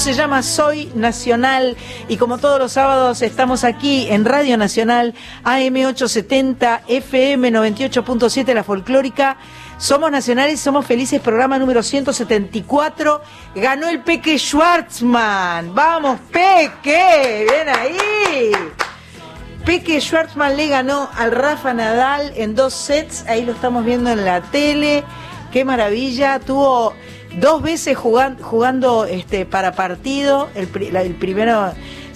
[0.00, 1.76] se llama Soy Nacional
[2.08, 5.12] y como todos los sábados estamos aquí en Radio Nacional
[5.44, 9.36] AM870 FM 98.7 La Folclórica.
[9.76, 13.20] Somos nacionales, somos felices, programa número 174.
[13.56, 15.74] Ganó el Peque Schwartzman.
[15.74, 18.52] Vamos, Peque, ven ahí.
[19.66, 24.24] Peque Schwartzman le ganó al Rafa Nadal en dos sets, ahí lo estamos viendo en
[24.24, 25.04] la tele.
[25.52, 26.94] Qué maravilla, tuvo
[27.38, 30.48] dos veces jugando, jugando este, para partido.
[30.54, 31.72] El, primero,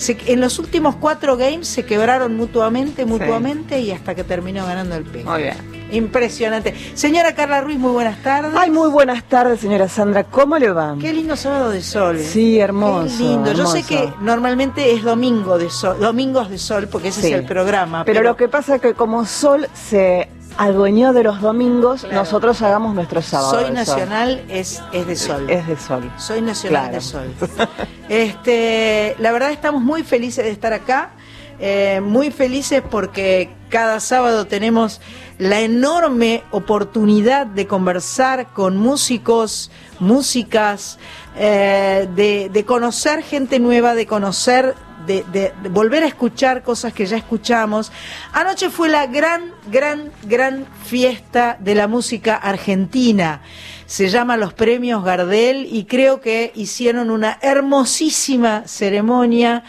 [0.08, 5.04] en los últimos cuatro games se quebraron mutuamente, mutuamente y hasta que terminó ganando el
[5.04, 5.24] P.
[5.24, 5.74] Muy bien.
[5.92, 6.74] Impresionante.
[6.94, 8.52] Señora Carla Ruiz, muy buenas tardes.
[8.56, 10.24] Ay, muy buenas tardes, señora Sandra.
[10.24, 10.96] ¿Cómo le va?
[11.00, 12.18] Qué lindo sábado de sol.
[12.18, 13.16] Sí, hermoso.
[13.16, 13.52] Qué lindo.
[13.52, 17.44] Yo sé que normalmente es domingo de sol, domingos de sol, porque ese es el
[17.44, 18.04] programa.
[18.04, 22.94] pero lo que pasa es que como sol se adueñó de los domingos, nosotros hagamos
[22.94, 23.60] nuestro sábado.
[23.60, 25.50] Soy nacional es, es de sol.
[25.50, 26.10] Es de sol.
[26.18, 27.34] Soy nacional de sol.
[28.08, 31.12] este, la verdad estamos muy felices de estar acá,
[31.58, 35.00] eh, muy felices porque cada sábado tenemos
[35.38, 40.98] la enorme oportunidad de conversar con músicos, músicas,
[41.36, 44.74] eh, de, de conocer gente nueva, de conocer
[45.06, 47.92] de, volver a escuchar cosas que ya escuchamos.
[48.32, 53.42] Anoche fue la gran, gran, gran fiesta de la música argentina.
[53.86, 59.64] Se llama los Premios Gardel y creo que hicieron una hermosísima ceremonia.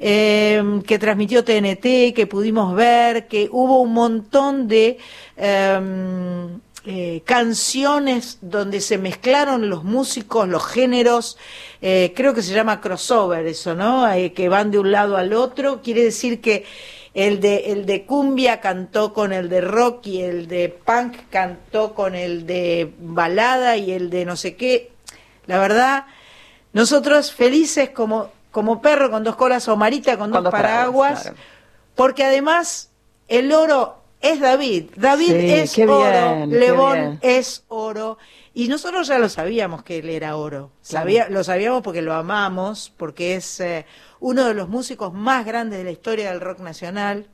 [0.00, 4.96] Eh, que transmitió TNT, que pudimos ver, que hubo un montón de
[5.36, 5.80] eh,
[6.90, 11.36] eh, canciones donde se mezclaron los músicos, los géneros,
[11.82, 14.10] eh, creo que se llama crossover eso, ¿no?
[14.10, 16.64] Eh, que van de un lado al otro, quiere decir que
[17.12, 21.92] el de, el de cumbia cantó con el de rock y el de punk cantó
[21.92, 24.90] con el de balada y el de no sé qué.
[25.44, 26.06] La verdad,
[26.72, 31.32] nosotros felices como, como perro con dos colas o marita con, dos, paraguas,
[31.94, 32.88] porque además
[33.28, 34.90] el oro es David.
[34.96, 38.18] David es oro, León es oro.
[38.54, 40.72] Y nosotros ya lo sabíamos que él era oro.
[40.80, 43.86] Sabía, lo sabíamos porque lo amamos, porque es eh,
[44.18, 47.28] uno de los músicos más grandes de la historia del rock nacional.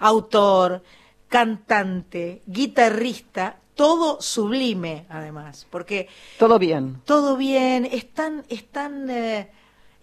[0.00, 0.82] Autor,
[1.28, 6.08] cantante, guitarrista, todo sublime además, porque...
[6.38, 7.00] Todo bien.
[7.04, 9.50] Todo bien, es tan, es tan, eh,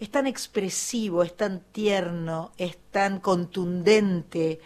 [0.00, 4.60] es tan expresivo, es tan tierno, es tan contundente.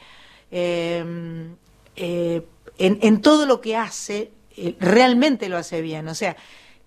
[0.55, 1.57] Em,
[1.97, 2.43] eh,
[2.77, 6.09] en, todo lo que hace, eh, realmente lo hace bien.
[6.09, 6.37] O sea,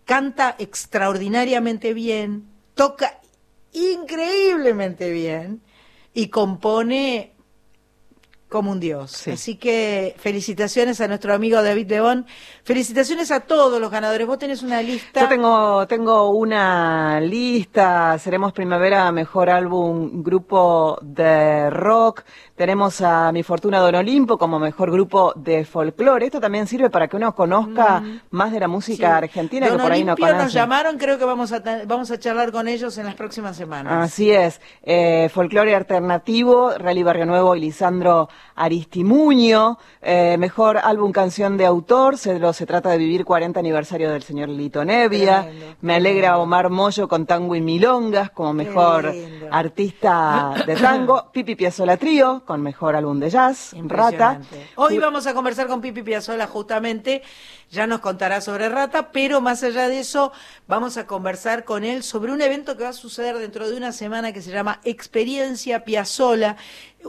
[0.05, 2.45] canta extraordinariamente bien,
[2.75, 3.19] toca
[3.73, 5.61] increíblemente bien
[6.13, 7.35] y compone
[8.55, 9.27] como un dios.
[9.27, 12.25] Así que felicitaciones a nuestro amigo David León.
[12.63, 14.25] Felicitaciones a todos los ganadores.
[14.25, 15.21] Vos tenés una lista.
[15.21, 18.17] Yo tengo, tengo una lista.
[18.19, 22.23] Seremos Primavera Mejor Álbum Grupo de Rock.
[22.55, 26.27] Tenemos a Mi Fortuna Don Olimpo como mejor grupo de folclore.
[26.27, 28.19] Esto también sirve para que uno conozca mm.
[28.31, 30.37] más de la música argentina que por ahí no conoce.
[30.37, 33.91] nos llamaron, creo que vamos a, vamos a charlar con ellos en las próximas semanas.
[34.05, 34.61] Así es.
[34.83, 39.77] Eh, folclore alternativo, Rally Barrio Nuevo y Lisandro Aristimuño.
[40.01, 44.23] Eh, mejor álbum canción de autor, se, lo, se trata de vivir 40 aniversario del
[44.23, 45.45] señor Lito Nevia.
[45.81, 49.13] Me alegra Omar Moyo con Tango y Milongas como mejor
[49.51, 51.31] artista de tango.
[51.33, 54.39] Pipi Piazzola Trío con mejor álbum de jazz, Rata.
[54.75, 57.23] Hoy vamos a conversar con Pipi Piazzola justamente,
[57.71, 60.31] ya nos contará sobre Rata, pero más allá de eso
[60.67, 63.91] vamos a conversar con él sobre un evento que va a suceder dentro de una
[63.91, 66.57] semana que se llama Experiencia Piazzola,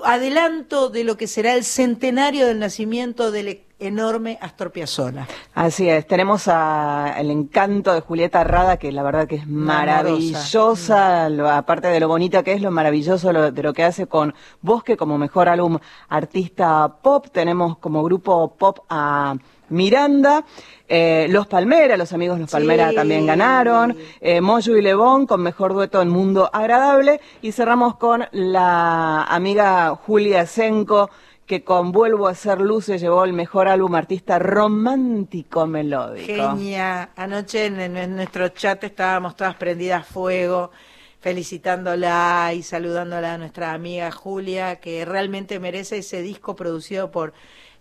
[0.05, 5.27] adelanto de lo que será el centenario del nacimiento del enorme Astor Piazzolla.
[5.55, 11.27] Así es, tenemos a, el encanto de Julieta Rada, que la verdad que es maravillosa,
[11.57, 15.19] aparte de lo bonita que es, lo maravilloso de lo que hace con Bosque como
[15.19, 15.79] mejor álbum
[16.09, 17.27] artista pop.
[17.31, 19.37] Tenemos como grupo pop a
[19.69, 20.45] Miranda.
[20.89, 23.97] Eh, los Palmera, los amigos Los Palmera también ganaron.
[24.21, 27.21] Eh, Moyo y Lebón con mejor dueto en Mundo Agradable.
[27.43, 31.11] Y cerramos con la amiga Julia Senko
[31.47, 36.27] que con Vuelvo a ser luz se llevó el mejor álbum artista romántico melódico.
[36.27, 37.11] Genia.
[37.15, 40.73] Anoche en, nuestro chat estábamos todas prendidas a fuego,
[41.21, 47.33] felicitándola y saludándola a nuestra amiga Julia, que realmente merece ese disco producido por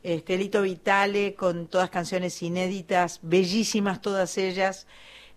[0.04, 4.86] Estelito Vitale, con todas canciones inéditas, bellísimas todas ellas.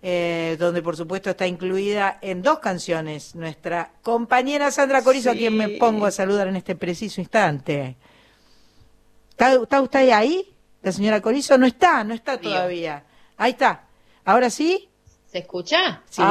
[0.00, 5.56] Eh, donde por supuesto está incluida en dos canciones nuestra compañera Sandra Corizo, a quien
[5.56, 7.96] me pongo a saludar en este preciso instante.
[9.38, 10.52] ¿Está, usted ahí?
[10.82, 13.04] La señora Corizo no está, no está todavía.
[13.36, 13.84] Ahí está.
[14.24, 14.88] ¿Ahora sí?
[15.26, 16.02] ¿Se escucha?
[16.08, 16.22] Sí,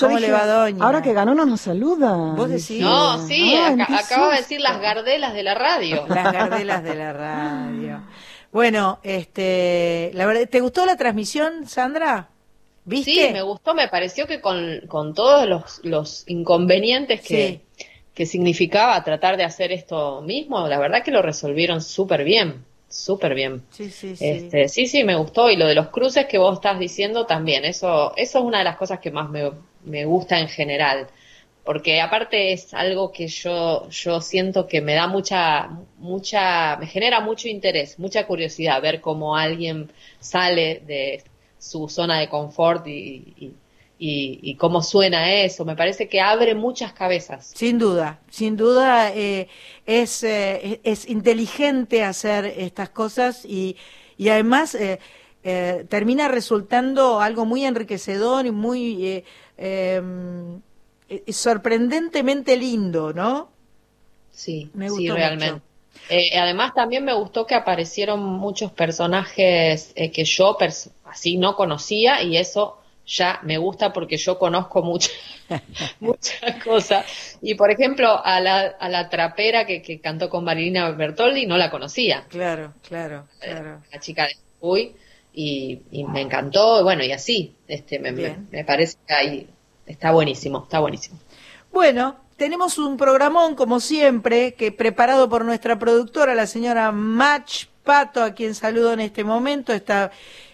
[0.00, 0.84] ¿cómo le va, doña?
[0.84, 2.14] Ahora que ganó no nos saluda.
[2.34, 2.80] ¿Vos decís?
[2.80, 6.06] No, sí, acabo de decir las gardelas de la radio.
[6.08, 8.02] Las gardelas de la radio.
[8.52, 12.30] Bueno, este, la verdad, ¿te gustó la transmisión, Sandra?
[12.84, 13.10] ¿Viste?
[13.10, 17.66] Sí, me gustó, me pareció que con, con todos los, los inconvenientes que,
[18.16, 23.34] que significaba tratar de hacer esto mismo, la verdad que lo resolvieron súper bien súper
[23.34, 23.62] bien.
[23.70, 24.24] Sí, sí, sí.
[24.24, 25.50] Este, sí, sí, me gustó.
[25.50, 27.64] Y lo de los cruces que vos estás diciendo también.
[27.64, 29.50] Eso, eso es una de las cosas que más me,
[29.84, 31.08] me gusta en general.
[31.64, 37.20] Porque aparte es algo que yo, yo siento que me da mucha, mucha, me genera
[37.20, 39.90] mucho interés, mucha curiosidad ver cómo alguien
[40.20, 41.24] sale de
[41.58, 43.52] su zona de confort y y,
[44.58, 45.64] cómo suena eso.
[45.64, 47.52] Me parece que abre muchas cabezas.
[47.54, 49.48] Sin duda, sin duda eh,
[49.86, 53.76] es, eh, es inteligente hacer estas cosas y,
[54.18, 54.98] y además eh,
[55.88, 59.24] termina resultando algo muy enriquecedor y muy
[59.56, 60.60] em,
[61.28, 63.48] sorprendentemente lindo, ¿no?
[64.30, 65.62] Sí, me gustó sí, realmente.
[66.38, 70.58] además también me gustó que aparecieron muchos personajes que yo
[71.06, 75.12] así no conocía y eso ya me gusta porque yo conozco muchas
[76.00, 77.38] muchas cosas.
[77.40, 81.56] Y por ejemplo, a la, a la trapera que, que cantó con Marilina Bertoldi no
[81.56, 82.24] la conocía.
[82.28, 83.82] Claro, claro, eh, claro.
[83.92, 84.96] La chica de Uy,
[85.32, 89.46] y, y, me encantó, bueno, y así, este, me, me, parece que ahí
[89.86, 91.18] está buenísimo, está buenísimo.
[91.70, 98.22] Bueno, tenemos un programón, como siempre, que preparado por nuestra productora, la señora Match Pato,
[98.22, 100.10] a quien saludo en este momento, está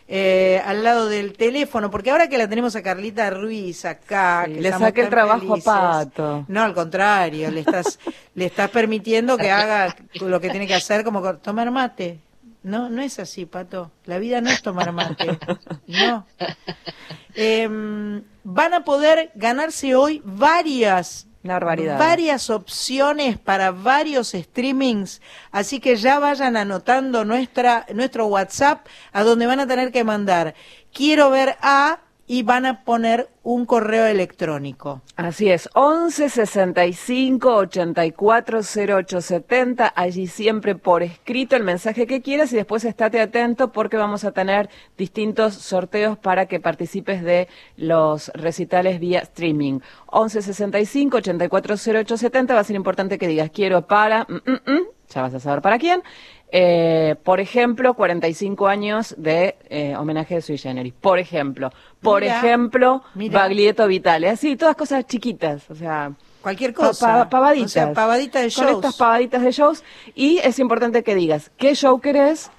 [0.09, 4.61] eh, al lado del teléfono, porque ahora que la tenemos a Carlita Ruiz acá, que
[4.61, 6.45] le saque el trabajo a Pato.
[6.49, 7.99] No, al contrario, le estás,
[8.35, 12.21] le estás permitiendo que haga lo que tiene que hacer, como tomar mate.
[12.63, 13.91] No, no es así, Pato.
[14.05, 15.39] La vida no es tomar mate.
[15.87, 16.27] No.
[17.35, 21.27] Em, van a poder ganarse hoy varias
[21.99, 29.47] Varias opciones para varios streamings, así que ya vayan anotando nuestra, nuestro WhatsApp a donde
[29.47, 30.55] van a tener que mandar.
[30.93, 35.03] Quiero ver a y van a poner un correo electrónico.
[35.17, 42.57] Así es, 11 65 84 0870, allí siempre por escrito el mensaje que quieras y
[42.57, 49.01] después estate atento porque vamos a tener distintos sorteos para que participes de los recitales
[49.01, 49.81] vía streaming.
[50.07, 54.81] 11 65 84 0870 va a ser importante que digas quiero para, mm, mm, mm",
[55.09, 56.03] ya vas a saber para quién.
[56.55, 60.93] Eh, por ejemplo, 45 años de eh, homenaje de Sui Generis.
[60.93, 61.73] Por ejemplo.
[62.03, 64.29] Por ejemplo, Baglietto Vitale.
[64.29, 65.71] Así, todas cosas chiquitas.
[65.71, 66.13] O sea.
[66.43, 67.31] Cualquier cosa.
[67.31, 67.91] pavaditas.
[67.91, 68.67] O pavaditas de shows.
[68.67, 69.83] Con estas pavaditas de shows.
[70.15, 72.51] Y es importante que digas qué show querés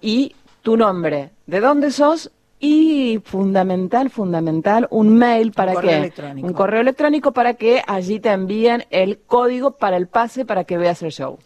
[0.00, 2.30] y tu nombre, de dónde sos
[2.60, 8.84] y fundamental, fundamental, un mail para que un correo electrónico para que allí te envíen
[8.90, 11.38] el código para el pase para que veas el show.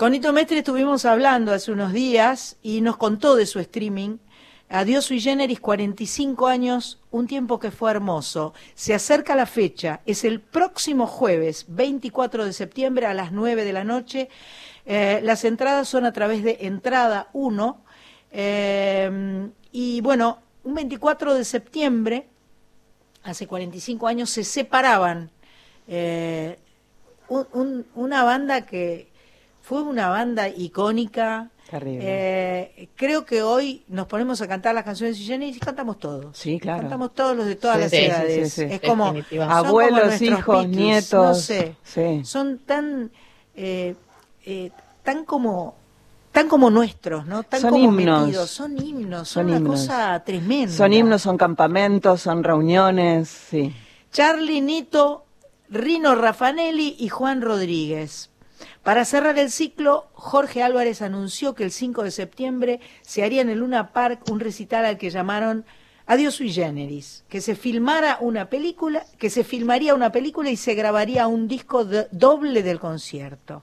[0.00, 4.16] Con Nito Mestre estuvimos hablando hace unos días y nos contó de su streaming.
[4.70, 8.54] Adiós sui generis, 45 años, un tiempo que fue hermoso.
[8.74, 13.72] Se acerca la fecha, es el próximo jueves, 24 de septiembre a las 9 de
[13.74, 14.30] la noche.
[14.86, 17.84] Eh, las entradas son a través de Entrada 1.
[18.32, 22.26] Eh, y bueno, un 24 de septiembre,
[23.22, 25.30] hace 45 años, se separaban
[25.86, 26.58] eh,
[27.28, 29.09] una banda que,
[29.70, 31.48] fue una banda icónica.
[31.70, 36.36] Eh, creo que hoy nos ponemos a cantar las canciones de Jenny y cantamos todos.
[36.36, 36.80] Sí, claro.
[36.80, 38.58] Cantamos todos los de todas las edades.
[38.58, 39.14] es como
[39.48, 41.22] abuelos, hijos, nietos.
[41.24, 41.34] No
[41.84, 42.24] sé.
[42.24, 43.12] Son tan,
[43.54, 43.94] eh,
[44.44, 44.72] eh,
[45.04, 45.76] tan como
[46.32, 47.44] tan como nuestros, ¿no?
[47.44, 48.50] Tan son como himnos.
[48.50, 50.74] Son himnos, son, una cosa tremenda.
[50.74, 53.72] Son himnos, son campamentos, son reuniones, sí.
[54.10, 55.26] Charlie Nito,
[55.68, 58.29] Rino Raffanelli y Juan Rodríguez.
[58.82, 63.50] Para cerrar el ciclo, Jorge Álvarez anunció que el 5 de septiembre se haría en
[63.50, 65.64] el Luna Park un recital al que llamaron
[66.10, 70.74] Adiós sui generis, que se filmara una película, que se filmaría una película y se
[70.74, 73.62] grabaría un disco doble del concierto.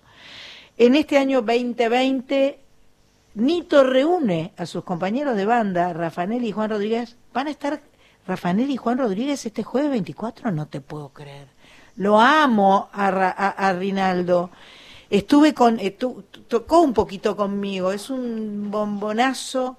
[0.77, 2.59] En este año 2020,
[3.35, 7.17] Nito reúne a sus compañeros de banda, Rafanel y Juan Rodríguez.
[7.33, 7.81] Van a estar
[8.25, 11.49] Rafanel y Juan Rodríguez este jueves 24, no te puedo creer.
[11.97, 14.51] Lo amo a, a Rinaldo.
[15.09, 19.77] Estuve con, eh, tocó un poquito conmigo, es un bombonazo.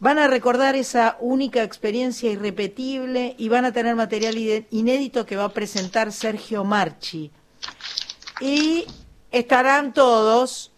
[0.00, 4.36] Van a recordar esa única experiencia irrepetible y van a tener material
[4.70, 7.30] inédito que va a presentar Sergio Marchi.
[8.40, 8.86] Y
[9.30, 10.72] estarán todos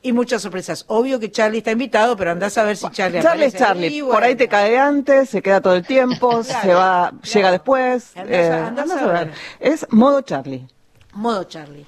[0.00, 0.84] y muchas sorpresas.
[0.88, 4.02] Obvio que Charlie está invitado, pero andás a ver si Charlie Charlie es Charlie.
[4.02, 8.16] Por ahí te cae antes, se queda todo el tiempo, se va, llega después.
[8.16, 9.32] Andás, a, ver.
[9.60, 10.66] Es modo Charlie.
[11.12, 11.86] Modo Charlie.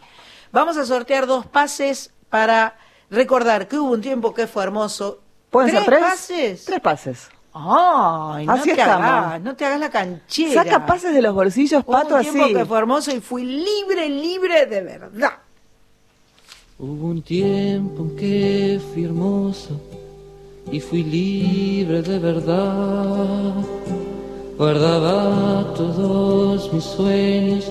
[0.52, 2.76] Vamos a sortear dos pases para
[3.10, 5.20] recordar que hubo un tiempo que fue hermoso.
[5.50, 6.00] ¿Pueden ser tres?
[6.00, 6.64] pases?
[6.64, 7.28] Tres pases.
[7.52, 10.62] Ay, no te hagas, no te hagas la canchera.
[10.62, 12.28] Saca pases de los bolsillos, pato, así.
[12.28, 15.32] Hubo un tiempo que fue hermoso y fui libre, libre de verdad.
[16.78, 19.80] Hubo un tiempo en que fui hermoso
[20.70, 23.54] y fui libre de verdad.
[24.56, 27.70] Guardaba todos mis sueños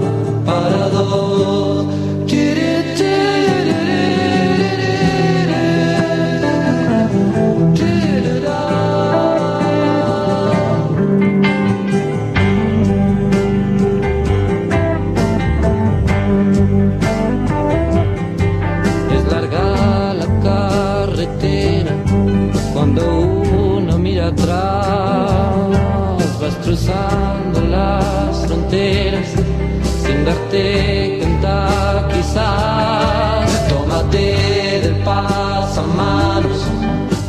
[30.51, 33.67] cuenta quizás.
[33.69, 36.65] Tómate del pasamanos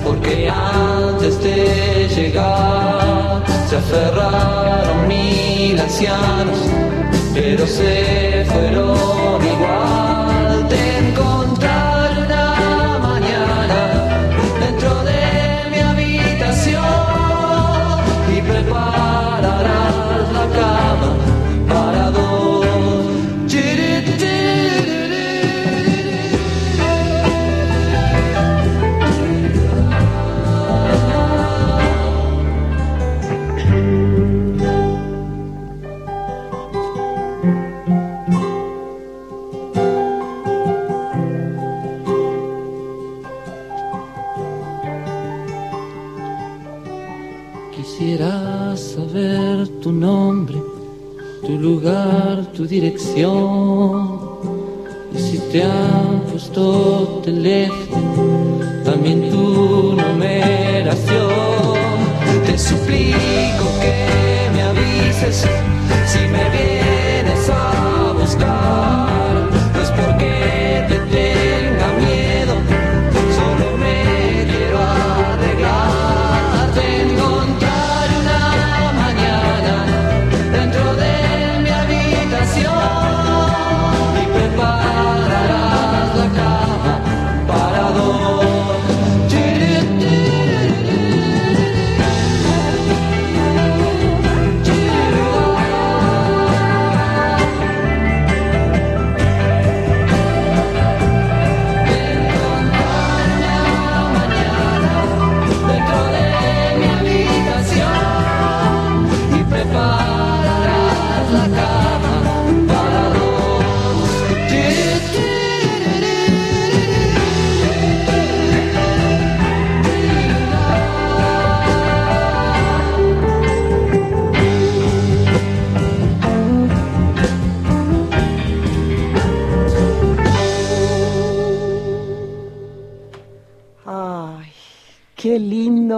[0.05, 6.59] porque antes de llegar se aferraron mil ancianos
[7.35, 9.12] pero se fueron
[52.55, 54.21] tu dirección.
[55.15, 61.31] Y si te han puesto teléfono, también tu numeración.
[62.47, 65.47] Te suplico que me avises
[66.07, 66.72] si me vienes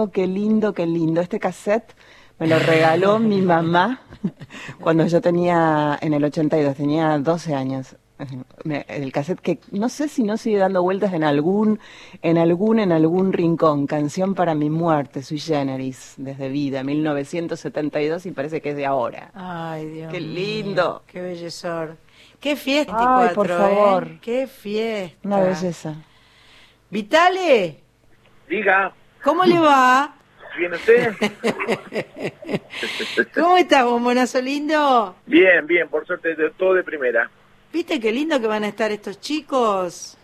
[0.05, 1.21] lindo, qué lindo, qué lindo.
[1.21, 1.93] Este cassette
[2.39, 4.01] me lo regaló mi mamá
[4.79, 7.95] cuando yo tenía, en el 82, tenía 12 años.
[8.87, 11.79] El cassette que no sé si no sigue dando vueltas en algún,
[12.21, 13.87] en algún, en algún rincón.
[13.87, 19.31] Canción para mi muerte, sui generis, desde vida, 1972 y parece que es de ahora.
[19.33, 21.03] Ay, Dios Qué lindo.
[21.07, 21.97] qué bellezor.
[22.39, 24.07] Qué fiesta, Ay, por favor.
[24.07, 24.19] ¿eh?
[24.21, 25.17] Qué fiesta.
[25.23, 25.95] Una belleza.
[26.89, 27.79] Vitale.
[28.47, 28.93] Diga.
[29.25, 30.15] ¿Cómo le va?
[30.57, 31.13] ¿Bien usted?
[33.33, 35.15] ¿Cómo estás, bombonazo lindo?
[35.25, 37.29] Bien, bien, por suerte, de, todo de primera.
[37.73, 40.17] ¿Viste qué lindo que van a estar estos chicos?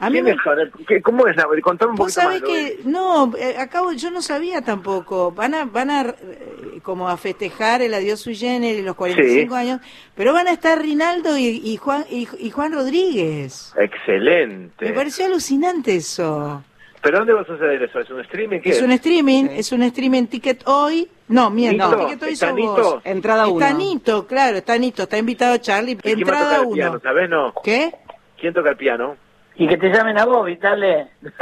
[0.00, 1.34] A mí ¿Quién me- es ¿Cómo es?
[1.60, 2.48] Contame un Vos poquito sabés más.
[2.50, 5.32] que, no, eh, acabo, yo no sabía tampoco.
[5.32, 9.60] Van a, van a, eh, como a festejar el adiós sui generis, los 45 Sí.
[9.60, 9.80] años,
[10.14, 13.74] pero van a estar Rinaldo y, y Juan y, y Juan Rodríguez.
[13.76, 14.84] Excelente.
[14.84, 16.62] Me pareció alucinante eso.
[17.02, 18.00] ¿Pero dónde va a suceder eso?
[18.00, 18.60] ¿Es un streaming?
[18.60, 18.82] ¿Qué Es es?
[18.82, 21.08] un streaming, es un streaming ticket hoy.
[21.28, 22.74] No, miento, Nito, ticket hoy ¿está Nito?
[22.74, 23.02] vos.
[23.04, 23.78] Entrada Está uno.
[23.78, 25.92] Nito, claro, está Nito, está invitado Charlie.
[25.92, 27.00] ¿Y quién va a Entrada uno.
[27.28, 27.54] no?
[27.62, 27.94] ¿Qué?
[28.40, 29.16] ¿Quién toca el piano?
[29.56, 31.08] Y que te llamen a vos, Vitale.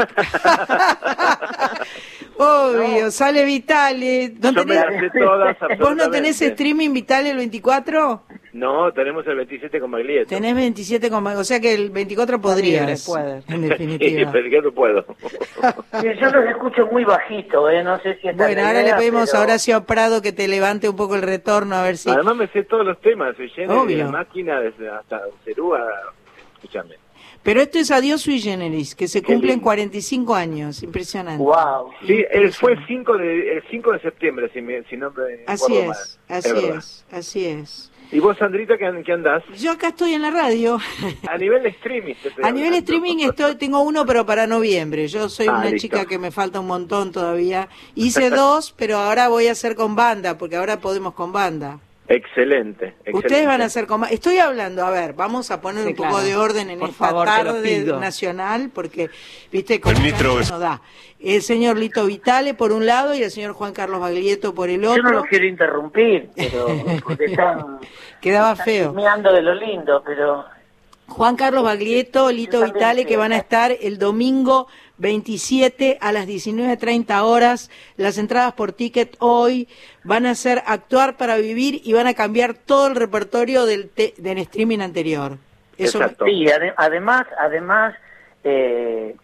[2.39, 4.35] Obvio, sale Vitale.
[4.41, 8.23] ¿No tenés- todas, ¿Vos no tenés streaming Vitale el 24?
[8.57, 10.31] No, tenemos el 27 con Baglietto.
[10.31, 12.87] Tenés 27, con- o sea que el 24 podrías.
[12.87, 13.43] libre, puede.
[13.55, 14.33] En definitiva.
[14.51, 15.05] yo no puedo.
[16.01, 17.83] Sí, Yo los escucho muy bajito, ¿eh?
[17.83, 20.47] No sé si está Bueno, ahora le idea, pedimos pero- a Horacio Prado que te
[20.49, 22.09] levante un poco el retorno a ver si.
[22.11, 23.99] Además me sé todos los temas, soy de Obvio.
[24.05, 25.85] la máquina desde hasta Cerúa.
[26.55, 26.95] Escúchame.
[27.43, 29.65] Pero esto es Adiós sui generis, que se cumplen lindo.
[29.65, 30.83] 45 años.
[30.83, 31.43] Impresionante.
[31.43, 31.91] Wow.
[32.07, 35.45] Sí, él fue el 5 de, el 5 de septiembre, si, me, si no me
[35.47, 35.97] Así es, mal.
[36.29, 37.93] así es, así es.
[38.13, 39.43] ¿Y vos, Sandrita, qué, qué andás?
[39.59, 40.79] Yo acá estoy en la radio.
[41.29, 42.15] A nivel de streaming.
[42.23, 45.09] te estoy A nivel streaming estoy, tengo uno, pero para noviembre.
[45.09, 45.79] Yo soy Ah, una listo.
[45.79, 47.69] chica que me falta un montón todavía.
[47.95, 51.81] Hice dos, pero ahora voy a hacer con banda, porque ahora podemos con banda.
[52.09, 53.19] Excelente, excelente.
[53.19, 54.09] Ustedes van a hacer banda.
[54.09, 57.07] Estoy hablando, a ver, vamos a poner Sí, un poco de orden en Por esta
[57.09, 59.11] favor, lo tarde nacional, porque,
[59.51, 60.81] viste, como Ministro, no da.
[61.19, 64.81] El señor Lito Vitale por un lado y el señor Juan Carlos Baglietto por el
[64.83, 65.11] Yo no otro.
[65.11, 66.67] los quiero interrumpir, pero
[67.03, 67.79] porque están,
[68.21, 68.87] Quedaba están feo.
[68.91, 70.45] chismeando de lo lindo, pero
[71.09, 77.23] Juan Carlos Baglietto, Lito Vitale, que van a estar el domingo 27 a las 19.30
[77.23, 77.71] horas.
[77.97, 79.69] Las entradas por ticket hoy
[80.05, 84.15] van a ser Actuar para Vivir y van a cambiar todo el repertorio del, te-
[84.19, 85.39] del streaming anterior.
[85.79, 86.25] Eso Exacto.
[86.25, 87.95] sí, ade- además, además
[88.45, 89.15] eh,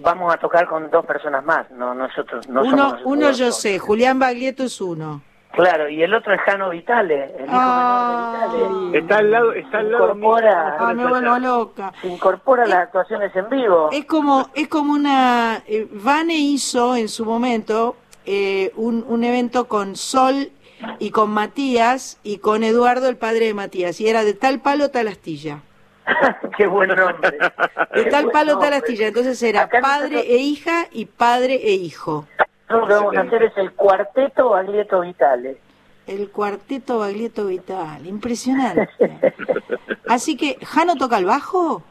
[0.00, 3.78] vamos a tocar con dos personas más, no nosotros, no somos uno, uno yo sé,
[3.78, 5.22] Julián Baglietto es uno.
[5.52, 8.98] Claro, y el otro es Jano Vitale, el hijo Ah, menor de Vitale.
[8.98, 10.28] Está al lado, está al lado mío.
[10.30, 11.92] Incorpora- Ah, me vuelvo loca.
[12.00, 13.88] Se incorpora a las actuaciones en vivo.
[13.92, 15.62] Es como, es como una.
[15.66, 20.50] eh, Vane hizo en su momento eh, un, un evento con Sol
[21.00, 24.00] y con Matías y con Eduardo, el padre de Matías.
[24.00, 25.62] Y era de tal palo, tal astilla.
[26.56, 27.30] Qué buen nombre.
[27.94, 29.08] De Qué tal palo, tal astilla.
[29.08, 32.26] Entonces era Acá padre nosotros- e hija y padre e hijo.
[32.70, 35.56] Lo que vamos a hacer es el cuarteto Baglietto Vitale.
[36.06, 38.06] El cuarteto Baglietto Vital.
[38.06, 38.88] Impresionante.
[40.08, 41.82] Así que, ¿Jano toca el bajo?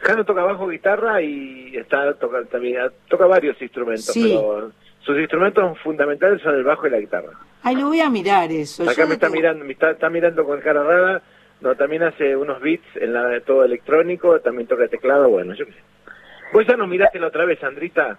[0.00, 2.76] Jano toca bajo guitarra y está toca también
[3.08, 4.22] toca varios instrumentos, Sí.
[4.38, 7.32] pero sus instrumentos fundamentales son el bajo y la guitarra.
[7.62, 8.84] Ay, lo voy a mirar eso.
[8.84, 11.22] Acá Yo me está mirando, me está, está mirando con cara rara.
[11.60, 15.66] No, también hace unos beats en la de todo electrónico, también toca teclado, bueno, yo
[15.66, 15.78] qué sé.
[16.52, 18.16] Vos ya nos miraste la otra vez, Sandrita.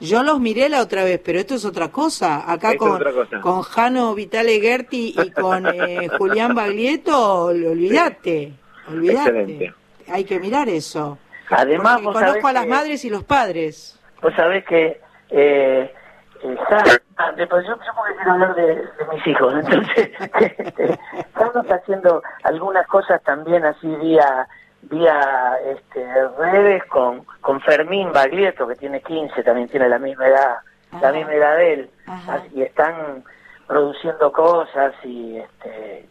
[0.00, 2.50] Yo los miré la otra vez, pero esto es otra cosa.
[2.50, 3.40] Acá Esto con, cosa.
[3.40, 8.52] con Jano Vitale Gerti y con eh, Julián Baglietto, olvídate,
[8.88, 9.28] olvídate.
[9.28, 9.74] Excelente.
[10.10, 11.18] Hay que mirar eso.
[11.50, 13.98] Además, vos conozco a las que- madres y los padres.
[14.22, 15.92] Vos sabés que eh,
[16.42, 18.82] Jano- ah, después yo, yo porque quiero hablar de, de
[19.14, 20.10] mis hijos, entonces
[21.34, 24.46] Jano está haciendo algunas cosas también así vía
[24.82, 26.04] vía este,
[26.38, 30.56] redes con, con Fermín Baglietto, que tiene 15, también tiene la misma edad,
[31.00, 32.42] la misma edad de él, Ajá.
[32.54, 33.24] y están
[33.66, 36.08] produciendo cosas y este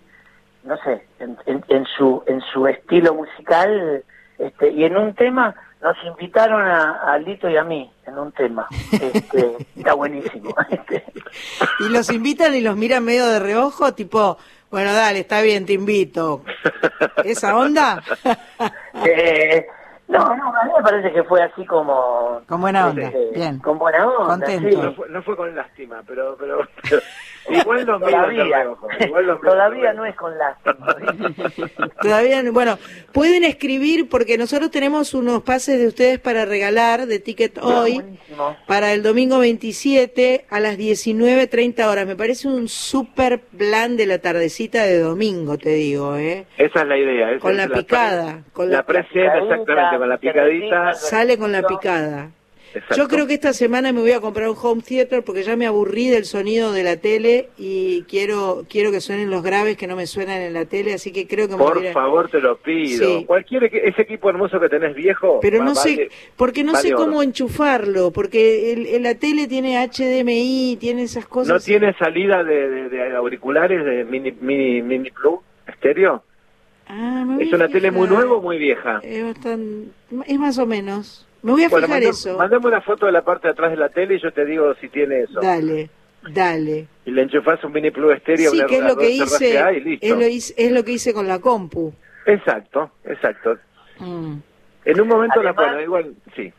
[0.63, 4.03] no sé, en, en- en su en su estilo musical
[4.37, 8.31] este, y en un tema nos invitaron a, a Lito y a mí en un
[8.33, 8.67] tema.
[8.91, 10.53] Este, está buenísimo.
[10.69, 11.03] Este,
[11.79, 14.37] Y los invitan y los miran medio de reojo, tipo,
[14.69, 16.43] bueno, dale, está bien, te invito.
[17.23, 18.03] ¿Esa onda?
[19.05, 19.65] eh,
[20.07, 22.41] no, no, a mí me parece que fue así como...
[22.47, 23.59] Con buena onda, este, bien.
[23.59, 24.83] Con buena onda, Contento.
[24.83, 27.01] No fue, no fue con lástima, pero, pero, pero
[27.49, 28.45] igual de Todavía,
[29.05, 30.95] igual miran todavía no es con lástima.
[32.01, 32.77] Todavía, no- bueno,
[33.11, 37.95] pueden escribir porque nosotros tenemos unos pases de ustedes para regalar de ticket hoy.
[37.95, 38.55] Buenísimo.
[38.67, 42.05] para el domingo 27 a las 19.30 horas.
[42.05, 46.45] Me parece un super plan de la tardecita de domingo, te digo, ¿eh?
[46.57, 47.31] Esa es la idea.
[47.31, 50.93] esa Con es la picada, con la picadita, exactamente, con la picadita.
[50.93, 52.31] Sale con la picada.
[52.73, 52.95] Exacto.
[52.95, 55.65] Yo creo que esta semana me voy a comprar un home theater porque ya me
[55.65, 59.95] aburrí del sonido de la tele y quiero quiero que suenen los graves que no
[59.95, 61.93] me suenan en la tele, así que creo que me voy a Por ir a-
[61.93, 63.07] favor, te lo pido.
[63.19, 63.25] Sí.
[63.25, 65.39] Cualquier ese equipo hermoso que tenés viejo.
[65.41, 67.05] Pero no sé, porque no vale sé oro.
[67.05, 71.53] cómo enchufarlo, porque el, el- la tele tiene HDMI, tiene esas cosas.
[71.53, 76.23] ¿No tiene salida de, de- de auriculares de mini, mini, mini plug estéreo?
[76.89, 78.99] Ah, voy Es una tele muy nueva o muy vieja.
[79.03, 79.91] Es, bastan-
[80.25, 81.26] es más o menos.
[81.41, 82.37] Me voy a fijar eso.
[82.37, 84.73] Mandame una foto de la parte de atrás de la tele y yo te digo
[84.75, 85.39] si tiene eso.
[85.41, 85.89] Dale,
[86.31, 86.87] dale.
[87.05, 88.51] Y le enchufás un mini plug estéreo.
[88.51, 89.59] Sí, que es lo que hice,
[90.57, 91.93] es lo, que hice con la compu.
[92.25, 93.57] Exacto, exacto.
[93.99, 94.37] Mm.
[94.85, 96.51] En un momento la bueno, igual, sí.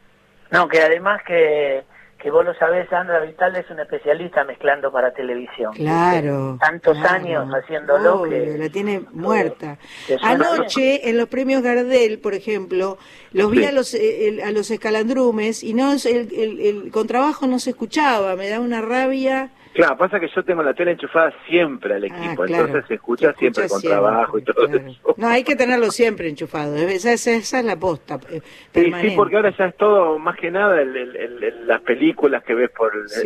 [0.50, 1.82] No, que además que
[2.18, 5.72] que vos lo sabés, Sandra Vital es una especialista mezclando para televisión.
[5.74, 6.58] Claro.
[6.60, 8.58] Tantos años haciéndolo que...
[8.58, 9.78] La tiene muerta.
[10.22, 12.98] Anoche, en los premios Gardel, por ejemplo,
[13.32, 17.58] los vi a, los, eh, a los escalandrumes y no el, el, el contrabajo no
[17.60, 21.94] se escuchaba, me da una rabia Claro, pasa que yo tengo la tele enchufada siempre
[21.94, 25.14] al ah, equipo, entonces se escucha, siempre con trabajo y todo eso.
[25.16, 28.18] No, hay que tenerlo siempre enchufado, esa, esa, esa es la posta.
[28.28, 28.42] Eh,
[28.74, 32.70] sí, sí, porque ahora ya es todo, más que nada, el, las películas que ves
[32.76, 33.16] por los,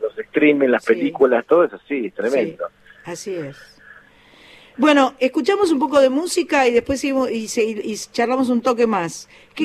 [0.00, 2.64] los, streaming, las películas, todo eso, sí, tremendo.
[3.04, 3.78] así es.
[4.78, 9.28] Bueno, escuchamos un poco de música y después seguimos y, y charlamos un toque más.
[9.54, 9.64] ¿Qué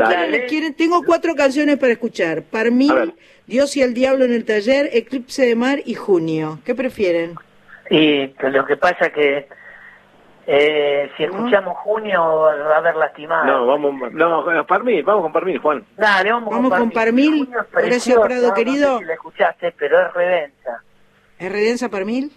[0.49, 2.41] quieren, Tengo cuatro canciones para escuchar.
[2.41, 3.13] Parmil,
[3.47, 6.59] Dios y el Diablo en el taller, Eclipse de Mar y Junio.
[6.65, 7.35] ¿Qué prefieren?
[7.89, 9.47] Y lo que pasa que
[10.45, 13.45] eh, si escuchamos Junio va a haber lastimado.
[13.45, 15.85] No, vamos, no, Parmil, vamos con Parmil, Juan.
[15.95, 17.49] Dale, vamos, con Parmil.
[17.73, 18.93] Horacio Prado, querido.
[18.93, 20.83] No sé si la escuchaste, pero es redensa.
[21.39, 22.31] ¿Es redensa Parmil?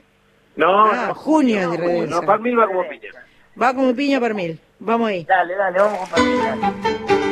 [0.54, 2.20] No, ah, junio de redensa.
[2.20, 3.10] No, Parmil va como piña.
[3.60, 4.60] Va como piña Parmil.
[4.78, 5.24] Vamos ahí.
[5.24, 6.38] Dale, dale, vamos con Parmil.
[6.40, 7.25] Parmil,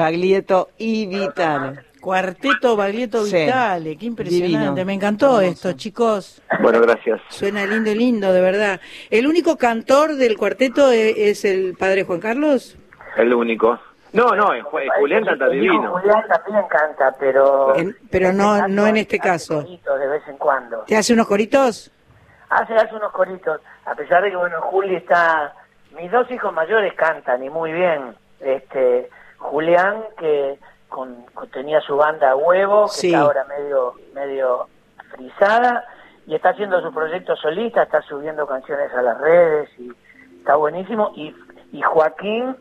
[0.00, 1.84] Baglietto y Vital.
[2.00, 4.84] Cuarteto Baglietto Vitale, qué impresionante.
[4.86, 6.42] Me encantó esto, chicos.
[6.62, 7.20] Bueno, gracias.
[7.28, 8.80] Suena lindo, lindo, de verdad.
[9.10, 12.78] ¿El único cantor del cuarteto e, es, el padre Juan Carlos?
[13.16, 13.78] El único.
[14.14, 14.48] No, no,
[14.98, 15.92] Julián canta divino.
[15.92, 17.74] Julián también canta, pero...
[18.10, 19.62] pero no no en este caso.
[19.62, 20.80] de vez en cuando.
[20.86, 21.92] ¿Te hace unos coritos?
[22.48, 23.60] Hace, hace unos coritos.
[23.84, 25.52] A pesar de que, bueno, Juli está...
[25.94, 28.14] Mis dos hijos mayores cantan y muy bien.
[28.40, 29.10] Este,
[29.40, 34.68] Julián, que con, tenía su banda Huevo, que está ahora medio, medio
[35.10, 35.84] frisada,
[36.26, 39.90] y está haciendo su proyecto solista, está subiendo canciones a las redes, y
[40.38, 41.12] está buenísimo.
[41.16, 41.34] Y,
[41.72, 42.54] y Joaquín,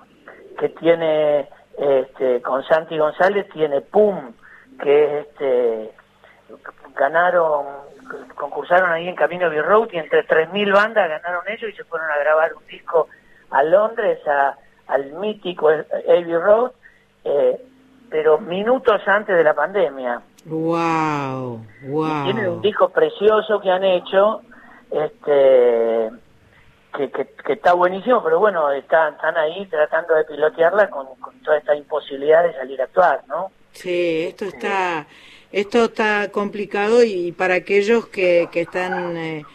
[0.57, 4.33] que tiene, este, con Santi González, tiene PUM,
[4.81, 5.91] que es este,
[6.95, 7.65] ganaron,
[8.35, 12.09] concursaron ahí en Camino B Road, y entre 3.000 bandas ganaron ellos y se fueron
[12.09, 13.07] a grabar un disco
[13.51, 14.55] a Londres, a,
[14.89, 16.71] al mítico Abbey Road,
[17.23, 17.61] eh,
[18.09, 20.21] pero minutos antes de la pandemia.
[20.45, 22.23] Wow, wow.
[22.23, 24.41] tienen un disco precioso que han hecho,
[24.89, 26.09] este,
[26.97, 31.07] que, que, está buenísimo, pero bueno, están, están ahí tratando de pilotearla con,
[31.43, 33.51] toda esta imposibilidad de salir a actuar, ¿no?
[33.73, 35.05] Sí, esto está,
[35.51, 39.45] esto está complicado y para aquellos que, que están eh,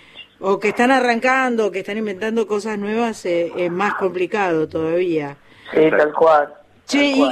[0.47, 5.39] o que están arrancando, que están inventando cosas nuevas, eh, es más complicado todavía.
[5.73, 6.64] Sí, tal cual.
[6.87, 7.25] Che, y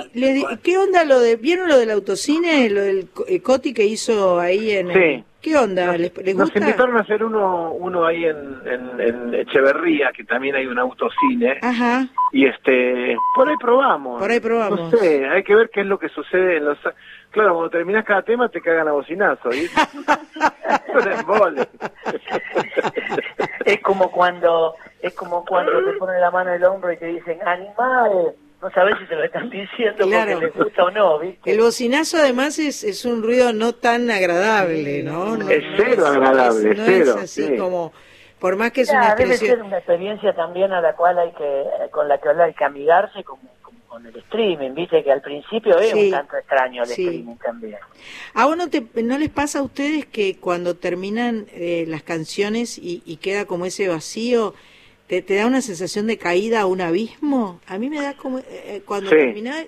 [0.63, 4.71] ¿qué onda lo de, vieron lo del autocine, lo del eh, Coti que hizo ahí
[4.71, 4.93] en...
[4.93, 5.25] Sí.
[5.43, 5.99] ¿Qué onda?
[5.99, 6.35] ¿Les, gusta?
[6.35, 11.59] Nos invitaron a hacer uno uno ahí en, en, Echeverría, que también hay un autocine.
[11.61, 12.07] Ajá.
[12.31, 14.21] Y este, por ahí probamos.
[14.21, 14.79] Por ahí probamos.
[14.79, 16.79] No sé, hay que ver qué es lo que sucede en los...
[17.33, 19.75] Claro, cuando terminas cada tema te cagan a bocinazo, ¿viste?
[23.65, 27.07] es como cuando es como cuando te ponen la mano en el hombro y te
[27.07, 31.51] dicen animales no sabes si se lo están diciendo porque les gusta o no, ¿viste?
[31.51, 35.35] El bocinazo además es, es un ruido no tan agradable, ¿no?
[35.51, 37.15] es cero agradable, no cero.
[37.17, 37.93] Es así como,
[38.39, 41.65] por más que es una Debe ser una experiencia también a la cual hay que,
[41.91, 43.43] con la que hay que amigarse como,
[43.89, 47.79] con el streaming, viste que al principio es un tanto extraño el streaming también.
[48.33, 53.03] ¿A uno te, no les pasa a ustedes que cuando terminan eh, las canciones y,
[53.05, 54.55] y queda como ese vacío
[55.21, 57.61] te, da una sensación de caída a un abismo.
[57.67, 59.59] A mí me da como, eh, eh, cuando terminaba,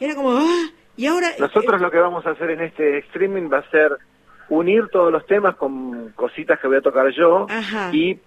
[0.00, 0.70] era como, ¡ah!
[0.96, 1.30] Y ahora...
[1.30, 3.92] Eh, Nosotros lo que vamos a hacer en este streaming va a ser
[4.48, 7.46] unir todos los temas con cositas que voy a tocar yo
[7.92, 8.18] y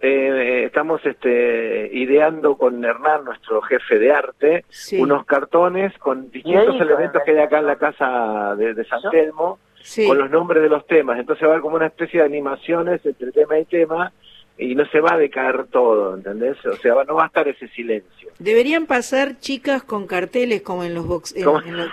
[0.00, 4.64] estamos este, ideando con Hernán, nuestro jefe de arte,
[4.98, 9.60] unos cartones con distintos elementos que hay acá en la casa de, San Telmo,
[10.04, 11.20] con los nombres de los temas.
[11.20, 14.12] Entonces va a haber como una especie de animaciones entre tema y tema
[14.58, 16.56] y no se va a decaer todo, ¿entendés?
[16.66, 18.30] O sea, no va a estar ese silencio.
[18.38, 21.34] Deberían pasar chicas con carteles como en los, box,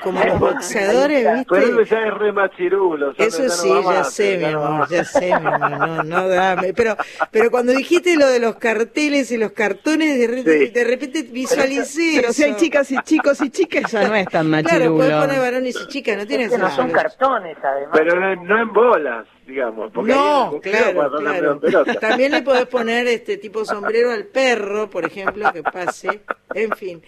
[0.04, 1.48] como los boxeadores, ¿viste?
[1.50, 3.14] Pero ya es re machirulo.
[3.18, 6.74] Eso sí, ya sé, mi amor, ya sé, mi amor, no, no dame.
[6.74, 6.96] Pero,
[7.32, 12.14] pero cuando dijiste lo de los carteles y los cartones, de, repente, de repente visualicé
[12.16, 14.78] Pero si hay chicas y chicos y chicas, ya no es tan machirulo.
[14.78, 17.92] Claro, puedes poner varones y chicas, no tienes No son cartones, además.
[17.94, 19.94] Pero no en bolas digamos.
[19.94, 21.60] no, claro, claro.
[22.00, 26.22] También le podés poner este tipo sombrero al perro, por ejemplo, que pase.
[26.54, 27.02] En fin.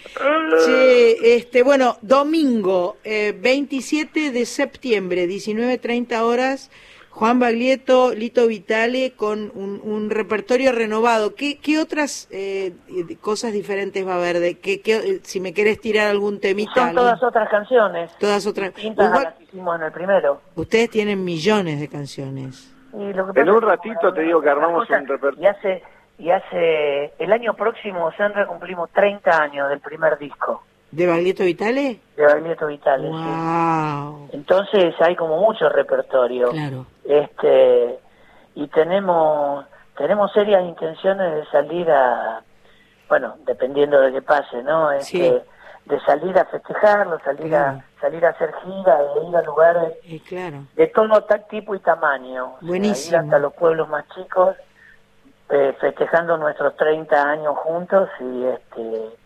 [1.23, 6.71] Este, bueno, domingo, eh, 27 de septiembre, 19.30 horas
[7.11, 11.35] Juan Baglietto, Lito Vitale, con un, repertorio renovado.
[11.35, 12.73] ¿Qué, qué otras eh,
[13.19, 14.39] cosas diferentes va a haber?
[14.39, 16.73] De, qué, qué, si me querés tirar algún temita.
[16.73, 18.11] Son todas otras canciones.
[18.17, 18.73] Todas otras.
[18.73, 20.41] las hicimos en el primero.
[20.55, 22.73] Ustedes tienen millones de canciones.
[22.93, 25.43] en un ratito te digo que armamos un repertorio.
[25.43, 25.83] Y hace,
[26.17, 30.63] y hace, el año próximo, Sandra, cumplimos 30 años del primer disco.
[30.91, 32.01] ¿De Baglietto Vitale?
[32.17, 34.29] De Baglietto Vitale, wow.
[34.33, 36.49] Entonces hay como mucho repertorio.
[36.49, 36.85] Claro.
[37.05, 37.99] Este,
[38.55, 39.65] y tenemos,
[39.97, 42.43] tenemos serias intenciones de salir a,
[43.07, 44.91] bueno, dependiendo de qué pase, ¿no?
[44.91, 45.41] Este,
[45.85, 49.93] De salir a festejarlo, salir a salir a hacer giras, de ir a lugares
[50.27, 50.65] claro.
[50.75, 52.55] de todo tipo y tamaño.
[52.61, 53.17] Buenísimo.
[53.17, 54.55] ir hasta los pueblos más chicos,
[55.49, 59.20] eh, festejando nuestros 30 años juntos y este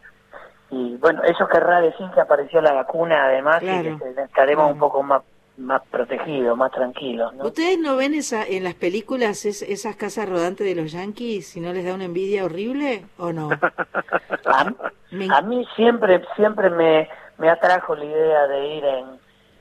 [0.71, 5.03] y bueno, eso querrá decir que apareció la vacuna además y que estaremos un poco
[5.03, 5.21] más
[5.57, 7.33] más protegidos, más tranquilos.
[7.33, 7.45] ¿no?
[7.45, 11.71] ¿Ustedes no ven esa, en las películas esas casas rodantes de los yankees si no
[11.71, 13.49] les da una envidia horrible o no?
[14.45, 19.05] a, mí siempre siempre me, me atrajo la idea de ir en,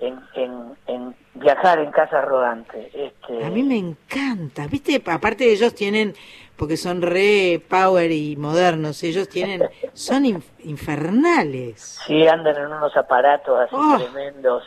[0.01, 2.93] en, en, en viajar en casas rodantes.
[2.95, 3.45] Este...
[3.45, 6.15] A mí me encanta, viste, aparte de ellos tienen
[6.57, 10.25] porque son re power y modernos, ellos tienen, son
[10.65, 12.01] infernales.
[12.07, 13.99] Sí, andan en unos aparatos así oh.
[13.99, 14.65] tremendos,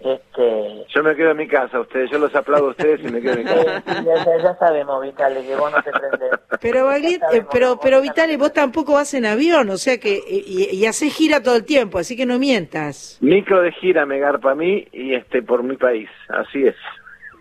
[0.00, 0.86] Este...
[0.94, 3.34] Yo me quedo en mi casa, ustedes, yo los aplaudo a ustedes y me quedo
[3.34, 3.82] en mi casa.
[3.86, 6.30] ya, sabemos, Vitale, que vos no te prendés.
[6.60, 7.18] Pero, eh,
[7.52, 11.42] pero, pero Vitale, vos tampoco vas en avión, o sea que, y, y haces gira
[11.42, 13.18] todo el tiempo, así que no mientas.
[13.20, 16.76] Micro de gira me garpa a mí y este por mi país, así es.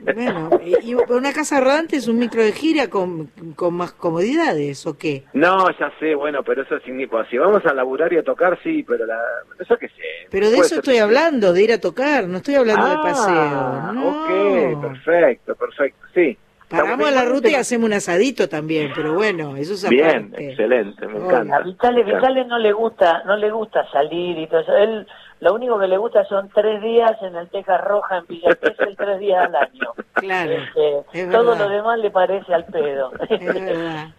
[0.01, 4.97] Bueno, ¿y una casa rodante es un micro de gira con, con más comodidades o
[4.97, 5.23] qué?
[5.33, 8.83] No, ya sé, bueno, pero eso significa, si vamos a laburar y a tocar, sí,
[8.83, 9.19] pero la,
[9.59, 10.27] eso que sé.
[10.31, 13.33] Pero de eso estoy hablando, de ir a tocar, no estoy hablando de paseo.
[13.33, 16.37] Ah, ok, perfecto, perfecto, sí.
[16.69, 21.17] Paramos la ruta y hacemos un asadito también, pero bueno, eso es Bien, excelente, me
[21.17, 21.57] encanta.
[21.57, 24.77] A Vitale, no le gusta, no le gusta salir y todo eso.
[24.77, 25.07] Él
[25.41, 28.49] lo único que le gusta son tres días en el Teja Roja en Villa
[28.79, 29.93] el tres días al año.
[30.13, 30.51] Claro.
[30.51, 33.11] Este, todo lo demás le parece al pedo.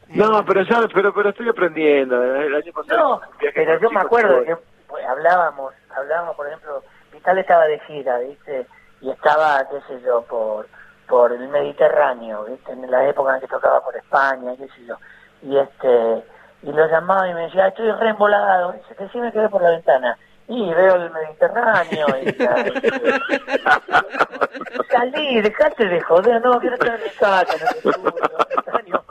[0.08, 2.22] no, pero ya, pero, pero estoy aprendiendo.
[2.22, 2.98] El año pasado.
[2.98, 3.20] No,
[3.54, 4.56] pero yo me acuerdo que
[4.88, 8.66] pues, hablábamos, hablábamos, por ejemplo, Vital estaba de gira, ¿viste?
[9.02, 10.66] Y estaba, qué sé yo, por
[11.06, 12.72] por el Mediterráneo, ¿viste?
[12.72, 14.96] En la época en que tocaba por España, qué sé yo.
[15.42, 16.24] Y este
[16.62, 18.72] y lo llamaba y me decía, estoy reembolado.
[18.72, 20.16] Dice que sí me quedé por la ventana
[20.50, 22.06] y veo el Mediterráneo.
[22.22, 22.32] Y,
[24.90, 29.04] Salí, dejate de joder, no, quiero estar en mi casa, no Mediterráneo.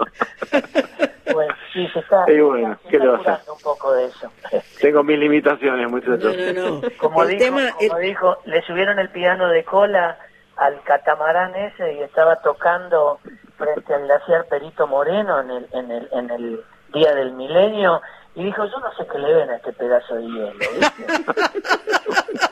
[1.34, 4.30] Bueno, sí, se está, y bueno, se está un poco de eso.
[4.82, 6.36] Tengo mis limitaciones, muchachos.
[6.36, 6.90] No, no, no.
[6.98, 7.56] Como, dijo,
[7.88, 10.20] como dijo, le subieron el piano de cola
[10.58, 13.22] al catamarán ese y estaba tocando
[13.58, 18.02] frente al glaciar Perito Moreno en el, en el, en el día del milenio
[18.36, 20.54] y dijo, yo no sé qué le ven a este pedazo de hielo.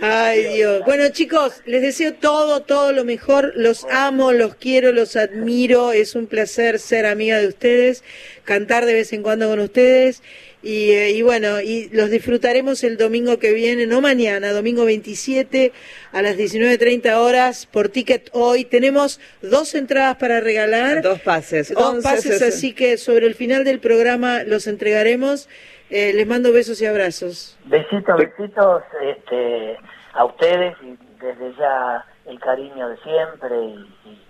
[0.00, 0.82] Ay Dios.
[0.86, 3.52] Bueno chicos, les deseo todo, todo lo mejor.
[3.56, 5.92] Los amo, los quiero, los admiro.
[5.92, 8.02] Es un placer ser amiga de ustedes,
[8.44, 10.22] cantar de vez en cuando con ustedes.
[10.62, 15.72] Y, eh, y, bueno, y los disfrutaremos el domingo que viene, no mañana, domingo 27
[16.12, 18.66] a las 19.30 horas por Ticket Hoy.
[18.66, 21.00] Tenemos dos entradas para regalar.
[21.00, 21.72] Dos pases.
[21.72, 25.48] Dos pases, así que sobre el final del programa los entregaremos.
[25.90, 27.58] Eh, les mando besos y abrazos.
[27.64, 29.76] Besitos, besitos este,
[30.14, 33.56] a ustedes y desde ya el cariño de siempre
[34.04, 34.22] y,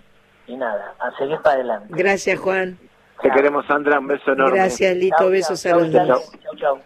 [0.47, 1.87] y nada, a seguir para adelante.
[1.91, 2.77] Gracias, Juan.
[3.21, 3.99] Te queremos, Sandra.
[3.99, 4.57] Un beso enorme.
[4.57, 5.29] Gracias, Lito.
[5.29, 6.31] Besos a los dos.
[6.57, 6.79] Chau, chau.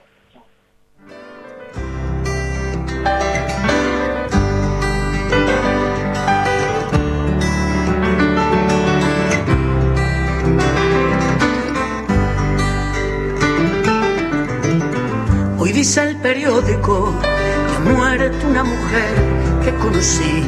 [15.65, 19.15] Hoy dice el periódico que ha muerto una mujer
[19.63, 20.43] que conocí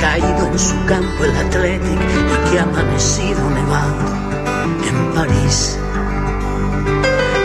[0.00, 4.06] caído en su campo el Athletic y que ha amanecido nevado
[4.88, 5.78] en París.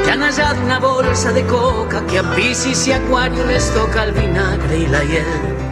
[0.05, 4.13] Que han hallado una bolsa de coca que a Piscis y Acuario les toca el
[4.13, 5.62] vinagre y la hiel.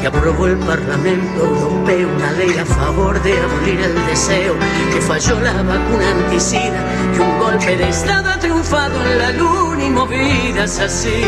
[0.00, 4.54] Que aprobó el Parlamento Europeo una ley a favor de abolir el deseo.
[4.92, 6.84] Que falló la vacuna anticida.
[7.14, 11.22] Que un golpe de Estado ha triunfado en la luna y movidas así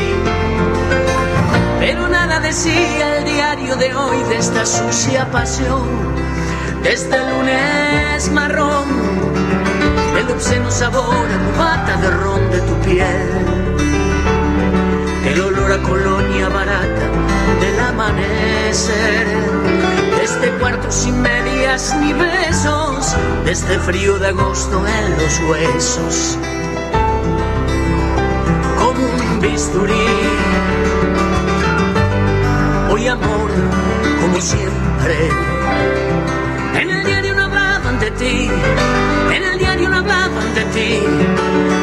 [1.80, 5.88] pero nada decía el diario de hoy de esta sucia pasión.
[6.82, 8.86] Desde el lunes marrón,
[10.18, 13.30] el obsceno sabor a cubata de ron de tu piel,
[15.24, 17.39] el olor a colonia barata del
[17.90, 19.26] amanecer,
[20.20, 26.38] desde cuartos sin medias ni besos, desde frío de agosto en los huesos,
[28.78, 30.08] como un bisturí.
[32.90, 33.50] Hoy amor,
[34.20, 35.16] como siempre.
[36.80, 38.50] En el diario no hablaban de ti,
[39.34, 41.02] en el diario no hablaban de ti,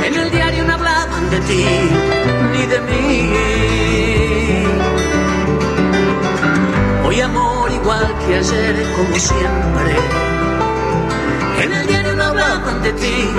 [0.08, 1.66] en el diario no hablaban de ti,
[2.54, 3.18] ni de mí.
[7.08, 9.96] Hoy amor igual que ayer, como siempre.
[11.64, 13.30] En el diario no hablaban de ti,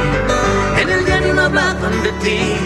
[0.80, 2.56] en el diario no hablaban de ti,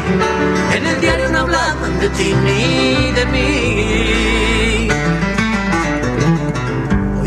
[0.77, 4.89] en el diario no hablaban de ti ni de mí.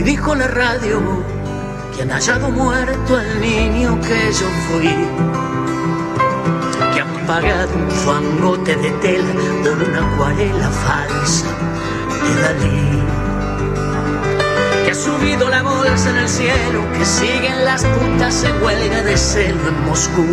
[0.04, 1.02] Dijo la radio
[1.96, 4.96] que han hallado muerto al niño que yo fui,
[6.94, 11.48] que han pagado un fangote de tela por una acuarela falsa
[12.24, 12.95] de Dalí,
[14.96, 19.86] subido la bolsa en el cielo, que siguen las putas en huelga de celo en
[19.86, 20.26] Moscú,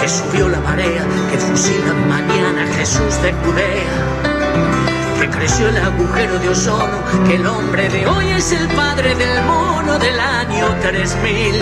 [0.00, 4.32] que subió la marea, que fusila mañana Jesús de Judea
[5.20, 6.98] que creció el agujero de ozono,
[7.28, 11.54] que el hombre de hoy es el padre del mono del año 3000.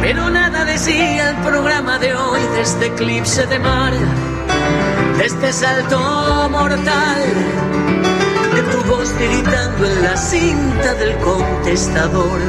[0.00, 3.92] Pero nada decía el programa de hoy de este eclipse de mar,
[5.18, 7.22] de este salto mortal,
[8.70, 12.40] tu voz tiritando en la cinta del contestador,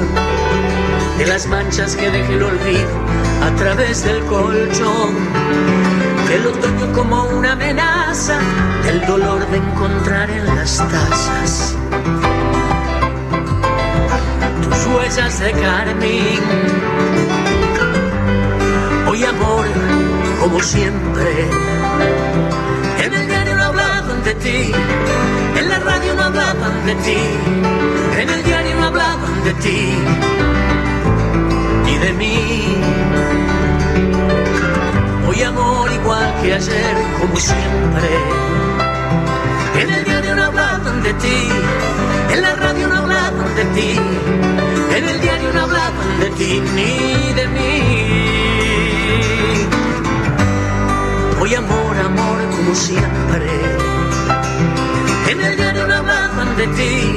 [1.17, 2.89] de las manchas que deje el olvido
[3.43, 5.15] a través del colchón,
[6.27, 8.39] del otoño como una amenaza,
[8.83, 11.75] del dolor de encontrar en las tazas
[14.61, 16.39] tus huellas de carmín.
[19.07, 19.65] Hoy amor,
[20.41, 21.47] como siempre
[23.03, 24.71] en el diario no hablaban de ti,
[26.25, 27.17] hablaban de ti,
[28.19, 29.79] en el diario no hablaban de ti
[31.85, 32.37] ni de mí.
[35.27, 38.09] Hoy amor igual que ayer, como siempre.
[39.81, 41.39] En el diario no hablaban de ti,
[42.33, 43.99] en la radio no hablaban de ti,
[44.97, 47.75] en el diario no hablaban de ti ni de mí.
[51.39, 53.74] Hoy amor, amor como siempre.
[55.27, 57.15] En el diario no hablaban de ti,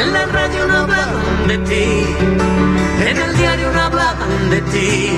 [0.00, 2.06] en la radio no hablaban de ti,
[3.08, 5.10] en el diario no hablaban de ti.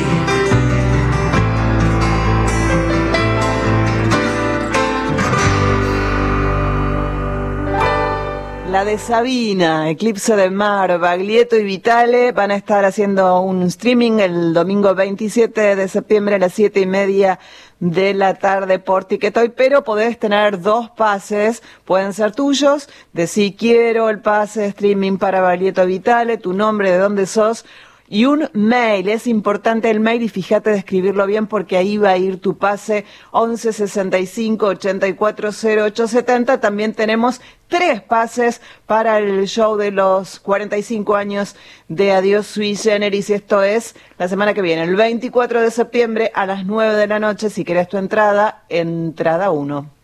[8.70, 14.12] La de Sabina, Eclipse de Mar, Baglietto y Vitale van a estar haciendo un streaming
[14.20, 17.38] el domingo 27 de septiembre a las siete y media
[17.82, 23.54] de la tarde por Ticketoy, pero podés tener dos pases, pueden ser tuyos, de si
[23.54, 27.64] quiero el pase de streaming para Baglietto Vitale, tu nombre, de dónde sos,
[28.12, 29.08] y un mail.
[29.08, 32.58] Es importante el mail y fíjate de escribirlo bien porque ahí va a ir tu
[32.58, 36.60] pase 11 65 84 0870.
[36.60, 41.56] También tenemos tres pases para el show de los 45 años
[41.88, 43.30] de Adiós Sui Generis.
[43.30, 47.18] Esto es la semana que viene, el 24 de septiembre a las 9 de la
[47.18, 47.48] noche.
[47.48, 50.01] Si querés tu entrada, entrada 1.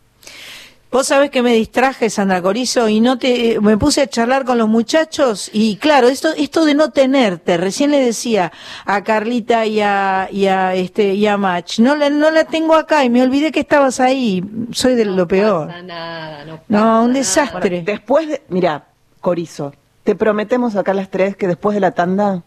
[0.90, 4.56] Vos sabés que me distraje, Sandra Corizo, y no te, me puse a charlar con
[4.56, 8.52] los muchachos, y claro, esto, esto de no tenerte, recién le decía
[8.86, 12.74] a Carlita y a, y a este, y a Mach, no la, no la tengo
[12.74, 15.66] acá, y me olvidé que estabas ahí, soy de lo peor.
[15.84, 17.82] nada, no, no un desastre.
[17.82, 18.86] después de, mira,
[19.20, 19.74] Corizo,
[20.04, 22.42] te prometemos acá las tres que después de la tanda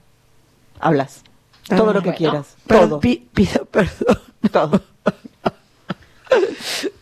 [0.79, 1.21] hablas.
[1.67, 2.55] todo lo que quieras.
[2.65, 2.99] todo.
[2.99, 4.19] pido perdón.
[4.51, 4.81] Todo.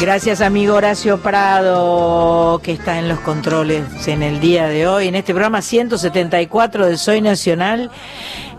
[0.00, 5.14] Gracias amigo Horacio Prado, que está en los controles en el día de hoy, en
[5.14, 7.90] este programa 174 de Soy Nacional.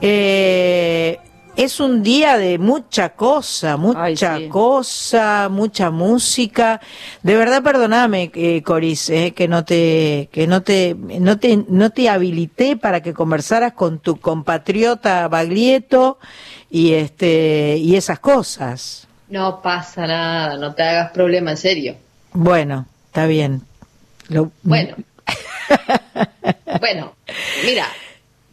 [0.01, 1.19] Eh,
[1.63, 6.81] es un día de mucha cosa, mucha cosa, mucha música.
[7.21, 11.89] De verdad, perdóname, eh, Coris, eh, que no te, que no te, no te, no
[11.91, 16.17] te habilité para que conversaras con tu compatriota Baglietto
[16.69, 19.07] y este, y esas cosas.
[19.29, 21.95] No pasa nada, no te hagas problema, en serio.
[22.33, 23.61] Bueno, está bien.
[24.63, 24.95] Bueno.
[26.79, 27.13] bueno,
[27.65, 27.85] mira.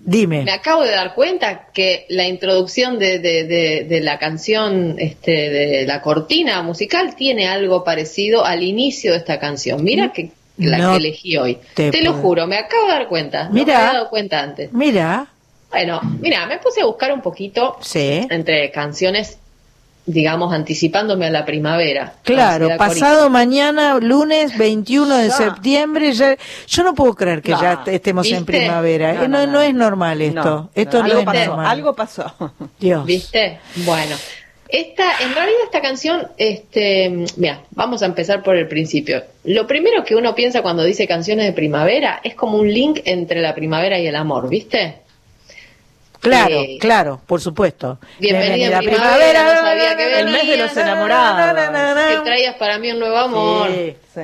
[0.08, 0.42] Dime.
[0.42, 6.00] Me acabo de dar cuenta que la introducción de, de, la canción, este, de la
[6.00, 9.84] cortina musical, tiene algo parecido al inicio de esta canción.
[9.84, 11.58] Mira que la que elegí hoy.
[11.74, 13.50] Te, lo juro, me acabo de dar cuenta.
[13.52, 13.60] Mira.
[13.60, 14.72] No me había dado cuenta antes.
[14.72, 15.26] Mira.
[15.68, 19.38] Bueno, mira, me puse a buscar un poquito entre canciones
[20.08, 22.14] digamos, anticipándome a la primavera.
[22.22, 26.36] Claro, pasado mañana, lunes 21 de septiembre, ya,
[26.66, 29.12] yo no puedo creer que ya estemos en primavera.
[29.12, 30.70] No, no, no, es normal esto.
[30.74, 31.66] esto no, es normal.
[31.66, 32.32] Algo pasó.
[32.80, 33.04] Dios.
[33.04, 33.60] ¿Viste?
[33.84, 34.16] Bueno.
[34.68, 39.22] Esta, en realidad esta canción, este, mira, vamos a empezar por el principio.
[39.44, 43.40] Lo primero que uno piensa cuando dice canciones de primavera es como un link entre
[43.40, 44.96] la primavera y el amor, ¿viste?
[46.20, 47.98] Claro, claro, por supuesto.
[48.18, 51.54] Bienvenida, primavera, no sabía que el mes de los enamorados.
[52.16, 53.70] Que traías para mí un nuevo amor.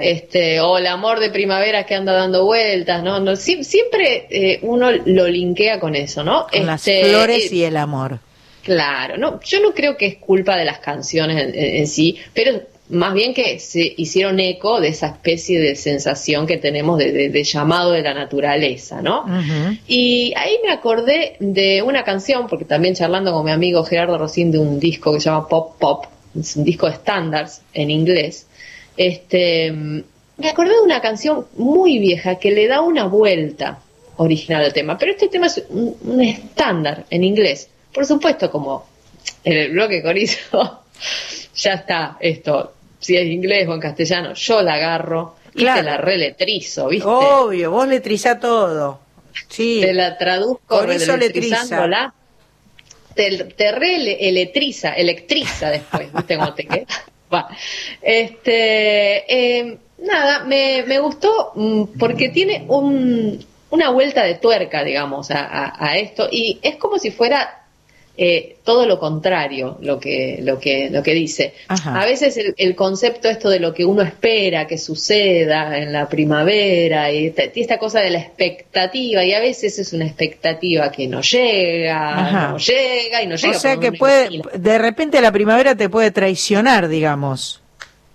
[0.00, 3.20] Este, o el amor de primavera que anda dando vueltas, ¿no?
[3.20, 6.48] no siempre eh, uno lo linkea con eso, ¿no?
[6.48, 8.18] Con las este, flores eh, y el amor.
[8.64, 12.60] Claro, no, yo no creo que es culpa de las canciones en sí, pero
[12.90, 17.92] más bien que se hicieron eco de esa especie de sensación que tenemos de, llamado
[17.92, 19.24] de la naturaleza, ¿no?
[19.86, 24.50] Y ahí me acordé de una canción, porque también charlando con mi amigo Gerardo Rocín
[24.50, 26.04] de un disco que se llama Pop Pop,
[26.38, 28.46] es un disco de estándares en inglés,
[28.96, 29.72] este,
[30.36, 33.80] me acordé de una canción muy vieja que le da una vuelta
[34.16, 38.86] original al tema, pero este tema es un, estándar en inglés, por supuesto como
[39.42, 40.82] en el bloque corizo
[41.56, 42.73] ya está esto,
[43.04, 47.06] si es inglés o en castellano, yo la agarro y te la reletrizo, ¿viste?
[47.06, 48.98] Obvio, vos letrizá todo.
[49.48, 49.80] sí.
[49.82, 52.14] te la traduzco electrizándola.
[53.14, 56.86] Te, te re electriza, electriza después, ¿viste cómo te queda?
[58.00, 65.32] Este, eh, nada, me, me gustó mm, porque tiene un, una vuelta de tuerca, digamos,
[65.32, 67.63] a, esto y es como si fuera
[68.16, 71.52] eh, todo lo contrario lo que, lo que, lo que dice.
[71.66, 77.10] A veces el, concepto esto de lo que uno espera que suceda en la primavera
[77.10, 82.50] y esta, cosa de la expectativa y a veces es una expectativa que no llega,
[82.50, 83.56] no llega y no llega.
[83.56, 87.60] O sea que puede, de repente la primavera te puede traicionar, digamos.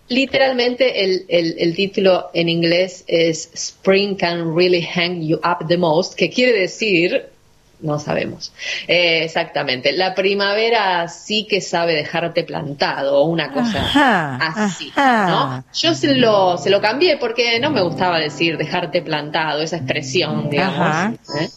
[0.08, 6.16] Literalmente el, el, título en inglés es Spring Can Really Hang You Up the Most,
[6.16, 7.28] que quiere decir,
[7.82, 8.52] no sabemos
[8.88, 14.92] eh, exactamente, la primavera sí que sabe dejarte plantado o una cosa así.
[14.96, 15.64] ¿no?
[15.74, 20.50] Yo se lo, se lo cambié porque no me gustaba decir dejarte plantado, esa expresión,
[20.50, 21.20] digamos.
[21.40, 21.50] ¿eh?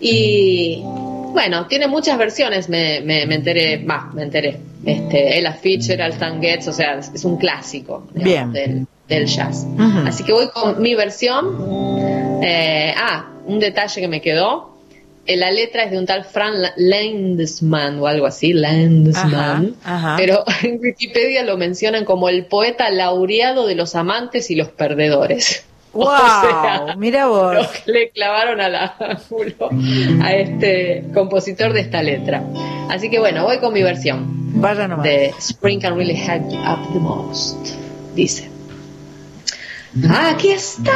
[0.00, 4.60] Y bueno, tiene muchas versiones, me, me, enteré, más, me enteré.
[4.84, 9.66] Este, Ella Fitzgerald, Stan Getz, o sea, es un clásico Del, jazz.
[10.06, 12.42] Así que voy con mi versión.
[12.42, 14.73] Eh, ah, un detalle que me quedó.
[15.26, 19.74] Eh, la letra es de un tal Frank Landesman o algo así, Landesman,
[20.18, 25.64] pero en Wikipedia lo mencionan como el poeta laureado de los amantes y los perdedores.
[25.94, 26.96] ¡Wow!
[26.98, 27.56] mira vos.
[27.86, 28.96] le clavaron a la
[30.20, 32.42] a este compositor de esta letra.
[32.90, 34.60] Así que bueno, voy con mi versión.
[34.60, 35.04] Vaya nomás.
[35.04, 37.68] De Spring Can Really Help You Up the Most.
[38.14, 38.50] Dice:
[40.10, 40.92] Aquí está.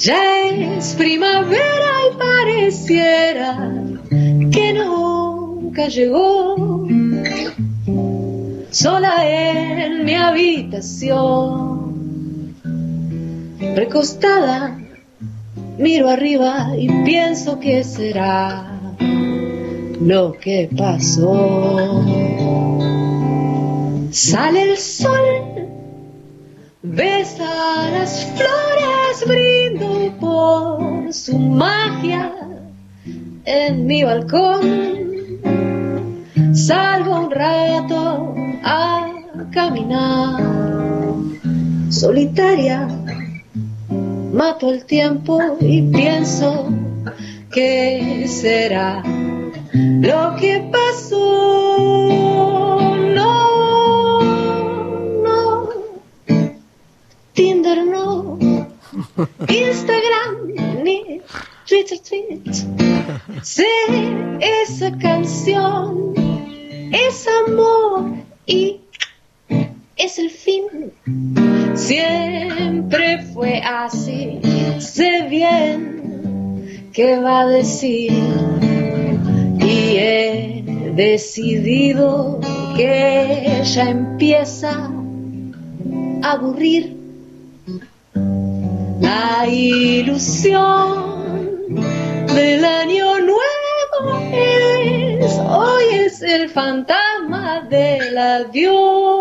[0.00, 3.70] Ya es primavera y pareciera
[4.50, 6.88] que nunca llegó.
[8.70, 11.80] Sola en mi habitación
[13.74, 14.78] recostada,
[15.76, 18.80] miro arriba y pienso que será
[20.00, 22.06] lo que pasó.
[24.12, 25.69] Sale el sol,
[26.82, 32.32] besa las flores, brindo por su magia
[33.44, 35.20] en mi balcón.
[36.52, 39.12] Salgo un rato a
[39.52, 40.42] caminar,
[41.90, 42.88] solitaria
[44.32, 46.68] mato el tiempo y pienso
[47.52, 49.02] qué será
[49.72, 51.18] lo que pasó.
[53.14, 53.39] No,
[59.48, 61.20] Instagram ni
[61.66, 62.42] Twitter tweet.
[63.42, 63.66] Sé
[64.40, 66.14] esa canción,
[66.92, 68.12] es amor
[68.46, 68.80] y
[69.96, 70.92] es el fin.
[71.74, 74.40] Siempre fue así,
[74.78, 78.12] sé bien qué va a decir
[79.60, 82.40] y he decidido
[82.76, 84.90] que ella empieza
[86.22, 86.99] a aburrir
[89.00, 90.94] la ilusión
[92.34, 99.20] del año nuevo es hoy es el fantasma del adiós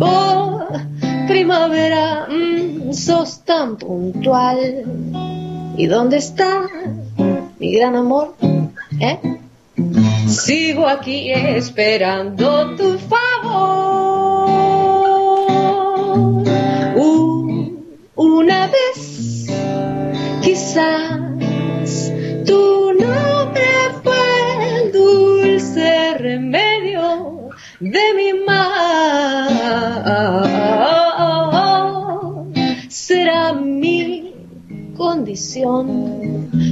[0.00, 0.66] Oh,
[1.26, 4.84] primavera, mm, sos tan puntual.
[5.76, 6.68] ¿Y dónde está
[7.58, 8.34] mi gran amor?
[9.00, 9.18] ¿Eh?
[10.26, 13.87] Sigo aquí esperando tu favor.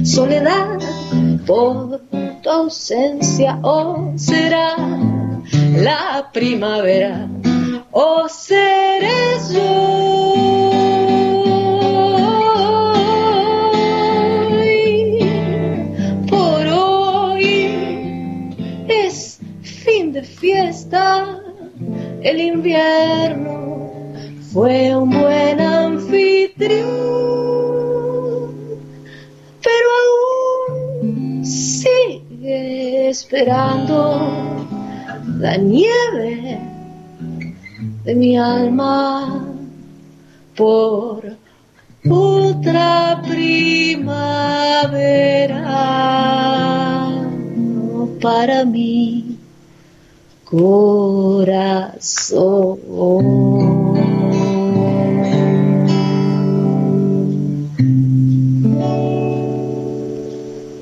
[0.07, 0.79] Soledad
[1.45, 2.01] por
[2.41, 4.75] tu ausencia, o será
[5.75, 7.27] la primavera,
[7.91, 10.77] o seré yo.
[16.29, 17.45] Por hoy
[18.87, 21.41] es fin de fiesta
[22.21, 23.57] el invierno
[24.51, 25.61] fue un buen
[33.17, 33.97] esperando
[35.39, 36.59] la nieve
[38.03, 39.43] de mi alma
[40.55, 41.35] por
[42.07, 44.37] otra primavera
[48.21, 49.39] para mi
[50.45, 51.57] corazón.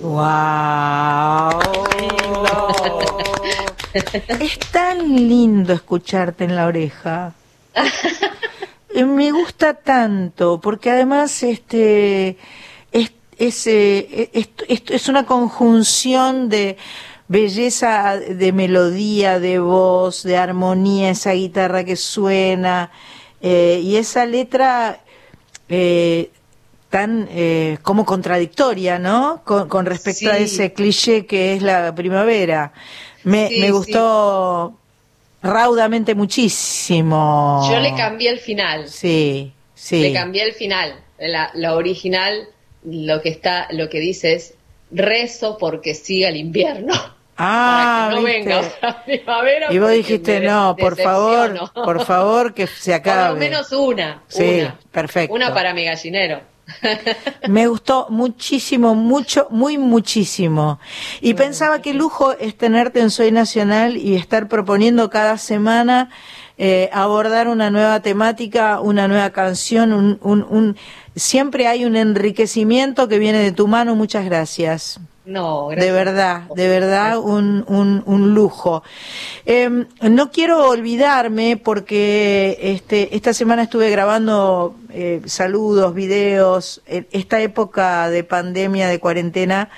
[0.01, 0.74] Wow.
[4.39, 7.33] Es tan lindo escucharte en la oreja.
[8.97, 12.37] Eh, me gusta tanto, porque además este
[12.93, 14.29] es, es, eh,
[14.69, 16.77] es, una conjunción de
[17.27, 22.89] belleza de melodía, de voz, de armonía, esa guitarra que suena,
[23.41, 25.01] eh, y esa letra
[26.89, 27.27] tan
[27.81, 29.41] como contradictoria, ¿no?
[29.43, 32.71] Con, respecto a ese cliché que es la primavera.
[33.25, 34.77] Me, me gustó
[35.41, 37.67] raudamente muchísimo.
[37.69, 38.87] Yo le cambié el final.
[38.87, 40.01] Sí, sí.
[40.01, 40.99] Le cambié el final.
[41.19, 42.47] La, la original,
[42.83, 44.53] lo que está, lo que dice es
[44.91, 46.93] rezo porque siga el invierno.
[47.37, 48.61] Ah, no venga
[49.05, 49.67] primavera.
[49.69, 53.23] Y vos dijiste, no, por favor, por favor, que se acabe.
[53.27, 54.23] Por lo menos una.
[54.29, 55.35] Sí, perfecto.
[55.35, 56.39] Una para mi gallinero.
[57.47, 60.79] Me gustó muchísimo, mucho, muy muchísimo.
[61.21, 66.09] Y pensaba que lujo es tenerte en Soy Nacional y estar proponiendo cada semana
[66.57, 70.77] eh, abordar una nueva temática, una nueva canción, un, un,
[71.13, 73.95] siempre hay un enriquecimiento que viene de tu mano.
[73.95, 74.99] Muchas gracias.
[75.25, 78.83] No, De verdad, de verdad, un, un, un lujo.
[79.45, 86.83] Em, no quiero olvidarme porque este, esta semana estuve grabando eh, saludos, videos.
[86.85, 89.69] Esta época de pandemia, de cuarentena,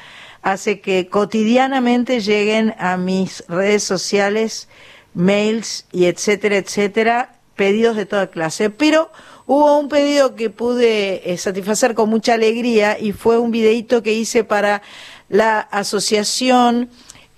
[0.41, 4.67] hace que cotidianamente lleguen a mis redes sociales
[5.13, 8.69] mails y etcétera, etcétera, pedidos de toda clase.
[8.69, 9.09] Pero
[9.45, 14.13] hubo un pedido que pude eh, satisfacer con mucha alegría y fue un videito que
[14.13, 14.81] hice para
[15.29, 16.89] la Asociación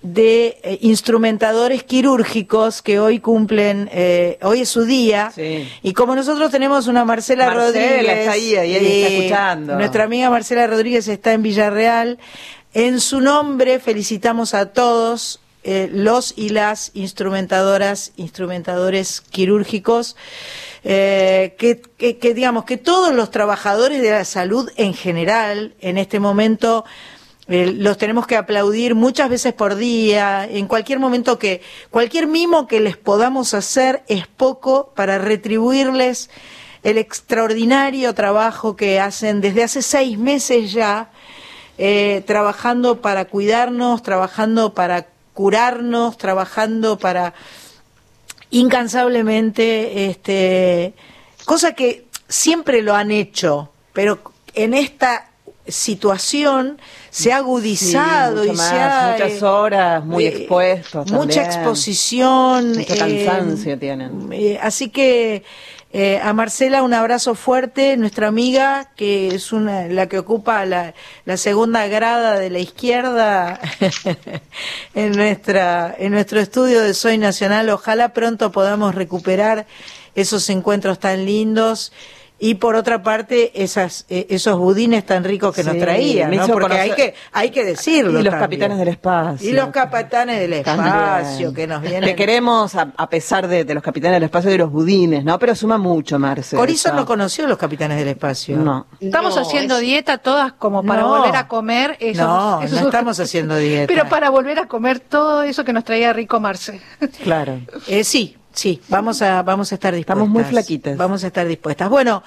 [0.02, 5.30] de eh, Instrumentadores Quirúrgicos que hoy cumplen, eh, hoy es su día,
[5.82, 9.76] y como nosotros tenemos una Marcela, Rodríguez, ahí, está escuchando.
[9.76, 12.18] nuestra amiga Marcela Rodríguez está en Villarreal,
[12.72, 20.16] en su nombre felicitamos a todos eh, los y las instrumentadoras, instrumentadores quirúrgicos,
[20.82, 26.86] que, que digamos que todos los trabajadores de la salud en general en este momento
[27.50, 32.68] eh, los tenemos que aplaudir muchas veces por día, en cualquier momento que, cualquier mimo
[32.68, 36.30] que les podamos hacer es poco para retribuirles
[36.84, 41.10] el extraordinario trabajo que hacen desde hace seis meses ya,
[41.76, 47.34] eh, trabajando para cuidarnos, trabajando para curarnos, trabajando para
[48.50, 50.94] incansablemente, este,
[51.46, 54.20] cosa que siempre lo han hecho, pero
[54.54, 55.29] en esta
[55.70, 56.78] situación
[57.10, 63.74] se ha agudizado y se ha, muchas horas muy eh, expuestos mucha exposición mucho cansancio
[63.74, 64.28] eh, tienen.
[64.32, 65.44] eh, así que
[66.22, 70.94] a Marcela un abrazo fuerte nuestra amiga que es una la que ocupa la,
[71.24, 73.58] la segunda grada de la izquierda
[74.94, 77.68] en nuestra en nuestro estudio de Soy Nacional.
[77.70, 79.66] Ojalá pronto podamos recuperar
[80.14, 81.92] esos encuentros tan lindos
[82.42, 86.48] y por otra parte esas eh, esos budines tan ricos que nos traían, ¿no?
[86.48, 88.18] porque hay que hay que decirlo.
[88.18, 89.48] Y los capitanes del espacio.
[89.48, 92.04] Y los capitanes del espacio que nos vienen.
[92.04, 95.38] Te queremos a, pesar de, los capitanes del espacio y de los budines, ¿no?
[95.38, 96.56] Pero suma mucho, Marce.
[96.56, 98.56] Corizo no conoció los capitanes del espacio.
[98.56, 98.86] No.
[98.98, 102.24] Estamos haciendo dieta todas como para volver a comer eso.
[102.24, 103.86] No, no estamos haciendo dieta.
[103.92, 106.80] Pero para volver a comer todo eso que nos traía rico Marce.
[107.22, 107.60] Claro.
[107.86, 110.22] Eh, sí, Sí, vamos a, vamos a estar dispuestas.
[110.22, 110.96] Estamos muy flaquitas.
[110.96, 111.88] Vamos a estar dispuestas.
[111.88, 112.22] Bueno,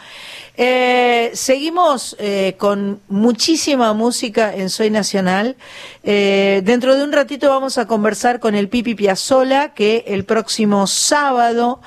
[0.56, 5.58] eh, seguimos eh, con muchísima música en Soy Nacional.
[6.04, 10.88] Eh, dentro de un ratito vamos a conversar con el Pipi Piazzola, que el próximo
[10.88, 11.82] sábado,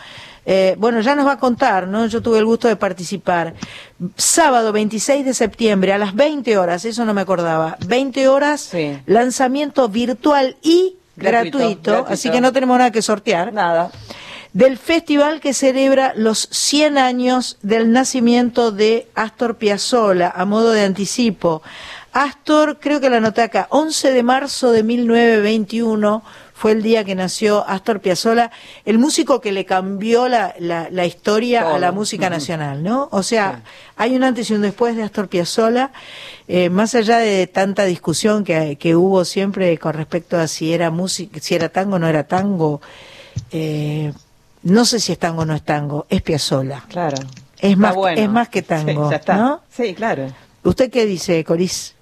[0.79, 2.07] bueno, ya nos va a contar, ¿no?
[2.07, 3.55] Yo tuve el gusto de participar.
[4.17, 7.77] Sábado 26 de septiembre a las 20 horas, eso no me acordaba.
[7.87, 8.71] 20 horas,
[9.07, 13.53] lanzamiento virtual y gratuito, así que no tenemos nada que sortear.
[13.53, 13.91] Nada
[14.57, 20.83] del festival que celebra los 100 años del nacimiento de Astor Piazzolla, a modo de
[20.83, 21.61] anticipo.
[22.15, 26.23] Astor, creo que la anoté acá, 11 de marzo de 1921
[26.57, 28.51] fue el día que nació Astor Piazzolla,
[28.87, 33.11] el músico que le cambió la, la, historia a la música nacional, ¿no?
[33.13, 33.63] O sea,
[33.99, 35.93] hay un antes y un después de Astor Piazzolla,
[36.49, 40.91] eh, más allá de tanta discusión que, que hubo siempre con respecto a si era
[40.91, 42.81] música, si era tango o no era tango,
[43.51, 44.15] eh,
[44.63, 46.85] no sé si es tango o no es tango, es Piazzolla.
[46.89, 47.19] Claro.
[47.59, 49.61] Es más, es más que tango, sí, ¿no?
[49.71, 50.29] Sí, claro.
[50.65, 51.96] ¿Usted qué dice, Coris?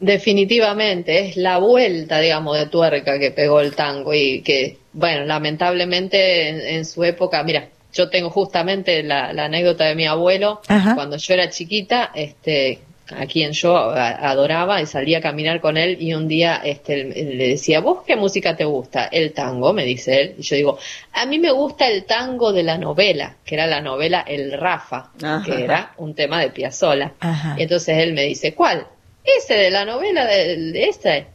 [0.00, 6.74] Definitivamente, es la vuelta, digamos, de tuerca que pegó el tango y que, bueno, lamentablemente
[6.74, 10.62] en, su época, mira, yo tengo justamente la, anécdota de mi abuelo,
[10.94, 12.78] cuando yo era chiquita, este,
[13.16, 17.48] a quien yo adoraba y salía a caminar con él y un día este, le
[17.48, 19.06] decía, ¿vos qué música te gusta?
[19.06, 20.34] El tango, me dice él.
[20.38, 20.78] Y yo digo,
[21.12, 25.10] a mí me gusta el tango de la novela, que era la novela El Rafa,
[25.44, 27.12] que era un tema de Piazzolla.
[27.56, 28.86] Y entonces él me dice, ¿cuál?
[29.24, 31.26] Ese de la novela de, de este.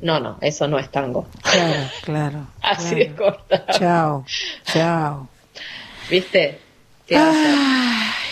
[0.00, 1.26] No, no, eso no es tango.
[1.42, 2.46] Claro, claro.
[2.62, 3.66] Así es corta.
[3.72, 4.24] Chao,
[4.64, 5.28] chao.
[6.08, 6.58] ¿Viste?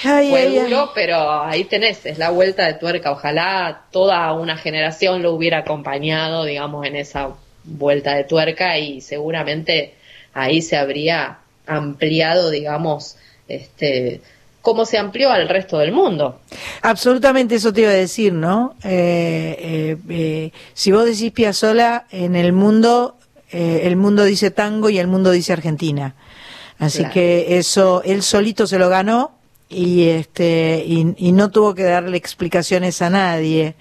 [0.02, 3.10] Fue duro, pero ahí tenés, es la vuelta de tuerca.
[3.10, 7.30] Ojalá toda una generación lo hubiera acompañado, digamos, en esa
[7.64, 9.94] vuelta de tuerca y seguramente
[10.32, 13.16] ahí se habría ampliado, digamos,
[13.48, 14.20] este,
[14.68, 16.40] cómo se amplió al resto del mundo.
[16.82, 18.74] Absolutamente eso te iba a decir, ¿no?
[18.84, 23.16] Eh, eh, eh, si vos decís Piazzola, en el mundo,
[23.50, 26.14] el mundo dice tango y el mundo dice Argentina.
[26.78, 29.38] Así que eso, él solito se lo ganó
[29.70, 33.74] y este y, no tuvo que darle explicaciones a nadie.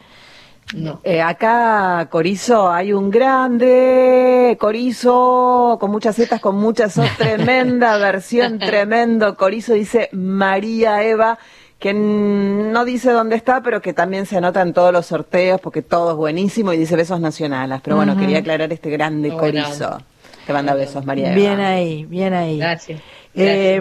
[0.76, 0.99] No.
[1.03, 8.59] Eh, acá, Corizo, hay un grande Corizo con muchas zetas, con muchas otras, tremenda versión,
[8.59, 9.38] tremendo.
[9.38, 11.39] Corizo dice María Eva,
[11.80, 15.82] que no dice dónde está, pero que también se anota en todos los sorteos porque
[15.82, 17.80] todo es buenísimo y dice besos nacionales.
[17.82, 19.99] Pero bueno, quería aclarar este grande Corizo.
[20.45, 21.36] Te manda besos, María Eva.
[21.36, 22.57] Bien ahí, bien ahí.
[22.57, 23.01] Gracias.
[23.36, 23.80] Eh,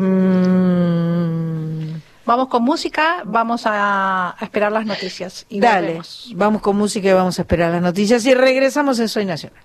[2.26, 5.46] vamos con música, vamos a, esperar las noticias.
[5.48, 6.02] Y Dale,
[6.34, 9.62] vamos con música y vamos a esperar las noticias y regresamos en Soy Nacional.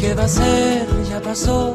[0.00, 0.86] ¿Qué va a ser?
[1.10, 1.74] Ya pasó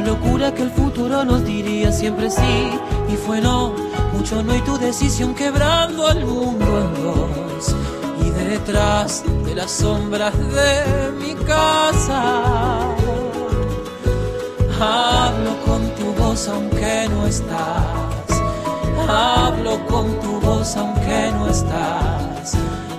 [0.00, 2.70] locura que el futuro nos diría siempre sí.
[3.12, 3.74] Y fue no,
[4.12, 7.74] mucho no y tu decisión quebrando al mundo en dos.
[8.24, 12.90] Y detrás de las sombras de mi casa
[14.80, 18.40] hablo con tu voz aunque no estás.
[19.08, 22.54] Hablo con tu voz aunque no estás.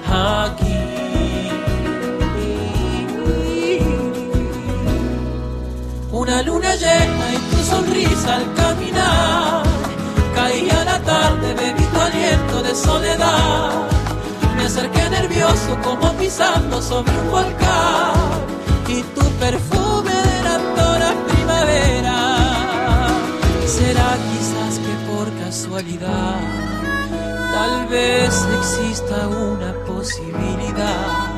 [0.08, 0.91] Aquí
[6.22, 9.64] una luna llena y tu sonrisa al caminar.
[10.36, 13.88] Caía la tarde, bebí tu aliento de soledad.
[14.56, 18.14] Me acerqué nervioso como pisando sobre un volcán.
[18.88, 22.18] Y tu perfume era toda primavera.
[23.66, 26.40] Será quizás que por casualidad,
[27.52, 31.32] tal vez exista una posibilidad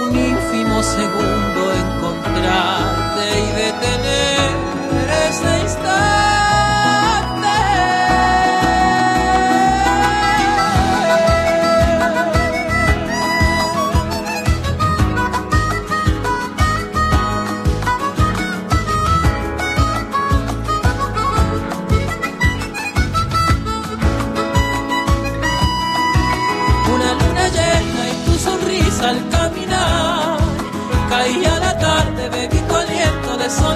[0.00, 4.50] un ínfimo segundo encontrarte y detener
[5.28, 6.17] ese instante.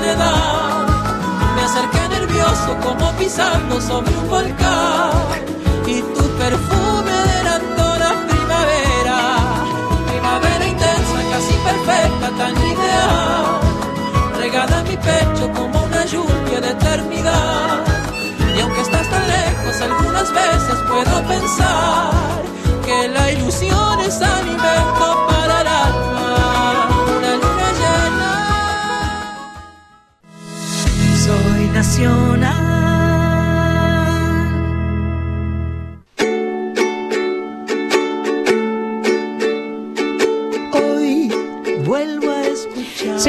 [0.03, 5.13] Me acerqué nervioso como pisando sobre un volcán.
[5.87, 9.19] Y tu perfume era toda primavera.
[10.09, 13.45] Primavera intensa, casi perfecta, tan ideal.
[14.41, 17.85] Regada en mi pecho como una lluvia de eternidad.
[18.57, 22.11] Y aunque estás tan lejos, algunas veces puedo pensar
[22.85, 26.12] que la ilusión es alimento para el alma.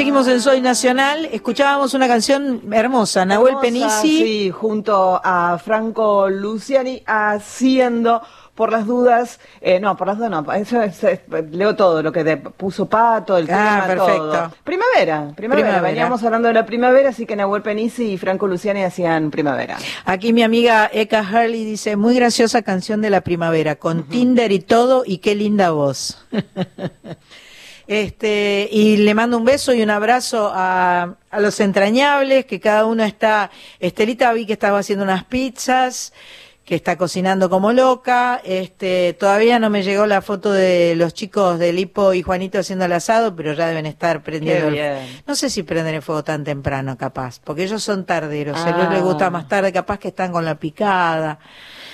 [0.04, 1.28] Seguimos en Soy Nacional.
[1.32, 4.18] Escuchábamos una canción hermosa, Nahuel Penisi.
[4.18, 8.20] Sí, junto a Franco Luciani haciendo
[8.54, 10.80] por las dudas, eh, no, por las dudas no, eso
[11.50, 14.56] leo todo, lo que te puso Pato, el ah, tema, perfecto.
[14.62, 19.30] Primavera, primavera, veníamos hablando de la primavera, así que Nahuel Penisi y Franco Luciani hacían
[19.30, 19.76] primavera.
[20.04, 24.60] Aquí mi amiga Eka Harley dice, muy graciosa canción de la primavera, con Tinder y
[24.60, 26.24] todo, y qué linda voz.
[27.86, 32.86] Este, y le mando un beso y un abrazo a, a los entrañables, que cada
[32.86, 36.14] uno está, Estelita vi que estaba haciendo unas pizzas,
[36.64, 38.40] que está cocinando como loca.
[38.42, 42.86] Este, todavía no me llegó la foto de los chicos de Lipo y Juanito haciendo
[42.86, 44.70] el asado, pero ya deben estar prendiendo.
[45.26, 48.58] No sé si prenden el fuego tan temprano, capaz, porque ellos son tarderos.
[48.58, 49.30] A ellos les gusta ah.
[49.30, 51.38] más tarde, capaz que están con la picada.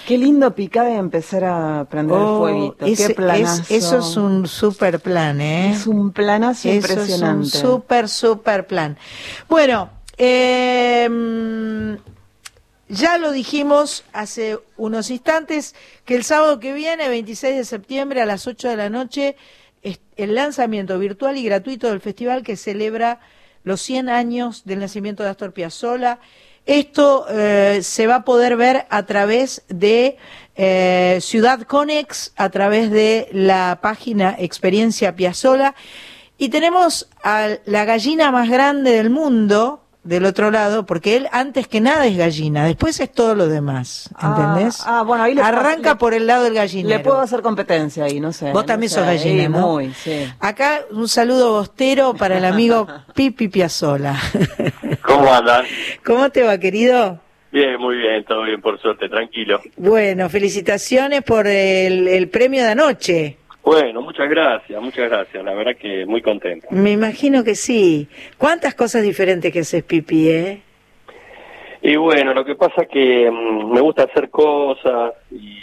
[0.07, 2.87] Qué lindo picar y empezar a prender el oh, fueguito.
[2.87, 3.75] Qué planazo.
[3.75, 5.73] eso es un super plan, ¿eh?
[5.73, 7.49] Es un planazo impresionante.
[7.49, 8.97] Es un super, super plan.
[9.49, 11.09] Bueno, eh,
[12.91, 15.75] ya lo dijimos hace unos instantes
[16.05, 19.37] que el sábado que viene, 26 de septiembre a las 8 de la noche,
[19.83, 23.21] es el lanzamiento virtual y gratuito del festival que celebra
[23.63, 26.19] los 100 años del nacimiento de Astor Piazzolla.
[26.67, 30.19] Esto eh, se va a poder ver a través de
[30.57, 35.77] eh, Ciudad Conex, a través de la página Experiencia Piazzolla.
[36.39, 41.69] Y tenemos a la gallina más grande del mundo, del otro lado, porque él antes
[41.69, 44.83] que nada es gallina, después es todo lo demás, ah, ¿entendés?
[44.87, 46.97] Ah, bueno, ahí Arranca por el lado del gallinero.
[46.97, 48.53] Le puedo hacer competencia ahí, no sé.
[48.53, 49.73] Vos también sos gallina, ¿no?
[49.73, 50.27] Muy, sí.
[50.41, 54.17] Acá un saludo bostero para el amigo Pipi Piazzola.
[55.03, 55.65] ¿Cómo andan?
[56.05, 57.21] ¿Cómo te va, querido?
[57.53, 59.61] Bien, muy bien, todo bien, por suerte, tranquilo.
[59.77, 63.40] Bueno, felicitaciones por el, el premio de anoche.
[63.71, 65.45] Bueno, muchas gracias, muchas gracias.
[65.45, 66.67] La verdad que muy contento.
[66.73, 68.09] Me imagino que sí.
[68.37, 70.61] ¿Cuántas cosas diferentes que haces, Pipi, eh?
[71.81, 75.61] Y bueno, lo que pasa es que mm, me gusta hacer cosas y,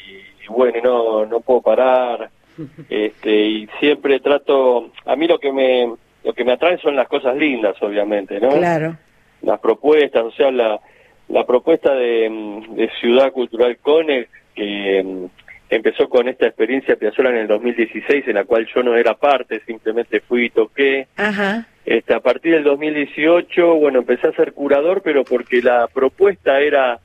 [0.48, 2.30] bueno, no, no puedo parar.
[2.90, 4.90] este Y siempre trato...
[5.06, 5.92] A mí lo que me
[6.24, 8.52] lo que me atrae son las cosas lindas, obviamente, ¿no?
[8.52, 8.96] Claro.
[9.42, 10.80] Las propuestas, o sea, la,
[11.28, 15.26] la propuesta de, mm, de Ciudad Cultural Conex, que mm,
[15.70, 19.62] empezó con esta experiencia Piazzolla en el 2016, en la cual yo no era parte,
[19.66, 21.08] simplemente fui y toqué.
[21.18, 21.68] Ajá.
[21.86, 27.00] Este, a partir del 2018, bueno, empecé a ser curador, pero porque la propuesta era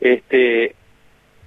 [0.00, 0.74] este,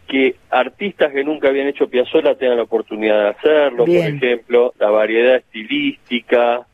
[0.07, 4.89] que artistas que nunca habían hecho Piazzolla tengan la oportunidad de hacerlo, por ejemplo, la
[4.89, 6.65] variedad estilística,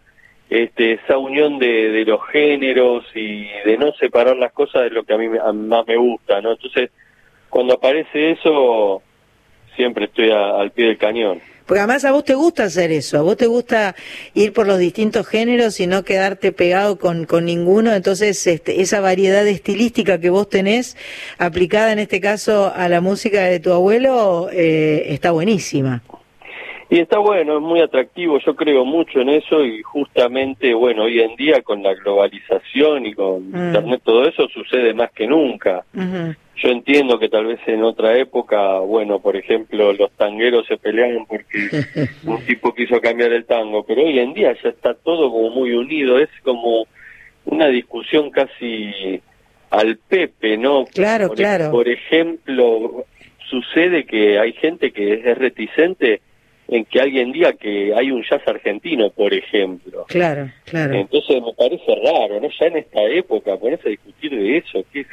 [0.50, 5.04] este, esa unión de, de, los géneros y de no separar las cosas de lo
[5.04, 6.52] que a mí más me gusta, ¿no?
[6.52, 6.92] Entonces,
[7.50, 9.02] cuando aparece eso,
[9.76, 11.42] siempre estoy al pie del cañón.
[11.66, 13.96] Porque además a vos te gusta hacer eso, a vos te gusta
[14.34, 19.00] ir por los distintos géneros y no quedarte pegado con, con ninguno, entonces este, esa
[19.00, 20.98] variedad estilística que vos tenés
[21.38, 26.04] aplicada en este caso a la música de tu abuelo eh, está buenísima.
[26.92, 31.22] Y está bueno, es muy atractivo, yo creo mucho en eso y justamente, bueno, hoy
[31.22, 33.68] en día con la globalización y con mm.
[33.68, 35.86] Internet todo eso sucede más que nunca.
[35.94, 41.26] Yo entiendo que tal vez en otra época, bueno, por ejemplo, los tangueros se peleaban
[41.28, 41.70] porque
[42.26, 45.72] un tipo quiso cambiar el tango, pero hoy en día ya está todo como muy
[45.72, 46.88] unido, es como
[47.46, 49.22] una discusión casi
[49.70, 50.84] al Pepe, ¿no?
[50.94, 51.72] Claro, claro.
[51.72, 53.06] Por ejemplo,
[53.50, 56.20] sucede que hay gente que es reticente
[56.72, 60.06] en que alguien diga que hay un jazz argentino, por ejemplo.
[60.08, 60.94] Claro, claro.
[60.94, 62.48] Entonces me parece raro, ¿no?
[62.48, 65.06] Ya en esta época ponerse a discutir de eso, que,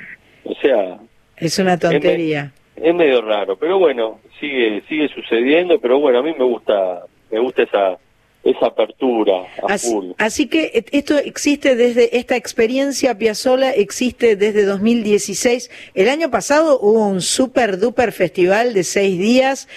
[0.45, 0.99] o sea...
[1.37, 2.53] Es una tontería.
[2.77, 7.41] Es, medio raro, pero bueno, sigue sigue sucediendo, pero bueno, a mí me gusta me
[7.41, 7.99] gusta esa
[8.51, 15.71] esa apertura a así, Así que esto existe desde, esta experiencia Piazzola existe desde 2016.
[15.95, 19.69] El año pasado hubo un super duper festival de seis días.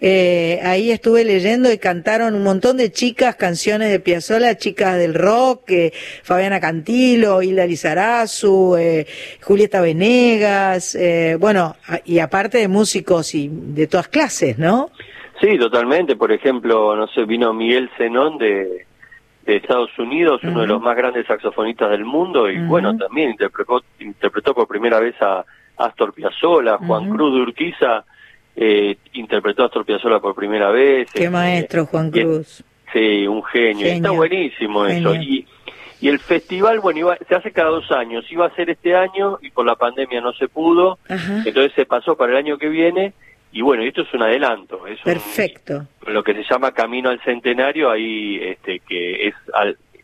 [0.00, 5.14] Eh, ahí estuve leyendo y cantaron un montón de chicas canciones de Piazzola, chicas del
[5.14, 9.06] rock, eh, Fabiana Cantilo, Hilda Lizarazu, eh,
[9.42, 10.96] Julieta Venegas,
[11.38, 14.90] bueno, y aparte de músicos y de todas clases, ¿no?
[15.40, 16.16] Sí, totalmente.
[16.16, 18.86] Por ejemplo, no sé, vino Miguel Zenón de,
[19.46, 23.82] de Estados Unidos, uno de los más grandes saxofonistas del mundo, y bueno, también interpretó,
[23.98, 25.44] interpretó por primera vez a
[25.78, 28.04] Astor Piazzolla, Juan Cruz de Urquiza
[28.56, 31.10] eh, interpretó a Astor Piazzolla por primera vez.
[31.12, 32.62] Qué este, maestro, Juan Cruz.
[32.92, 33.86] sí, un genio.
[33.86, 35.14] Está buenísimo eso.
[35.14, 35.46] Y,
[36.00, 38.30] y el festival, bueno, iba, se hace cada dos años.
[38.30, 40.98] Iba a ser este año y por la pandemia no se pudo.
[41.08, 43.14] Entonces se pasó para el año que viene
[43.52, 44.86] y bueno, esto es un adelanto.
[44.86, 45.86] Es Perfecto.
[46.06, 49.34] lo que se llama Camino al Centenario, ahí este, que es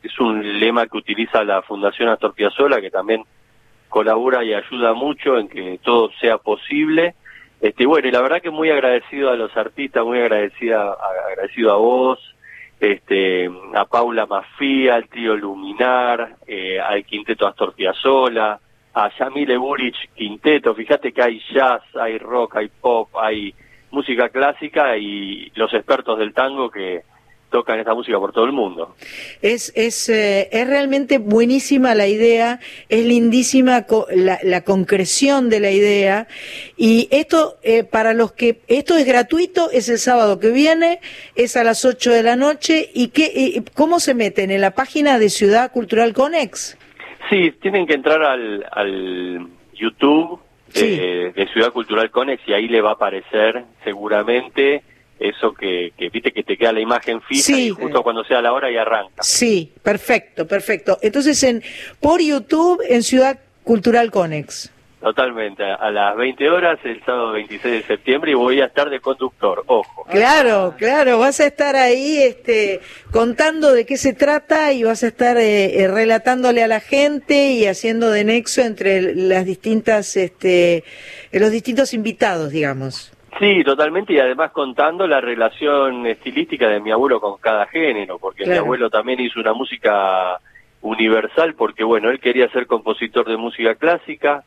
[0.03, 3.25] es un lema que utiliza la Fundación Astor Piazzolla, que también
[3.89, 7.15] colabora y ayuda mucho en que todo sea posible.
[7.61, 10.93] Este, bueno, y la verdad que muy agradecido a los artistas, muy agradecida,
[11.29, 12.35] agradecido a vos,
[12.79, 18.61] este, a Paula Mafía, al tío Luminar, eh, al quinteto Astor Piazzolla,
[18.97, 20.75] a Yamile Burich Quinteto.
[20.75, 23.55] Fíjate que hay jazz, hay rock, hay pop, hay
[23.91, 27.03] música clásica y los expertos del tango que
[27.51, 28.97] tocan esta música por todo el mundo.
[29.43, 36.27] Es, es, eh, es realmente buenísima la idea, es lindísima la, concreción de la idea
[36.79, 41.01] y esto eh, para los que esto es gratuito, es el sábado que viene,
[41.35, 45.19] es a las 8 de la noche y qué, cómo se meten en la página
[45.19, 46.79] de Ciudad Cultural Conex.
[47.31, 50.41] Sí, tienen que entrar al, al YouTube
[50.73, 54.83] de, de Ciudad Cultural Conex y ahí le va a aparecer seguramente
[55.19, 58.53] eso que, que, viste que te queda la imagen fija y justo cuando sea la
[58.53, 59.23] hora y arranca.
[59.23, 60.99] Sí, perfecto, perfecto.
[61.01, 61.63] Entonces en
[62.01, 64.73] por YouTube en Ciudad Cultural Conex.
[65.01, 68.99] Totalmente, a las 20 horas el sábado 26 de septiembre y voy a estar de
[68.99, 70.07] conductor, ojo.
[70.11, 72.81] Claro, claro, vas a estar ahí este,
[73.13, 77.53] contando de qué se trata y vas a estar eh, eh, relatándole a la gente
[77.53, 80.83] y haciendo de nexo entre las distintas, este,
[81.31, 83.13] los distintos invitados, digamos.
[83.39, 88.47] Sí, totalmente, y además contando la relación estilística de mi abuelo con cada género, porque
[88.47, 90.41] mi abuelo también hizo una música
[90.83, 94.45] universal, porque bueno, él quería ser compositor de música clásica,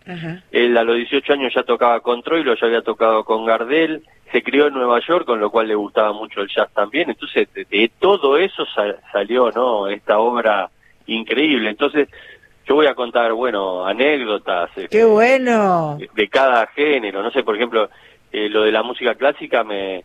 [0.51, 4.43] él a los 18 años ya tocaba con Troilo, ya había tocado con Gardel, se
[4.43, 7.91] crió en Nueva York, con lo cual le gustaba mucho el jazz también, entonces de,
[7.99, 8.65] todo eso
[9.11, 9.87] salió, ¿no?
[9.87, 10.69] Esta obra
[11.07, 12.07] increíble, entonces
[12.67, 14.69] yo voy a contar, bueno, anécdotas.
[14.75, 15.97] ¡Qué este, bueno!
[15.97, 17.89] de cada género, no sé, por ejemplo,
[18.31, 20.03] eh, lo de la música clásica me,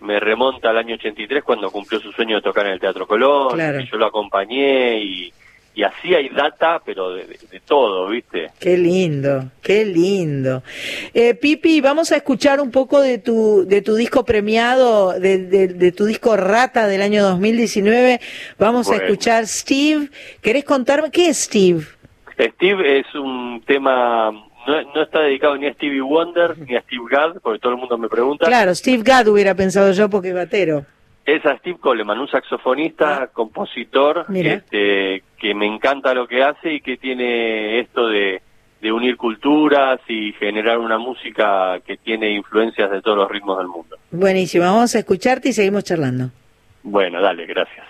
[0.00, 3.58] me remonta al año 83 cuando cumplió su sueño de tocar en el Teatro Colón,
[3.90, 5.32] yo lo acompañé y,
[5.76, 7.26] y así hay data, pero de,
[7.66, 8.50] todo, ¿viste?
[8.58, 10.62] Qué lindo, qué lindo.
[11.12, 15.92] Eh, Pipi, vamos a escuchar un poco de tu, de tu disco premiado, de, de,
[15.92, 18.20] tu disco Rata del año 2019.
[18.58, 20.08] Vamos a escuchar Steve.
[20.40, 21.84] ¿Querés contarme qué es Steve?
[22.38, 24.32] Steve es un tema
[24.66, 27.98] no, está dedicado ni a Stevie Wonder ni a Steve Gadd, porque todo el mundo
[27.98, 28.46] me pregunta.
[28.46, 30.86] Claro, Steve Gadd hubiera pensado yo porque es batero.
[31.26, 33.26] Es a Steve Coleman, un saxofonista, ah.
[33.26, 38.40] compositor, este, que me encanta lo que hace y que tiene esto de,
[38.80, 43.66] de unir culturas y generar una música que tiene influencias de todos los ritmos del
[43.66, 43.96] mundo.
[44.12, 46.30] Buenísimo, vamos a escucharte y seguimos charlando.
[46.84, 47.86] Bueno, dale, gracias.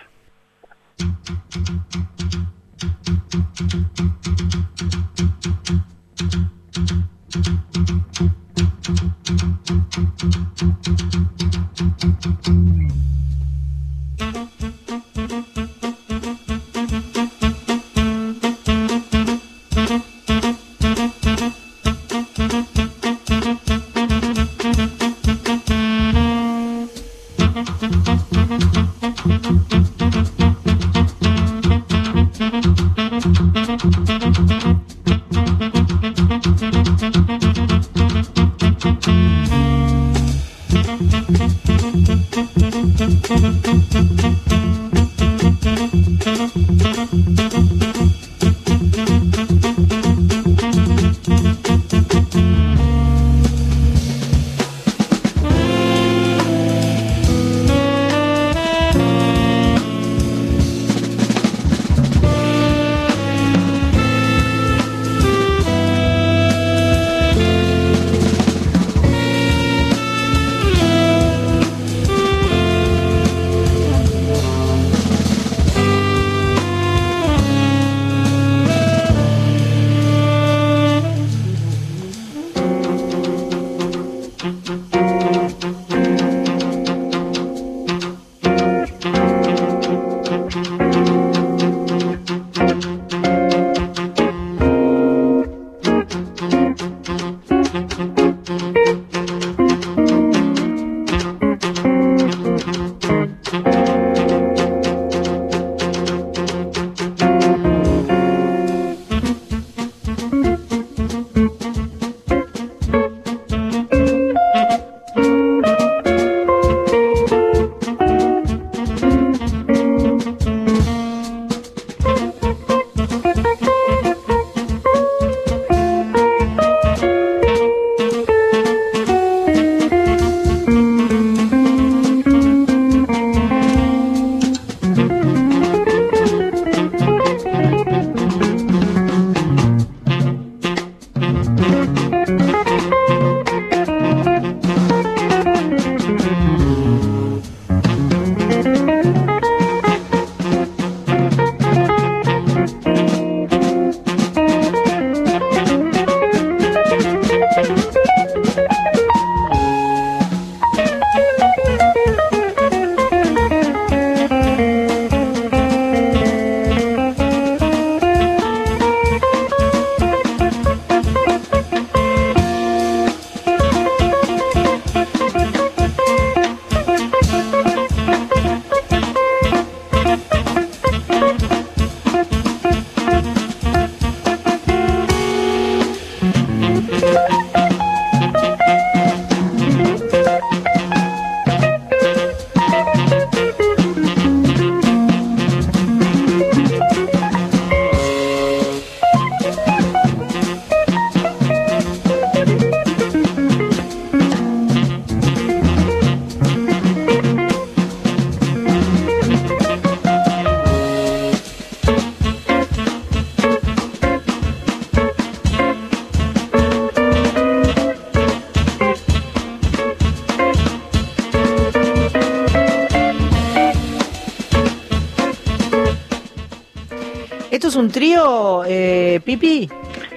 [228.27, 229.68] Trío, eh, Pipi?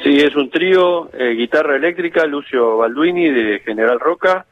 [0.03, 4.45] Sí, es un trío, eh, guitarra eléctrica, Lucio Balduini de General Roca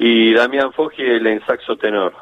[0.00, 2.12] y Damián Foggi en saxo tenor.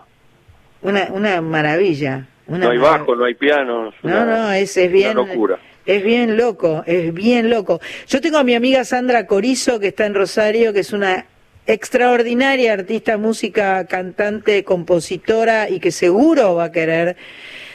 [0.82, 2.26] Una, una maravilla.
[2.46, 3.92] no hay bajo, no hay piano.
[4.02, 5.14] no, no, es, es bien.
[5.16, 5.58] locura.
[5.86, 7.78] Es bien loco, es bien loco.
[8.08, 11.26] Yo tengo a mi amiga Sandra Corizo, que está en Rosario, que es una
[11.66, 17.16] extraordinaria artista, música, cantante, compositora y que seguro va a querer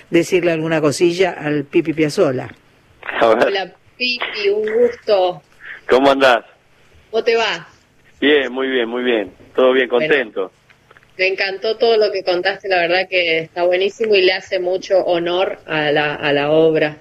[0.10, 2.50] decirle alguna cosilla al Pipi Piazzola.
[3.22, 5.42] Hola Pipi, un gusto.
[5.90, 6.46] ¿Cómo andás?
[7.12, 7.68] ¿Cómo te va?
[8.22, 9.34] Bien, muy bien, muy bien.
[9.54, 10.52] Todo bien, contento.
[11.18, 15.00] me encantó todo lo que contaste, la verdad que está buenísimo y le hace mucho
[15.00, 16.98] honor a la, a la obra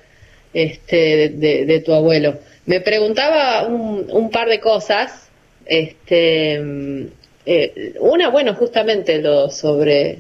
[0.53, 2.39] este, de, tu abuelo.
[2.67, 5.31] Me preguntaba un, un par de cosas.
[5.67, 6.55] Este,
[7.47, 10.19] eh, una, bueno, justamente lo sobre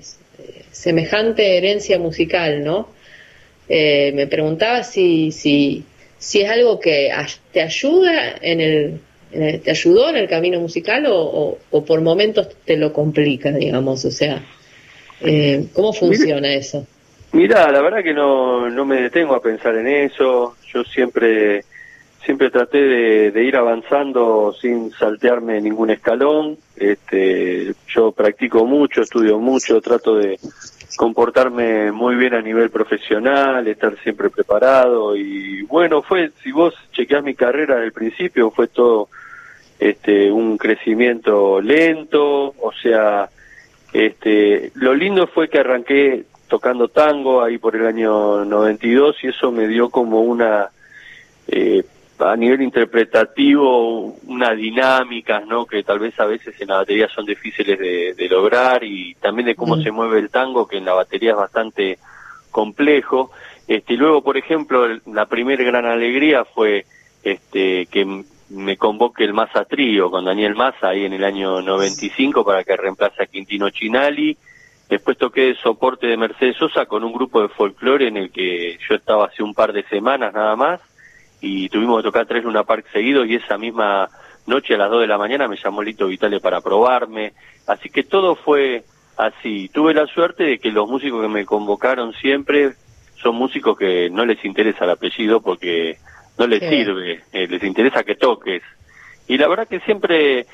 [0.71, 2.89] semejante herencia musical, ¿no?
[3.69, 5.85] Eh, me preguntaba si, si,
[6.19, 7.13] si es algo que
[7.53, 9.01] te ayuda en el,
[9.63, 14.11] te ayudó en el camino musical o, o, por momentos te lo complica, digamos, o
[14.11, 14.43] sea,
[15.21, 16.87] eh, ¿cómo funciona eso?
[17.33, 20.57] Mira, la verdad que no, no me detengo a pensar en eso.
[20.73, 21.63] Yo siempre,
[22.25, 26.57] siempre traté de, ir avanzando sin saltearme ningún escalón.
[26.77, 30.39] Este, yo practico mucho, estudio mucho, trato de
[30.97, 37.23] comportarme muy bien a nivel profesional, estar siempre preparado y bueno, fue, si vos chequeás
[37.23, 39.09] mi carrera el principio, fue todo
[39.79, 43.29] este, un crecimiento lento, o sea,
[43.93, 49.53] este, lo lindo fue que arranqué tocando tango ahí por el año 92 y eso
[49.53, 50.71] me dio como una,
[51.47, 51.85] eh,
[52.19, 55.67] a nivel interpretativo, una dinámica, ¿no?
[55.67, 59.55] Que tal vez a veces en la batería son difíciles de, lograr y también de
[59.55, 59.83] cómo mm.
[59.83, 61.99] se mueve el tango, que en la batería es bastante
[62.51, 63.31] complejo.
[63.67, 66.85] Este, y luego, por ejemplo, la primera gran alegría fue
[67.23, 72.45] este, que me convoque el Massa Trío con Daniel Massa ahí en el año 95
[72.45, 74.37] para que reemplace a Quintino Chinali
[74.89, 78.79] Después toqué de soporte de Mercedes Sosa con un grupo de folclore en el que
[78.89, 80.81] yo estaba hace un par de semanas nada más
[81.41, 84.09] y tuvimos que tocar tres Luna Park seguido y esa misma
[84.47, 87.33] noche a las dos de la mañana me llamó Lito Vitale para probarme.
[87.67, 88.85] Así que todo fue
[89.17, 89.69] así.
[89.69, 92.73] Tuve la suerte de que los músicos que me convocaron siempre
[93.23, 95.99] son músicos que no les interesa el apellido porque
[96.39, 98.63] no les sirve, eh, les interesa que toques.
[99.27, 100.47] Y la verdad que siempre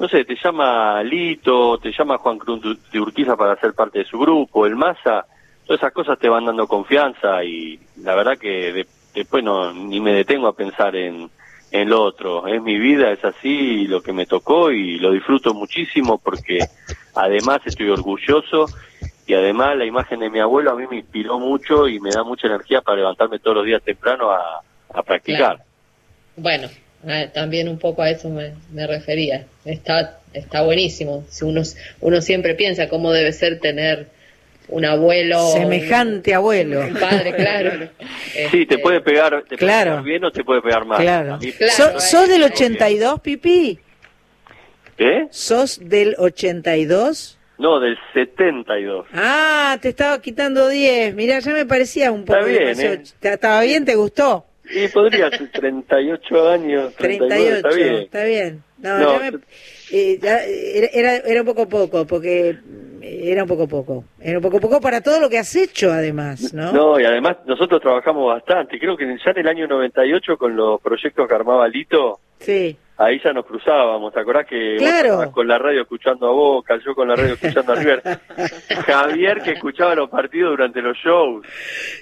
[0.00, 4.06] no sé, te llama Lito, te llama Juan Cruz de Urquiza para ser parte de
[4.06, 5.26] su grupo, el Massa,
[5.66, 8.86] todas esas cosas te van dando confianza y la verdad que
[9.20, 11.30] después no ni me detengo a pensar en,
[11.70, 12.46] en lo otro.
[12.46, 16.58] Es mi vida, es así lo que me tocó y lo disfruto muchísimo porque
[17.14, 18.66] además estoy orgulloso
[19.26, 22.24] y además la imagen de mi abuelo a mí me inspiró mucho y me da
[22.24, 24.62] mucha energía para levantarme todos los días temprano a,
[25.06, 25.62] practicar.
[26.36, 26.68] Bueno,
[27.32, 29.46] también un poco a eso me, refería.
[29.64, 31.24] Está, está buenísimo.
[31.28, 31.62] Si uno,
[32.00, 34.08] uno siempre piensa cómo debe ser tener
[34.70, 35.38] un abuelo.
[35.52, 36.80] Semejante abuelo.
[36.80, 37.70] Un padre, claro.
[38.50, 40.02] sí, te este, puede pegar, te claro.
[40.02, 41.00] bien o te puede pegar mal.
[41.00, 41.38] Claro.
[41.98, 43.78] ¿Sos del 82, Pipi?
[44.98, 45.26] ¿Eh?
[45.30, 47.38] ¿Sos del 82?
[47.58, 49.06] No, del 72.
[49.12, 51.14] Ah, te estaba quitando 10.
[51.14, 52.38] Mira, ya me parecía un poco.
[52.38, 53.02] Está bien, ¿eh?
[53.20, 53.84] ¿Estaba bien?
[53.84, 54.46] ¿Te gustó?
[54.70, 56.94] Sí, podría ser 38 años.
[56.94, 57.94] 38, está bien.
[57.94, 58.62] Está bien.
[58.78, 59.20] No,
[59.92, 60.18] eh,
[60.94, 62.56] era, era un poco poco, porque
[63.02, 64.04] era un poco poco.
[64.20, 66.72] Era un poco poco para todo lo que has hecho, además, ¿no?
[66.72, 68.78] No, y además nosotros trabajamos bastante.
[68.78, 73.18] Creo que ya en el año 98, con los proyectos que armaba Lito, sí ahí
[73.24, 75.32] ya nos cruzábamos, ¿te acordás que claro.
[75.32, 78.02] con la radio escuchando a Boca, yo con la radio escuchando a River?
[78.86, 81.46] Javier que escuchaba los partidos durante los shows.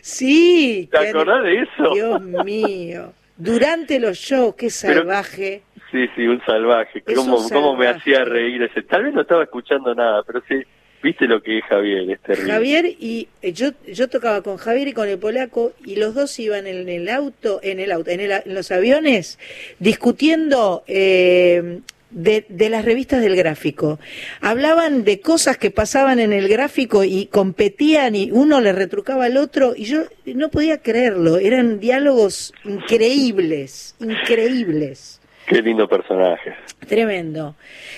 [0.02, 0.88] Sí.
[0.90, 1.94] ¿Te acordás de eso?
[1.94, 3.12] Dios mío.
[3.36, 5.62] Durante los shows, qué salvaje.
[5.92, 7.02] sí, sí, un salvaje.
[7.14, 8.82] ¿Cómo, ¿Cómo me hacía reír ese?
[8.82, 10.64] Tal vez no estaba escuchando nada, pero sí
[11.02, 12.52] Viste lo que es Javier, es terrible.
[12.52, 16.36] Javier y eh, yo yo tocaba con Javier y con el polaco y los dos
[16.40, 19.38] iban en el auto, en el auto, en, los aviones
[19.78, 21.80] discutiendo eh,
[22.10, 24.00] de, de, las revistas del gráfico.
[24.40, 29.36] Hablaban de cosas que pasaban en el gráfico y competían y uno le retrucaba al
[29.36, 31.38] otro y yo no podía creerlo.
[31.38, 35.17] Eran diálogos increíbles, increíbles.
[35.48, 36.54] Qué lindo personaje.
[36.86, 37.56] Tremendo.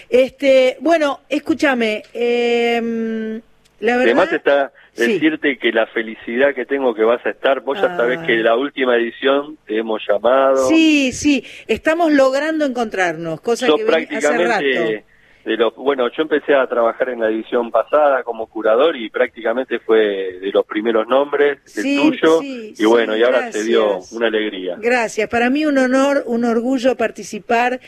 [0.08, 3.40] Este, bueno, escúchame, eh,
[3.80, 4.06] la verdad...
[4.06, 8.20] Además está decirte que la felicidad que tengo que vas a estar, vos ya sabés
[8.20, 10.68] que la última edición te hemos llamado.
[10.68, 15.04] Sí, sí, estamos logrando encontrarnos, cosa que prácticamente hace rato.
[15.50, 19.80] De los, bueno, yo empecé a trabajar en la edición pasada como curador y prácticamente
[19.80, 24.76] fue de los primeros nombres, del tuyo, y bueno, y ahora se dio una alegría.
[24.80, 27.80] Gracias, para mí un honor, un orgullo participar,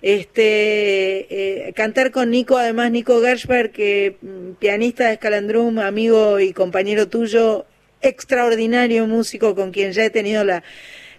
[0.00, 6.52] este, eh, cantar con Nico, además Nico Gershberg, que mm, pianista de Escalandrum, amigo y
[6.52, 7.66] compañero tuyo,
[8.00, 10.62] extraordinario músico con quien ya he tenido la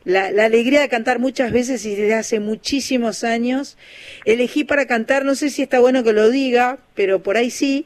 [0.03, 3.77] la, alegría de cantar muchas veces y desde hace muchísimos años.
[4.26, 7.85] Elegí para cantar, no sé si está bueno que lo diga, pero por ahí sí.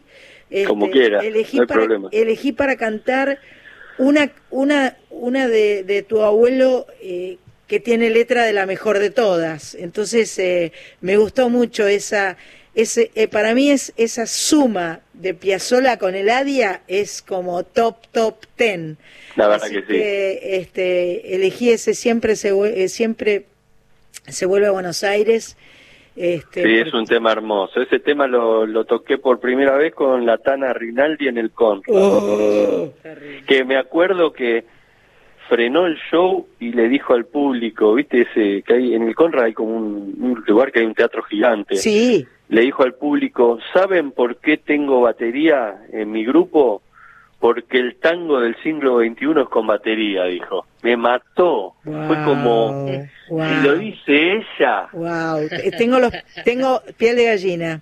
[0.68, 3.40] Como este, quiera, elegí para, Elegí para cantar
[3.98, 7.38] una, una, una de, tu abuelo eh,
[7.68, 9.76] que tiene letra de la mejor de todas.
[9.76, 10.72] Entonces eh,
[11.02, 12.38] me gustó mucho esa,
[12.76, 17.98] ese, eh, para mí es esa suma de Piazzola con el Adia es como top,
[18.12, 18.98] top ten.
[19.36, 19.96] La verdad que, sí.
[20.58, 23.46] este, elegí ese siempre se, eh, siempre
[24.28, 25.56] se vuelve a Buenos Aires.
[26.16, 27.80] Este, sí, es un tema hermoso.
[27.80, 31.82] Ese tema lo, lo toqué por primera vez con la Tana Rinaldi en el con.
[31.88, 32.92] Oh.
[33.48, 34.66] que me acuerdo que
[35.48, 39.46] frenó el show y le dijo al público, viste ese que hay en el Conrad
[39.46, 41.76] hay como un, un lugar que hay un teatro gigante.
[41.76, 46.84] Sí le dijo al público, ¿saben por qué tengo batería en mi grupo?
[47.40, 50.68] Porque el tango del siglo XXI es con batería, dijo.
[50.84, 51.74] Me mató.
[51.84, 52.88] Fue como,
[53.28, 54.88] si lo dice ella.
[54.94, 55.40] Wow.
[55.50, 56.14] Eh, tengo, los,
[56.46, 57.82] tengo piel de gallina.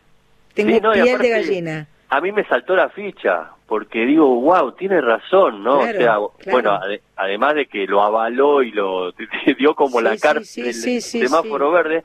[0.53, 1.87] Tengo piel de gallina.
[2.09, 5.79] A mí me saltó la ficha, porque digo, wow, tiene razón, ¿no?
[5.79, 6.17] o sea,
[6.49, 6.79] bueno,
[7.17, 9.11] además de que lo avaló y lo
[9.57, 12.03] dio como la carta del semáforo verde,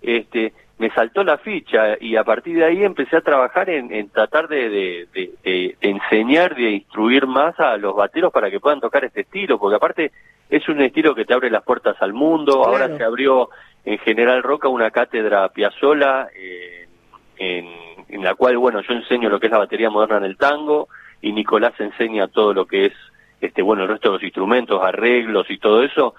[0.00, 4.48] este me saltó la ficha y a partir de ahí empecé a trabajar en, tratar
[4.48, 5.06] de,
[5.80, 10.12] enseñar, de instruir más a los bateros para que puedan tocar este estilo, porque aparte
[10.50, 13.50] es un estilo que te abre las puertas al mundo, ahora se abrió
[13.84, 16.88] en General Roca una cátedra Piazzola eh,
[17.36, 17.68] en,
[18.08, 20.88] en, la cual, bueno, yo enseño lo que es la batería moderna en el tango
[21.22, 22.92] y Nicolás enseña todo lo que es,
[23.40, 26.14] este bueno, el resto de los instrumentos, arreglos y todo eso,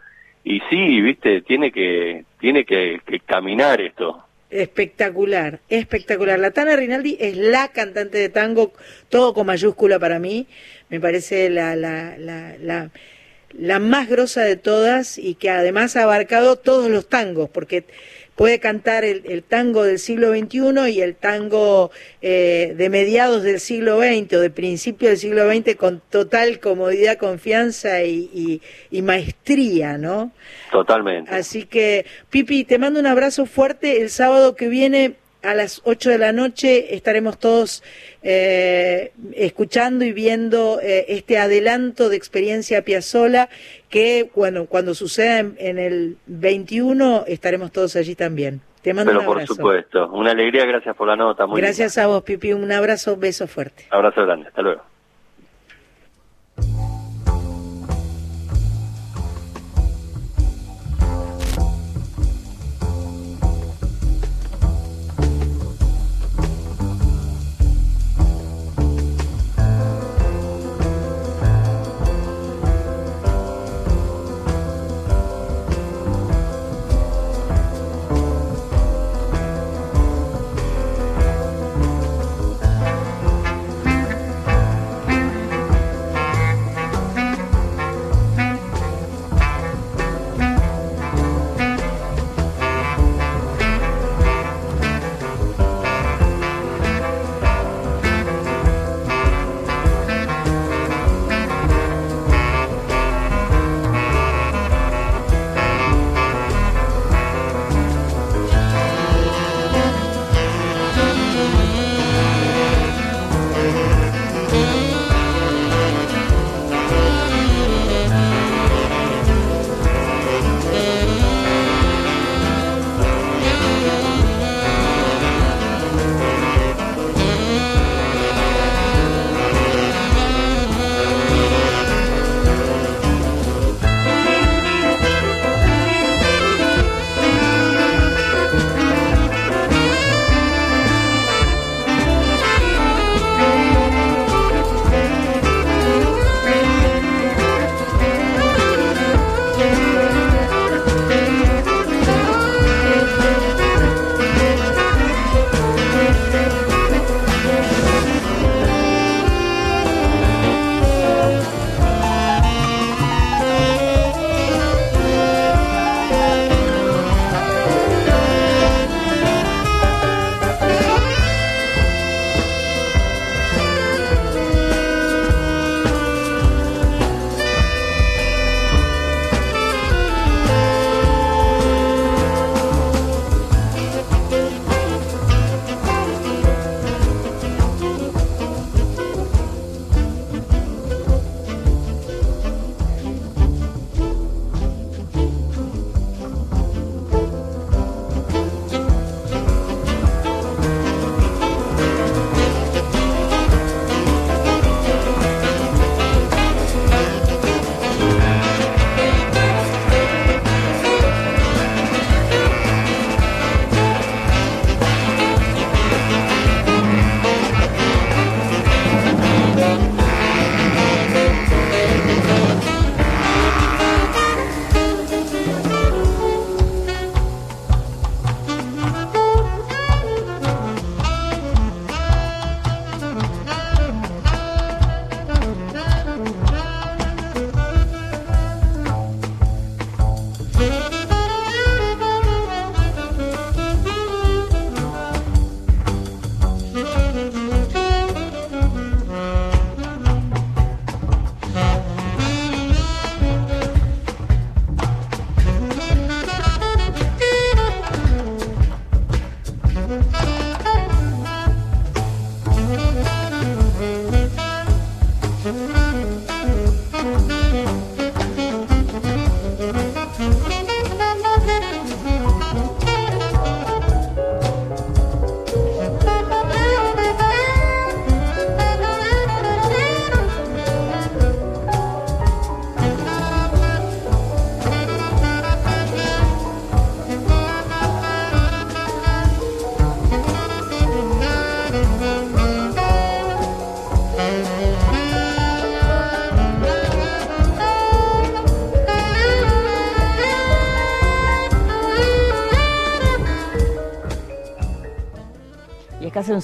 [0.46, 4.25] y sí, viste, tiene que, tiene que caminar esto.
[4.52, 6.40] Espectacular, espectacular.
[6.40, 8.74] La Tana Rinaldi es la cantante de tango,
[9.10, 10.48] todo con mayúscula para mí.
[10.90, 12.92] Me parece la, la, la, la,
[13.52, 17.86] la más grosa de todas y que además ha abarcado todos los tangos, porque
[18.36, 21.92] puede cantar el, tango del siglo XXI y el tango
[22.22, 27.18] eh, de mediados del siglo XX o de principio del siglo XX con total comodidad,
[27.18, 28.62] confianza y,
[29.04, 30.32] maestría, ¿no?
[30.72, 31.34] Totalmente.
[31.34, 34.02] Así que, Pipi, te mando un abrazo fuerte.
[34.02, 35.16] El sábado que viene
[35.46, 37.84] a las 8 de la noche estaremos todos
[38.24, 43.50] eh, escuchando y viendo eh, este adelanto de experiencia Piazzola
[43.90, 48.62] que bueno, cuando suceda en, el 21 estaremos todos allí también.
[48.82, 49.48] Te mando Pero un abrazo.
[49.48, 51.48] por supuesto, una alegría, gracias por la nota.
[51.48, 53.86] Muy gracias a vos, Pipi, un abrazo, un beso fuerte.
[53.90, 54.84] Abrazo grande, hasta luego.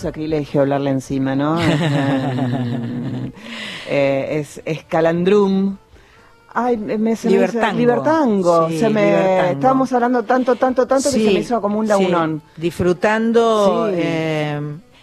[0.02, 1.58] Sacrilegio hablarle encima, ¿no?
[3.94, 5.76] Eh, es, es Calandrum.
[6.54, 7.74] Ay, me, se Libertango.
[7.74, 8.70] Me, libertango.
[8.70, 9.52] Sí, se me, Libertango.
[9.52, 12.42] Estábamos hablando tanto, tanto, tanto que se me hizo como un lagunón.
[12.56, 13.90] sí, disfrutando.
[13.94, 14.60] Eh,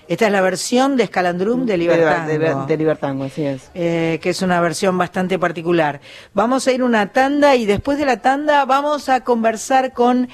[0.08, 2.28] esta es la versión de Escalandrum de Libertango.
[2.28, 3.70] De, de- de Libertango, así es.
[3.74, 6.00] eh, que es una versión bastante particular.
[6.32, 10.28] Vamos a ir una tanda y después de la tanda vamos a conversar con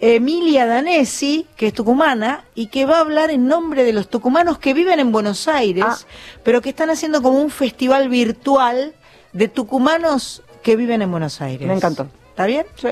[0.00, 4.58] Emilia Danesi, que es tucumana y que va a hablar en nombre de los tucumanos
[4.58, 5.96] que viven en Buenos Aires, Ah.
[6.42, 8.94] pero que están haciendo como un festival virtual
[9.32, 11.66] de tucumanos que viven en Buenos Aires.
[11.66, 12.08] Me encantó.
[12.30, 12.66] ¿Está bien?
[12.76, 12.88] Sí.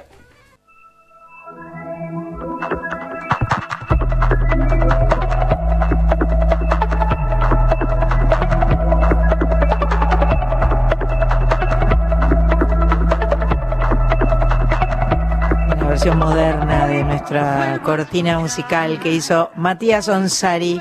[16.05, 20.79] Versión moderna de nuestra cortina musical que hizo Matías Onsari,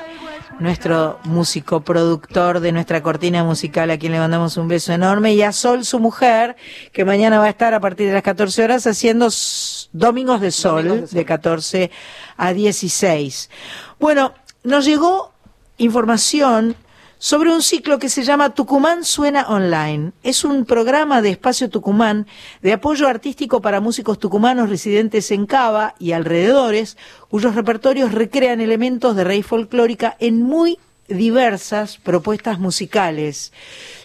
[0.60, 5.42] nuestro músico productor de nuestra cortina musical, a quien le mandamos un beso enorme, y
[5.42, 6.58] a Sol, su mujer,
[6.92, 9.30] que mañana va a estar a partir de las 14 horas haciendo
[9.94, 11.18] Domingos de Sol, Domingos de Sol.
[11.20, 11.92] de 14
[12.36, 13.50] a 16.
[14.02, 14.34] Bueno,
[14.66, 15.32] nos llegó
[15.78, 16.76] información
[17.24, 20.12] sobre un ciclo que se llama Tucumán Suena Online.
[20.24, 22.28] Es un programa de Espacio Tucumán
[22.62, 26.98] de apoyo artístico para músicos tucumanos residentes en Cava y alrededores,
[27.30, 30.78] cuyos repertorios recrean elementos de raíz folclórica en muy
[31.08, 33.54] diversas propuestas musicales.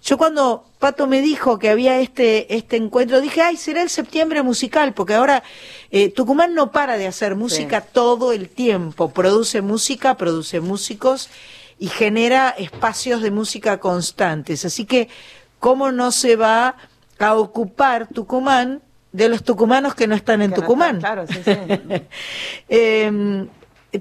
[0.04, 4.44] Yo cuando Pato me dijo que había este, este encuentro, dije, ay, será el septiembre
[4.44, 5.42] musical, porque ahora
[5.90, 11.30] eh, Tucumán no para de hacer música todo el tiempo, produce música, produce músicos
[11.78, 14.64] y genera espacios de música constantes.
[14.64, 15.08] Así que,
[15.58, 16.76] ¿cómo no se va
[17.18, 18.82] a ocupar Tucumán
[19.12, 20.98] de los tucumanos que no están en Que no Tucumán?
[20.98, 21.52] claro, sí, sí.
[22.68, 23.46] Eh,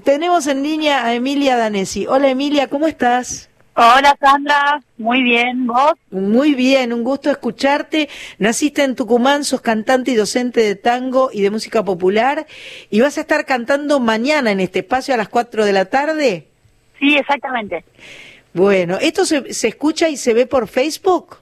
[0.04, 2.06] tenemos en línea a Emilia Danesi.
[2.06, 3.48] Hola Emilia, ¿cómo estás?
[3.80, 5.92] Hola Sandra, muy bien, ¿vos?
[6.10, 8.08] Muy bien, un gusto escucharte.
[8.38, 12.46] Naciste en Tucumán, sos cantante y docente de tango y de música popular
[12.90, 16.47] y vas a estar cantando mañana en este espacio a las 4 de la tarde.
[16.98, 17.84] Sí, exactamente.
[18.52, 21.36] Bueno, ¿esto se, se escucha y se ve por Facebook?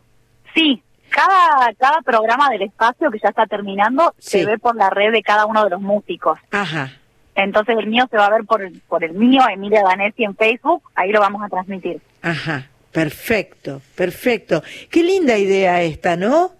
[0.55, 4.41] Sí, cada, cada programa del espacio que ya está terminando Sí.
[4.41, 6.39] se ve por la red de cada uno de los músicos.
[6.51, 6.93] Ajá.
[7.35, 10.83] Entonces el mío se va a ver por, por el mío, Emilia Danesi en Facebook,
[10.95, 12.01] ahí lo vamos a transmitir.
[12.23, 14.63] Ajá, perfecto, perfecto.
[14.91, 16.53] Qué linda idea esta, ¿no?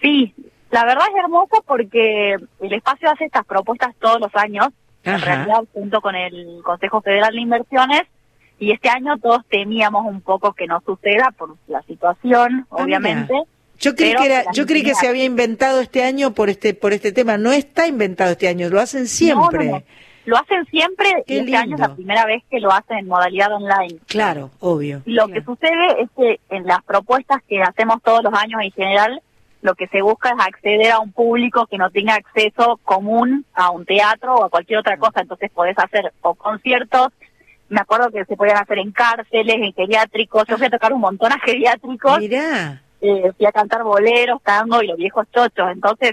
[0.00, 0.32] Sí,
[0.70, 4.68] la verdad es hermoso porque el espacio hace estas propuestas todos los años,
[5.04, 8.02] en realidad junto con el Consejo Federal de Inversiones,
[8.58, 13.34] y este año todos temíamos un poco que no suceda por la situación, Ah, obviamente.
[13.78, 16.94] Yo creí que era, yo creí que se había inventado este año por este por
[16.94, 17.36] este tema.
[17.36, 19.66] No está inventado este año, lo hacen siempre.
[19.66, 19.84] No, no, no.
[20.24, 23.06] Lo hacen siempre Qué y este año es la primera vez que lo hacen en
[23.06, 24.00] modalidad online.
[24.06, 25.02] Claro, obvio.
[25.04, 29.22] Lo que sucede es que en las propuestas que hacemos todos los años en general,
[29.62, 33.70] lo que se busca es acceder a un público que no tenga acceso común a
[33.70, 35.20] un teatro o a cualquier otra cosa.
[35.20, 37.08] Entonces podés hacer o conciertos,
[37.68, 40.44] me acuerdo que se podían hacer en cárceles, en geriátricos.
[40.48, 44.82] Yo fui a tocar un montón a geriátricos, Mirá, eh, fui a cantar boleros, tango
[44.82, 45.70] y los viejos chochos.
[45.72, 46.12] Entonces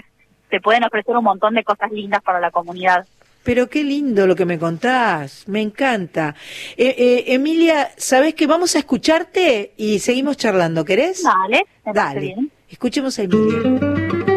[0.50, 3.06] se pueden ofrecer un montón de cosas lindas para la comunidad.
[3.42, 6.34] pero qué lindo lo que me contás, me encanta.
[6.78, 10.84] Eh, eh, Emilia, ¿sabés que vamos a escucharte y seguimos charlando?
[10.84, 11.22] ¿Querés?
[11.22, 12.36] Dale, Dale,
[12.70, 14.33] escuchemos a Emilia.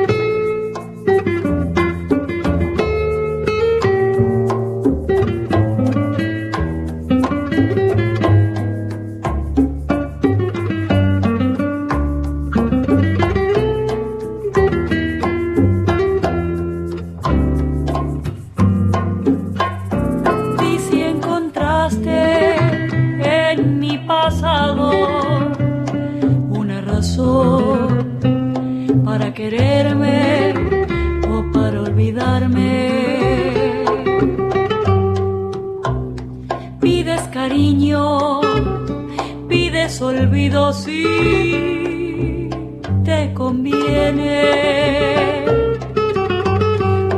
[29.38, 30.51] Quererme
[31.30, 32.89] o para olvidarme,
[36.81, 38.41] pides cariño,
[39.47, 42.49] pides olvido si
[43.05, 44.41] te conviene.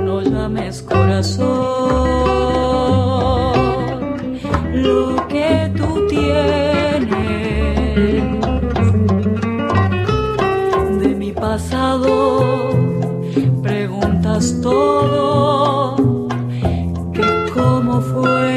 [0.03, 1.47] No llames corazón
[4.73, 6.68] lo que tú tienes
[11.59, 12.69] pasado
[13.61, 16.27] preguntas todo
[17.13, 18.55] que cómo fue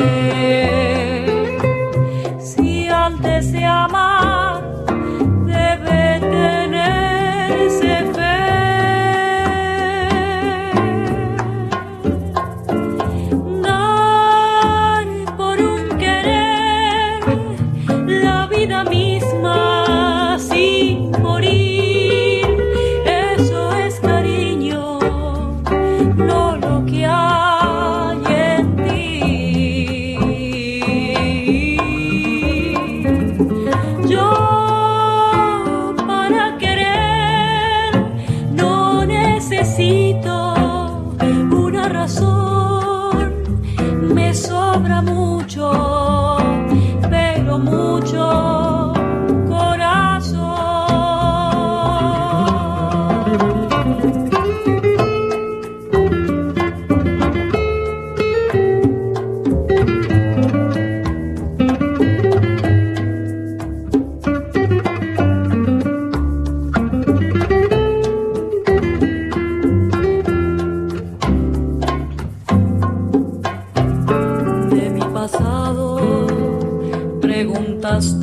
[2.39, 3.92] si antes de amar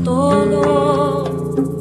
[0.03, 1.78] todo.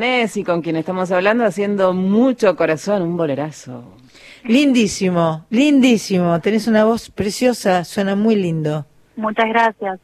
[0.00, 3.84] Y con quien estamos hablando, haciendo mucho corazón, un bolerazo.
[4.44, 6.40] Lindísimo, lindísimo.
[6.40, 8.86] Tenés una voz preciosa, suena muy lindo.
[9.16, 10.00] Muchas gracias.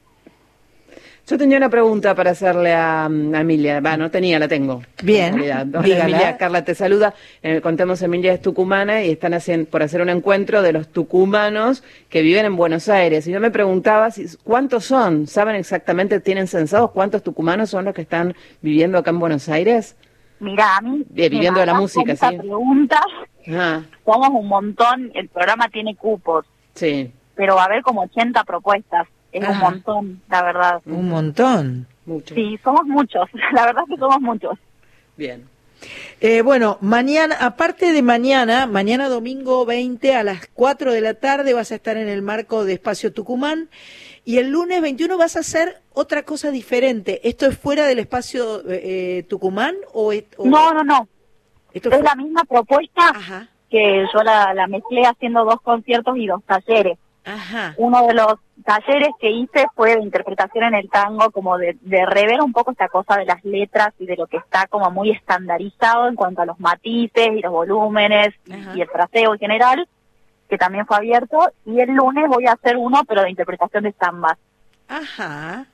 [1.29, 3.81] Yo tenía una pregunta para hacerle a, Emilia.
[3.81, 4.81] Va, no tenía, la tengo.
[5.03, 5.35] Bien.
[5.35, 7.13] Emilia, Carla te saluda.
[7.43, 11.85] Eh, contemos, Emilia es tucumana y están haciendo, por hacer un encuentro de los tucumanos
[12.09, 13.27] que viven en Buenos Aires.
[13.27, 15.27] Y yo me preguntaba si, cuántos son.
[15.27, 19.97] ¿Saben exactamente, tienen censados cuántos tucumanos son los que están viviendo acá en Buenos Aires?
[20.41, 21.05] Mira, a mí.
[21.11, 22.39] viviendo de la música, sí.
[22.39, 23.03] pregunta.
[23.45, 25.11] Somos un montón.
[25.13, 26.47] El programa tiene cupos.
[26.73, 27.13] Sí.
[27.35, 29.09] Pero va a haber como 80 propuestas.
[29.33, 30.83] Es un montón, la verdad.
[30.87, 31.87] Un montón.
[32.07, 32.35] Mucho.
[32.35, 33.29] Sí, somos muchos.
[33.53, 34.59] La verdad es que somos muchos.
[35.17, 35.47] Bien.
[36.21, 41.55] Eh, bueno, mañana, aparte de mañana, mañana domingo 20 a las 4 de la tarde
[41.55, 43.69] vas a estar en el marco de Espacio Tucumán
[44.25, 47.21] y el lunes 21 vas a hacer otra cosa diferente.
[47.29, 50.13] ¿Esto es fuera del Espacio eh, Tucumán o,
[50.45, 51.09] No, no, no.
[51.73, 56.43] Esto es la misma propuesta que yo la, la mezclé haciendo dos conciertos y dos
[56.45, 56.99] talleres.
[57.29, 57.75] Ajá.
[57.77, 58.35] Uno de los
[58.65, 62.89] talleres que hice fue de interpretación en el tango, como de, rever un poco esta
[62.89, 66.47] cosa de las letras y de lo que está como muy estandarizado en cuanto a
[66.47, 68.35] los matices y los volúmenes
[68.75, 69.89] y el fraseo en general,
[70.49, 71.39] que también fue abierto.
[71.67, 74.39] Y el lunes voy a hacer uno, pero de interpretación de zambas.
[74.89, 75.67] Ajá.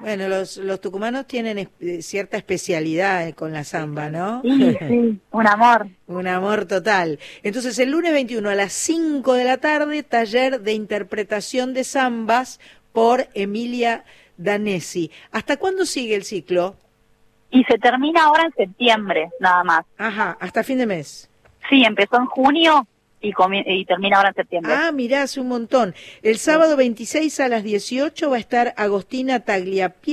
[0.00, 4.40] Bueno, los, los tucumanos tienen eh, cierta especialidad eh, con la samba, ¿no?
[4.42, 5.88] Sí, sí, un amor.
[6.06, 7.18] un amor total.
[7.42, 12.60] Entonces, el lunes 21 a las 5 de la tarde, taller de interpretación de zambas
[12.92, 14.04] por Emilia
[14.38, 15.10] Danesi.
[15.32, 16.76] ¿Hasta cuándo sigue el ciclo?
[17.50, 19.84] Y se termina ahora en septiembre, nada más.
[19.98, 21.28] Ajá, hasta fin de mes.
[21.68, 22.86] Sí, empezó en junio
[23.20, 24.72] y, termina ahora en septiembre.
[24.74, 25.94] Ah, mirá, hace un montón.
[26.22, 30.04] El sábado 26 a las 18 va a estar Agostina Tagliapetra,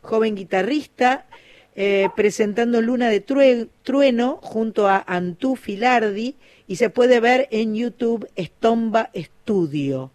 [0.00, 1.26] joven guitarrista,
[1.74, 6.36] eh, presentando Luna de Trueno junto a Antú Filardi
[6.66, 10.10] y se puede ver en YouTube Estomba Studio.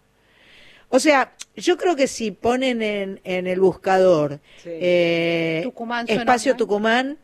[0.90, 5.70] O sea, yo creo que si ponen en, en el buscador eh,
[6.06, 7.18] Espacio Tucumán,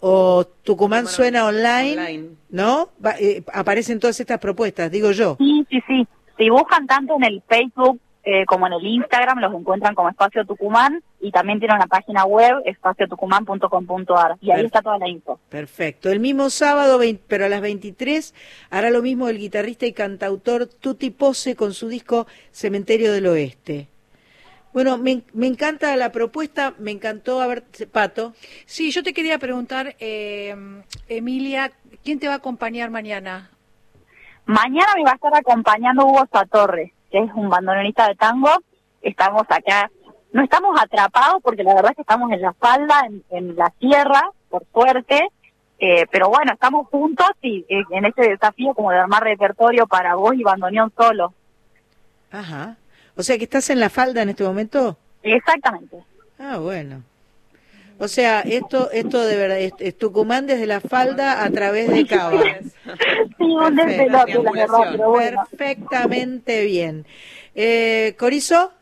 [0.00, 2.88] o Tucumán suena online, ¿no?
[3.18, 5.36] Eh, aparecen todas estas propuestas, digo yo.
[5.38, 6.08] Sí, sí, sí.
[6.38, 10.44] Si buscan tanto en el Facebook eh, como en el Instagram, los encuentran como Espacio
[10.44, 11.02] Tucumán.
[11.22, 15.38] y también tiene una página web, espaciotucumán.com.ar, y ahí está toda la info.
[15.50, 16.10] Perfecto.
[16.10, 16.98] El mismo sábado,
[17.28, 18.34] pero a las 23,
[18.70, 23.88] hará lo mismo el guitarrista y cantautor Tuti Pose con su disco Cementerio del Oeste.
[24.72, 28.34] Bueno, me, encanta la propuesta, me encantó, a ver, Pato.
[28.66, 30.54] Sí, yo te quería preguntar, eh,
[31.08, 31.72] Emilia,
[32.04, 33.50] ¿quién te va a acompañar mañana?
[34.46, 38.50] Mañana me va a estar acompañando Hugo Satorre, que es un bandoneonista de tango.
[39.02, 39.90] Estamos acá
[40.32, 44.30] no estamos atrapados porque la verdad es que estamos en la falda, en, la tierra,
[44.48, 45.28] por suerte,
[45.78, 50.14] eh, pero bueno, estamos juntos y eh, en este desafío como de armar repertorio para
[50.14, 51.32] voz y bandoneón solo.
[52.30, 52.76] Ajá.
[53.16, 54.96] O sea que estás en la falda en este momento.
[55.22, 55.96] Exactamente.
[56.38, 57.02] Ah, bueno.
[57.98, 62.42] O sea, esto esto de verdad es, Tucumán desde la falda a través de Cava.
[63.38, 65.42] sí, desde la verdad, pero bueno.
[65.50, 67.04] Perfectamente bien.
[67.54, 68.72] Eh, ¿Corizo?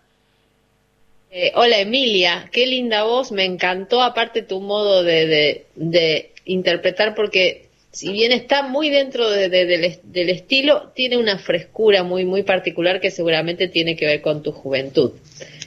[1.30, 7.67] Eh, hola Emilia, qué linda voz, me encantó aparte tu modo de, de, interpretar porque
[7.98, 13.10] si bien está muy dentro de, del, estilo, tiene una frescura muy, muy particular que
[13.10, 15.14] seguramente tiene que ver con tu juventud.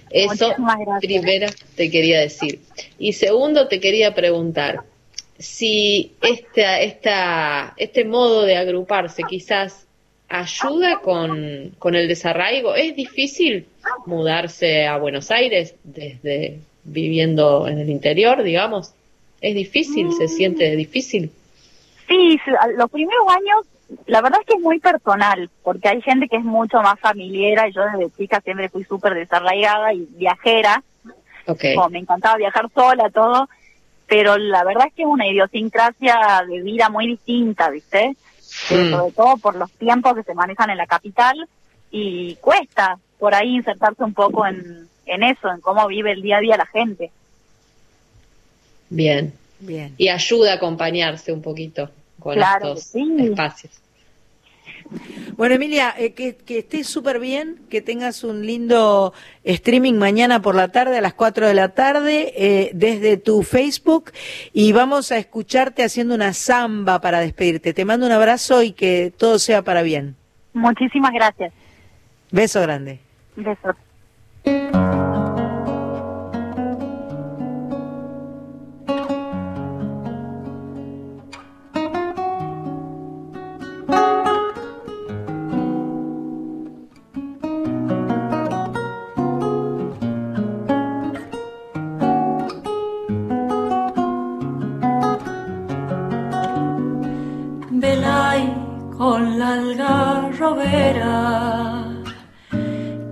[0.10, 0.56] Eso
[1.02, 2.62] primero te quería decir.
[2.98, 4.84] Y segundo te quería preguntar
[5.40, 9.86] si esta, esta, este modo de agruparse quizás
[10.30, 12.76] ayuda con, con el desarraigo.
[12.76, 13.66] Es difícil
[14.06, 18.94] mudarse a Buenos Aires desde viviendo en el interior, digamos.
[19.42, 21.30] Es difícil, se siente difícil.
[22.12, 22.38] Sí,
[22.76, 23.66] los primeros años,
[24.06, 27.72] la verdad es que es muy personal, porque hay gente que es mucho más familiar.
[27.72, 30.84] Yo desde chica siempre fui súper desarraigada y viajera.
[31.48, 31.76] Okay.
[31.90, 33.48] me encantaba viajar sola, todo.
[34.08, 38.16] Pero la verdad es que es una idiosincrasia de vida muy distinta, ¿viste?
[38.70, 38.92] Mm.
[38.92, 41.48] sobre todo por los tiempos que se manejan en la capital
[41.90, 46.38] y cuesta por ahí insertarse un poco en, en eso, en cómo vive el día
[46.38, 47.12] a día la gente.
[48.90, 49.34] Bien.
[49.62, 49.94] Bien.
[49.98, 51.90] Y ayuda a acompañarse un poquito
[52.22, 53.82] con estos espacios.
[55.38, 60.56] Bueno, Emilia, eh, que, que, estés súper bien, que tengas un lindo streaming mañana por
[60.56, 64.12] la tarde a las 4 de la tarde eh, desde tu Facebook
[64.54, 67.74] y vamos a escucharte haciendo una samba para despedirte.
[67.74, 70.16] Te mando un abrazo y que todo sea para bien.
[70.54, 71.54] Muchísimas gracias.
[72.32, 73.00] Beso grande.
[73.36, 73.76] Beso.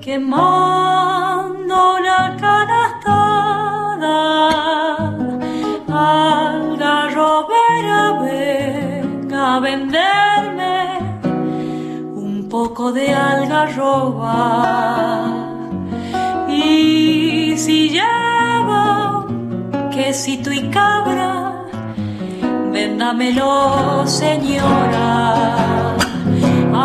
[0.09, 4.17] Quemando la canastada.
[5.88, 10.77] Algarrobera venga a venderme
[12.26, 14.35] un poco de algarroba.
[16.47, 19.27] Y si llevo
[19.91, 21.67] quesito y cabra
[22.71, 25.98] véndamelo señora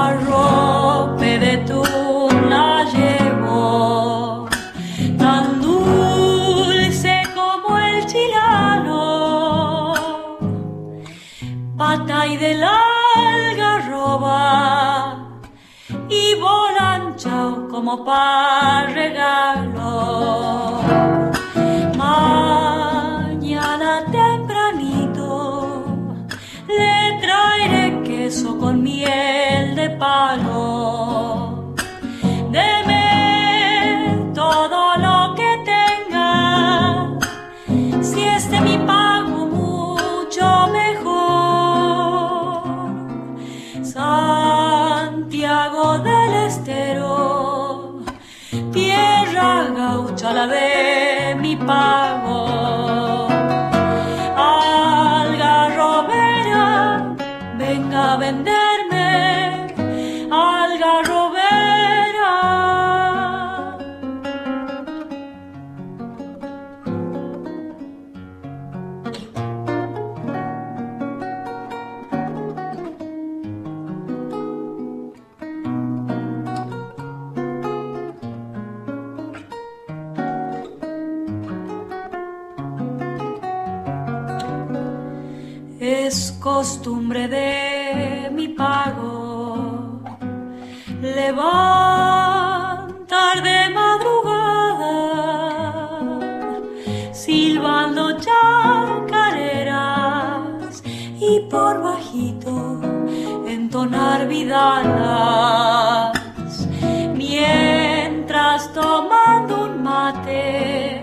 [0.02, 1.84] arrope de tu
[12.26, 13.98] y del algarroba
[16.08, 20.80] y volan chao como para regalo.
[21.96, 25.84] Mañana tempranito
[26.66, 29.53] le traeré queso con miel
[29.98, 31.74] palo.
[32.50, 37.18] Deme todo lo que tenga,
[38.02, 42.62] si es de mi pago mucho mejor.
[43.84, 48.00] Santiago del Estero,
[48.72, 52.03] tierra gaucha la de mi pago.
[86.55, 90.01] costumbre de mi pago.
[91.02, 92.55] Levantar
[93.48, 94.94] de madrugada,
[97.12, 99.64] silbando chacareras
[101.31, 102.55] y por bajito
[103.56, 106.12] entonar vidalas.
[107.22, 111.02] Mientras tomando un mate,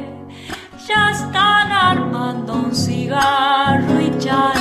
[0.87, 4.60] ya están armando un cigarro y chal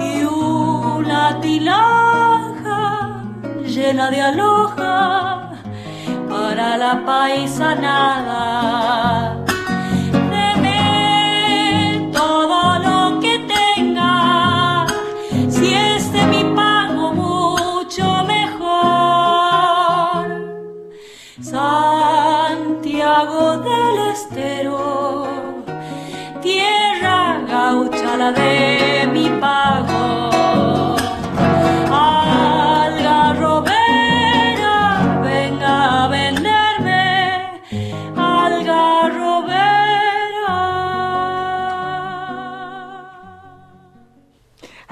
[0.00, 3.22] y una tilaja
[3.64, 5.52] llena de aloja
[6.28, 8.58] para la paisanada.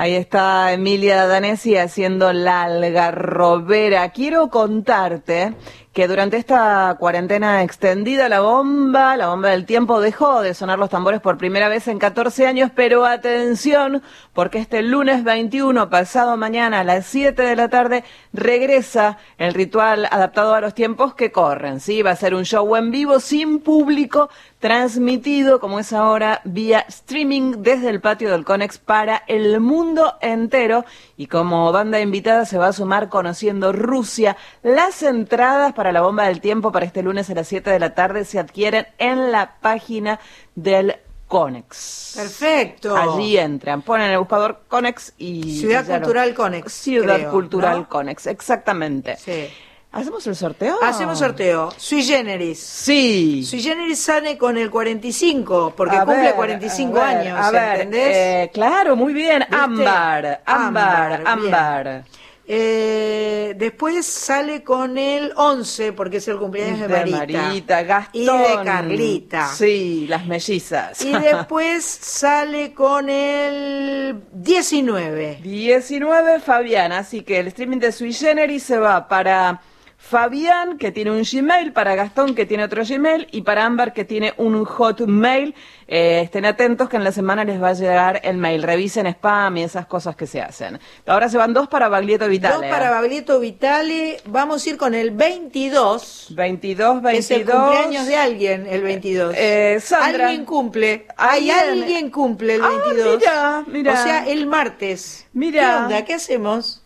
[0.07, 4.11] Ahí está Emilia Danesi haciendo la algarrobera.
[4.11, 5.55] Quiero contarte
[5.97, 10.91] que durante esta cuarentena extendida la bomba, la bomba del tiempo dejó de sonar los
[10.91, 14.03] tambores por primera vez en 14 años, pero atención,
[14.35, 18.05] porque este lunes 21, pasado mañana a las 7 de la tarde,
[18.35, 22.03] regresa el ritual adaptado a los tiempos que corren, ¿sí?
[22.03, 24.29] Va a ser un show en vivo sin público,
[24.59, 30.85] transmitido como es ahora vía streaming desde el patio del Conex para el mundo entero
[31.17, 34.37] y como banda invitada se va a sumar conociendo Rusia.
[34.63, 37.95] Las entradas para la bomba del tiempo para este lunes a las 7 de la
[37.95, 40.21] tarde se adquieren en la página
[40.55, 42.13] del Conex.
[42.17, 42.97] Perfecto.
[42.97, 45.59] Allí entran, ponen el buscador Conex y...
[45.59, 46.73] Ciudad lo- Cultural Conex.
[46.73, 47.89] Ciudad creo, Cultural ¿no?
[47.89, 49.17] Conex, exactamente.
[49.17, 49.49] Sí.
[49.97, 50.77] ¿Hacemos el sorteo?
[50.83, 51.73] Hacemos sorteo.
[51.77, 52.59] Sui Generis.
[52.59, 53.43] Sí.
[53.45, 57.51] Sui Generis sale con el 45, porque A cumple ver, 45 a ver, años, a
[57.51, 58.17] ver, ¿entendés?
[58.17, 59.39] eh, claro, muy bien.
[59.41, 59.57] ¿Viste?
[59.57, 62.05] Ámbar, ámbar, Ámbar.
[62.49, 67.43] Eh, después sale con el 11, porque es el cumpleaños de, De Marita.
[67.43, 68.21] Marita, Gastón.
[68.23, 69.49] Y de Carlita.
[69.49, 71.03] Sí, las mellizas.
[71.05, 75.41] Y después sale con el 19.
[75.43, 79.61] 19 Fabián, así que el streaming de Sui Generis se va para
[80.09, 84.05] Fabián, que tiene un Gmail, para Gastón, que tiene otro Gmail, y para Ámbar, que
[84.05, 85.55] tiene un Hotmail.
[85.89, 88.63] Eh, estén atentos que en la semana les va a llegar el mail.
[88.63, 90.79] Revisen spam y esas cosas que se hacen.
[91.07, 92.55] Ahora se van dos para Baglietto Vitale.
[92.55, 94.19] Dos para Baglietto Vitale.
[94.27, 96.29] Vamos a ir con el 22.
[96.35, 97.63] 22, que Es el 22.
[97.63, 99.35] cumpleaños de alguien, el 22.
[99.37, 100.27] Eh, Sandra.
[100.29, 101.07] Alguien cumple.
[101.17, 101.83] Hay Alguien.
[101.83, 103.19] alguien cumple el Ah, 22.
[103.19, 103.93] mira, mira.
[103.93, 105.27] O sea, el martes.
[105.33, 105.61] Mira.
[105.61, 106.05] ¿Qué onda?
[106.05, 106.83] ¿Qué hacemos?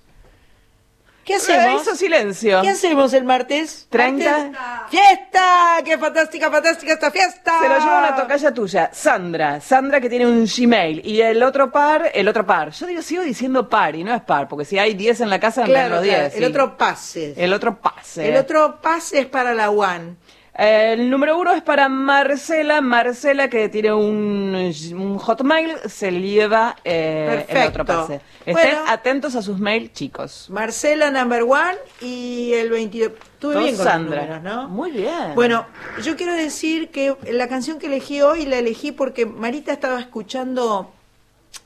[1.31, 1.82] ¿Qué hacemos?
[1.82, 2.62] hizo silencio.
[2.62, 3.86] ¿Qué hacemos el martes?
[3.90, 4.31] 30.
[4.31, 4.59] Martes.
[4.90, 5.78] ¡Fiesta!
[5.85, 7.52] ¡Qué fantástica, fantástica esta fiesta!
[7.62, 9.61] Se lo lleva una tocaya tuya, Sandra.
[9.61, 11.07] Sandra que tiene un Gmail.
[11.07, 12.70] Y el otro par, el otro par.
[12.73, 15.39] Yo digo, sigo diciendo par y no es par, porque si hay 10 en la
[15.40, 16.35] casa, Claro, entran los claro, 10.
[16.35, 16.44] el sí.
[16.51, 17.35] otro pase.
[17.36, 18.28] El otro pase.
[18.28, 20.16] El otro pase es para la One.
[20.53, 22.81] El número uno es para Marcela.
[22.81, 28.21] Marcela, que tiene un, un hotmail, se lleva eh, el otro pase.
[28.45, 28.81] Estén Bueno.
[28.89, 30.47] atentos a sus mails, chicos.
[30.51, 33.13] Marcela number one y el 22.
[33.13, 34.23] Estuve Con bien con los Sandra.
[34.23, 34.69] números, ¿no?
[34.69, 35.35] Muy bien.
[35.35, 35.67] Bueno,
[36.03, 40.93] yo quiero decir que la canción que elegí hoy la elegí porque Marita estaba escuchando,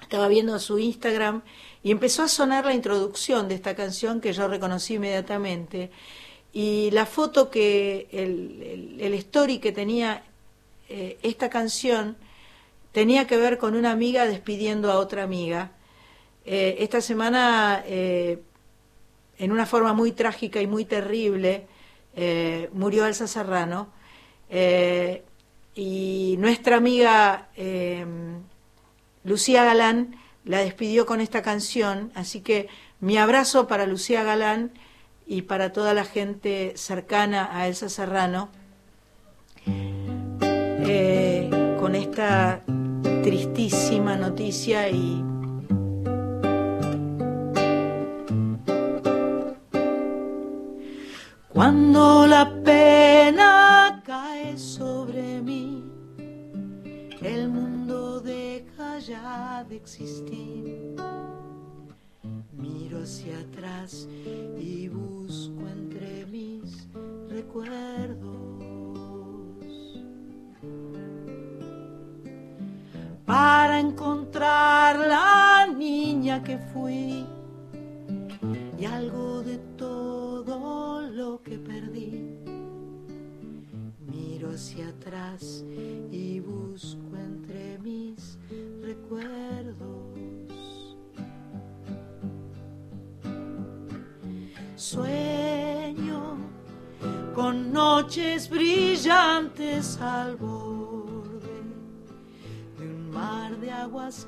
[0.02, 1.42] estaba viendo su Instagram
[1.82, 5.90] y empezó a sonar la introducción de esta canción que yo reconocí inmediatamente.
[6.54, 10.22] Y la foto que, el, story que tenía
[10.88, 12.16] eh, esta canción
[12.92, 15.72] tenía que ver con una amiga despidiendo a otra amiga.
[16.46, 18.38] Eh, esta semana, eh,
[19.36, 21.66] en una forma muy trágica y muy terrible,
[22.72, 23.88] murió Elsa Serrano.
[25.74, 27.48] y nuestra amiga
[29.24, 30.14] Lucía Galán
[30.44, 32.68] la despidió con esta canción, así que
[33.00, 34.70] mi abrazo para Lucía Galán
[35.26, 38.48] y para toda la gente cercana a Elsa Serrano,
[39.66, 42.62] eh, con esta
[43.22, 45.24] tristísima noticia y
[51.54, 55.84] Cuando la pena cae sobre mí,
[57.22, 60.96] el mundo deja ya de existir.
[62.58, 64.08] Miro hacia atrás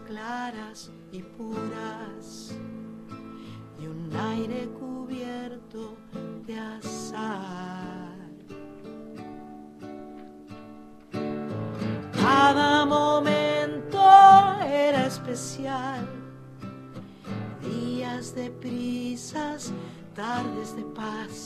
[0.06, 2.56] claras y puras
[3.78, 5.98] y un aire cubierto
[6.46, 8.16] de azar.
[12.14, 14.00] Cada momento
[14.64, 16.08] era especial,
[17.60, 19.74] días de prisas,
[20.14, 21.45] tardes de paz.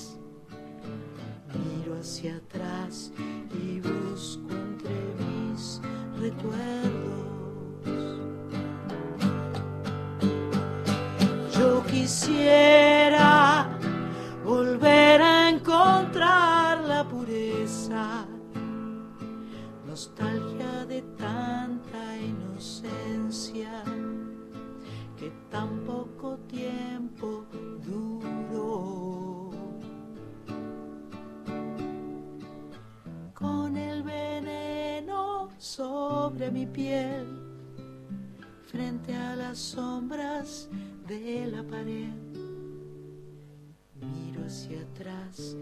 [36.52, 37.26] Mi piel,
[38.70, 40.68] frente a las sombras
[41.06, 42.12] de la pared.
[44.00, 45.56] Miro hacia atrás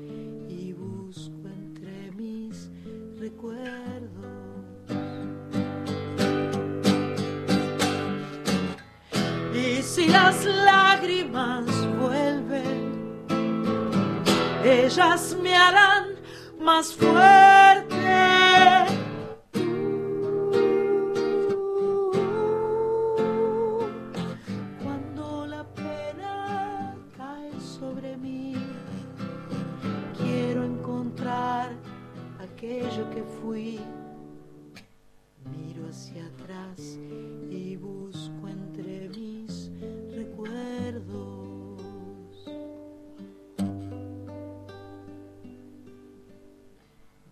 [0.49, 2.71] y busco entre mis
[3.19, 4.09] recuerdos.
[9.55, 11.67] Y si las lágrimas
[11.99, 13.25] vuelven,
[14.65, 16.15] ellas me harán
[16.61, 18.38] más fuerte.
[37.51, 39.71] Y busco entre mis
[40.15, 41.83] recuerdos.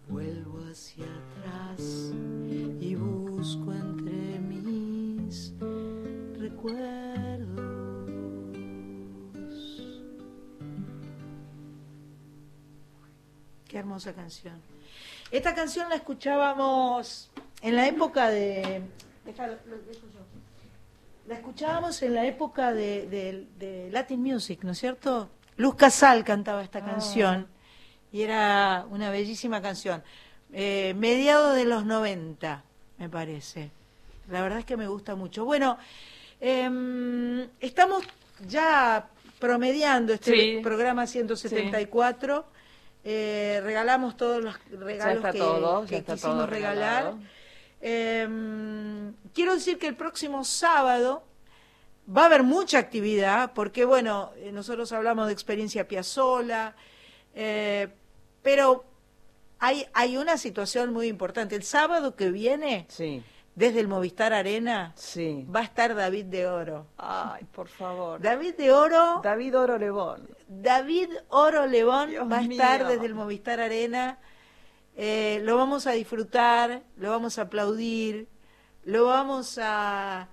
[0.08, 2.12] Vuelvo hacia atrás
[2.80, 5.52] y busco entre mis
[6.38, 7.56] recuerdos.
[13.68, 14.60] Qué hermosa canción.
[15.30, 17.30] Esta canción la escuchábamos
[17.62, 18.82] en la época de...
[19.26, 19.76] déjalo, lo.
[21.28, 25.28] La escuchábamos en la época de, de- de Latin Music, ¿no es cierto?
[25.56, 27.48] Luz Casal cantaba esta canción
[28.12, 30.02] y era una bellísima canción.
[30.52, 32.62] Eh, mediados de los 90,
[32.98, 33.70] me parece.
[34.30, 35.44] La verdad es que me gusta mucho.
[35.44, 35.78] Bueno,
[36.40, 38.04] em, estamos
[38.46, 39.08] ya
[39.40, 40.60] promediando este Sí.
[40.62, 42.44] programa 174.
[43.04, 46.48] Eh, regalamos todos los regalos que, todo, quisimos regalar.
[46.50, 47.18] regalado.
[47.88, 51.22] Em, quiero decir que el próximo sábado
[52.04, 56.74] va a haber mucha actividad, porque bueno, eh, nosotros hablamos de experiencia Piazzola,
[57.32, 57.86] eh,
[58.42, 58.84] pero
[59.60, 61.54] hay, hay una situación muy importante.
[61.54, 62.88] El sábado que viene,
[63.54, 64.92] desde el Movistar Arena,
[65.54, 66.88] va a estar David de Oro.
[66.98, 68.20] Ay, por favor.
[68.20, 69.20] David de Oro.
[69.22, 70.28] David Oro Lebón.
[70.48, 74.18] David Oro Lebón va a estar desde el Movistar Arena.
[74.96, 78.28] Eh, lo vamos a disfrutar, lo vamos a aplaudir,
[78.84, 80.28] lo vamos a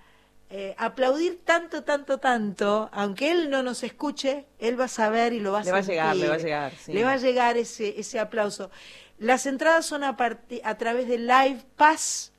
[0.50, 5.40] eh, aplaudir tanto, tanto, tanto, aunque él no nos escuche, él va a saber y
[5.40, 6.94] lo va a Le va a llegar, le va a llegar, sí.
[6.94, 8.72] Le va a llegar ese, ese aplauso.
[9.18, 10.16] Las entradas son a,
[10.64, 12.32] a través de Live Pass.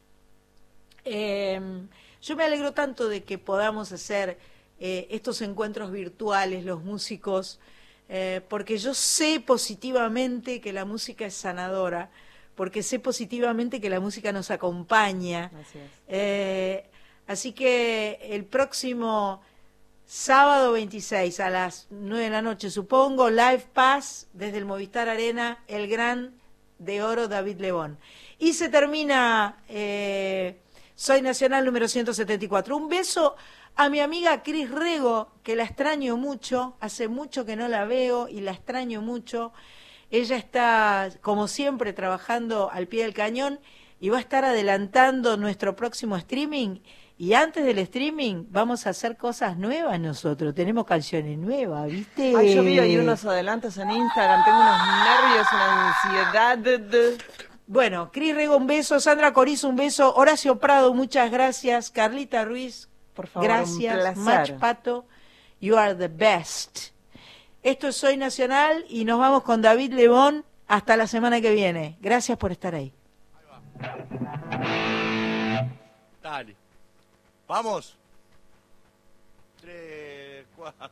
[1.05, 1.61] Eh,
[2.23, 4.39] yo me alegro tanto de que podamos hacer
[4.79, 7.61] eh, estos encuentros virtuales, los músicos,
[8.09, 12.11] eh, porque yo sé positivamente que la música es sanadora,
[12.55, 15.51] porque sé positivamente que la música nos acompaña.
[15.61, 15.91] Así es.
[16.09, 16.91] Eh,
[17.27, 19.43] así que el próximo
[20.07, 25.63] sábado 26 a las 9 de la noche, supongo, Live Pass desde el Movistar Arena,
[25.67, 26.35] el gran
[26.79, 27.99] de oro David Lebón.
[28.39, 30.59] Y se termina eh,
[30.95, 32.77] Soy Nacional número 174.
[32.77, 33.37] Un beso
[33.77, 38.29] a mi amiga Cris Rego, que la extraño mucho, hace mucho que no la veo
[38.29, 39.53] y la extraño mucho.
[40.11, 43.61] Ella está, como siempre, trabajando al pie del cañón
[44.01, 46.81] y va a estar adelantando nuestro próximo streaming.
[47.17, 50.55] Y antes del streaming vamos a hacer cosas nuevas nosotros.
[50.55, 52.35] Tenemos canciones nuevas, ¿viste?
[52.37, 57.19] Ay, yo vi ahí unos adelantos en Instagram, tengo unos nervios, una ansiedad.
[57.67, 62.91] Bueno, Cris Rego, un beso, Sandra Corizo, un beso, Horacio Prado, muchas gracias, Carlita Ruiz,
[63.15, 65.07] por favor, gracias, Mach Pato,
[65.61, 66.91] you are the best.
[67.63, 71.97] Esto es Soy Nacional y nos vamos con David Lebón hasta la semana que viene.
[72.01, 72.93] Gracias por estar ahí.
[76.23, 76.57] Dale.
[77.49, 77.97] Vamos.
[79.61, 80.91] Tres, cuatro.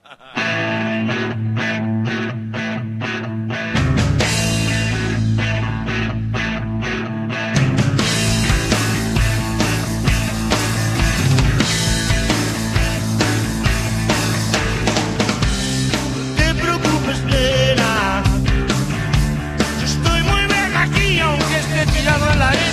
[22.03, 22.72] tirado al aire.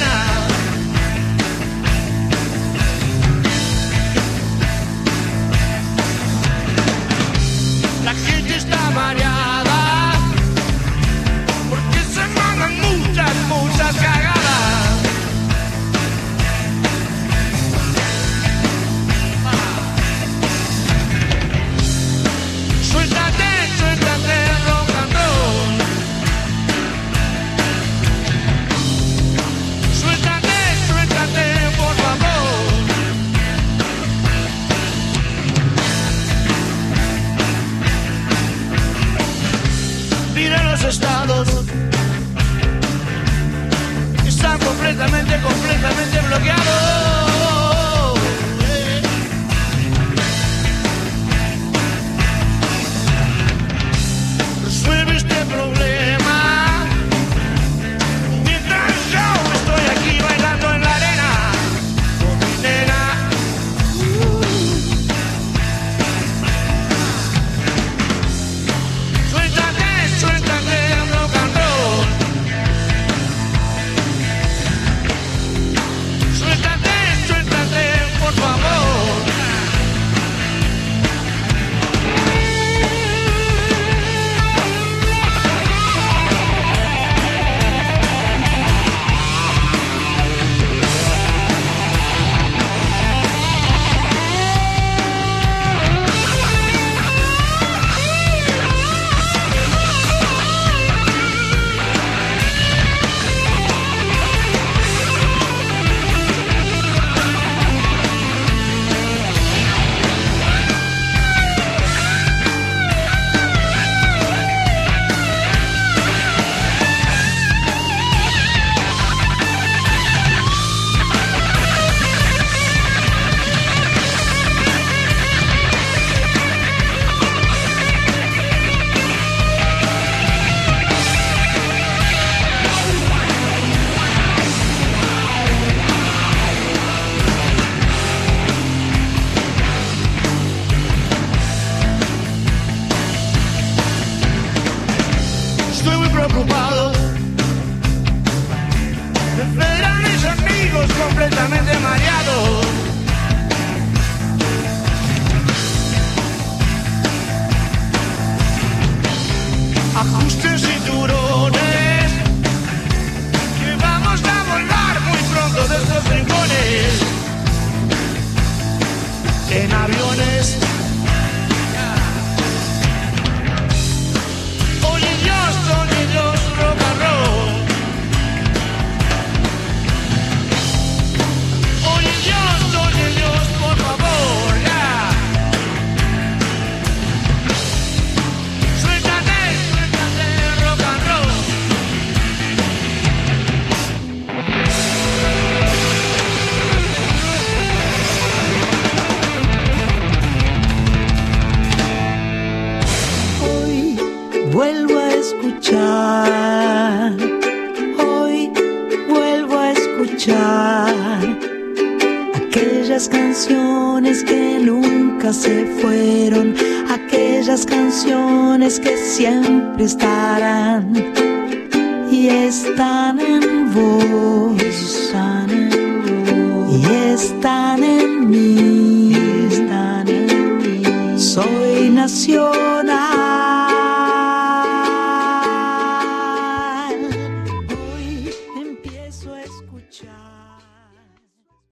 [219.81, 220.08] Están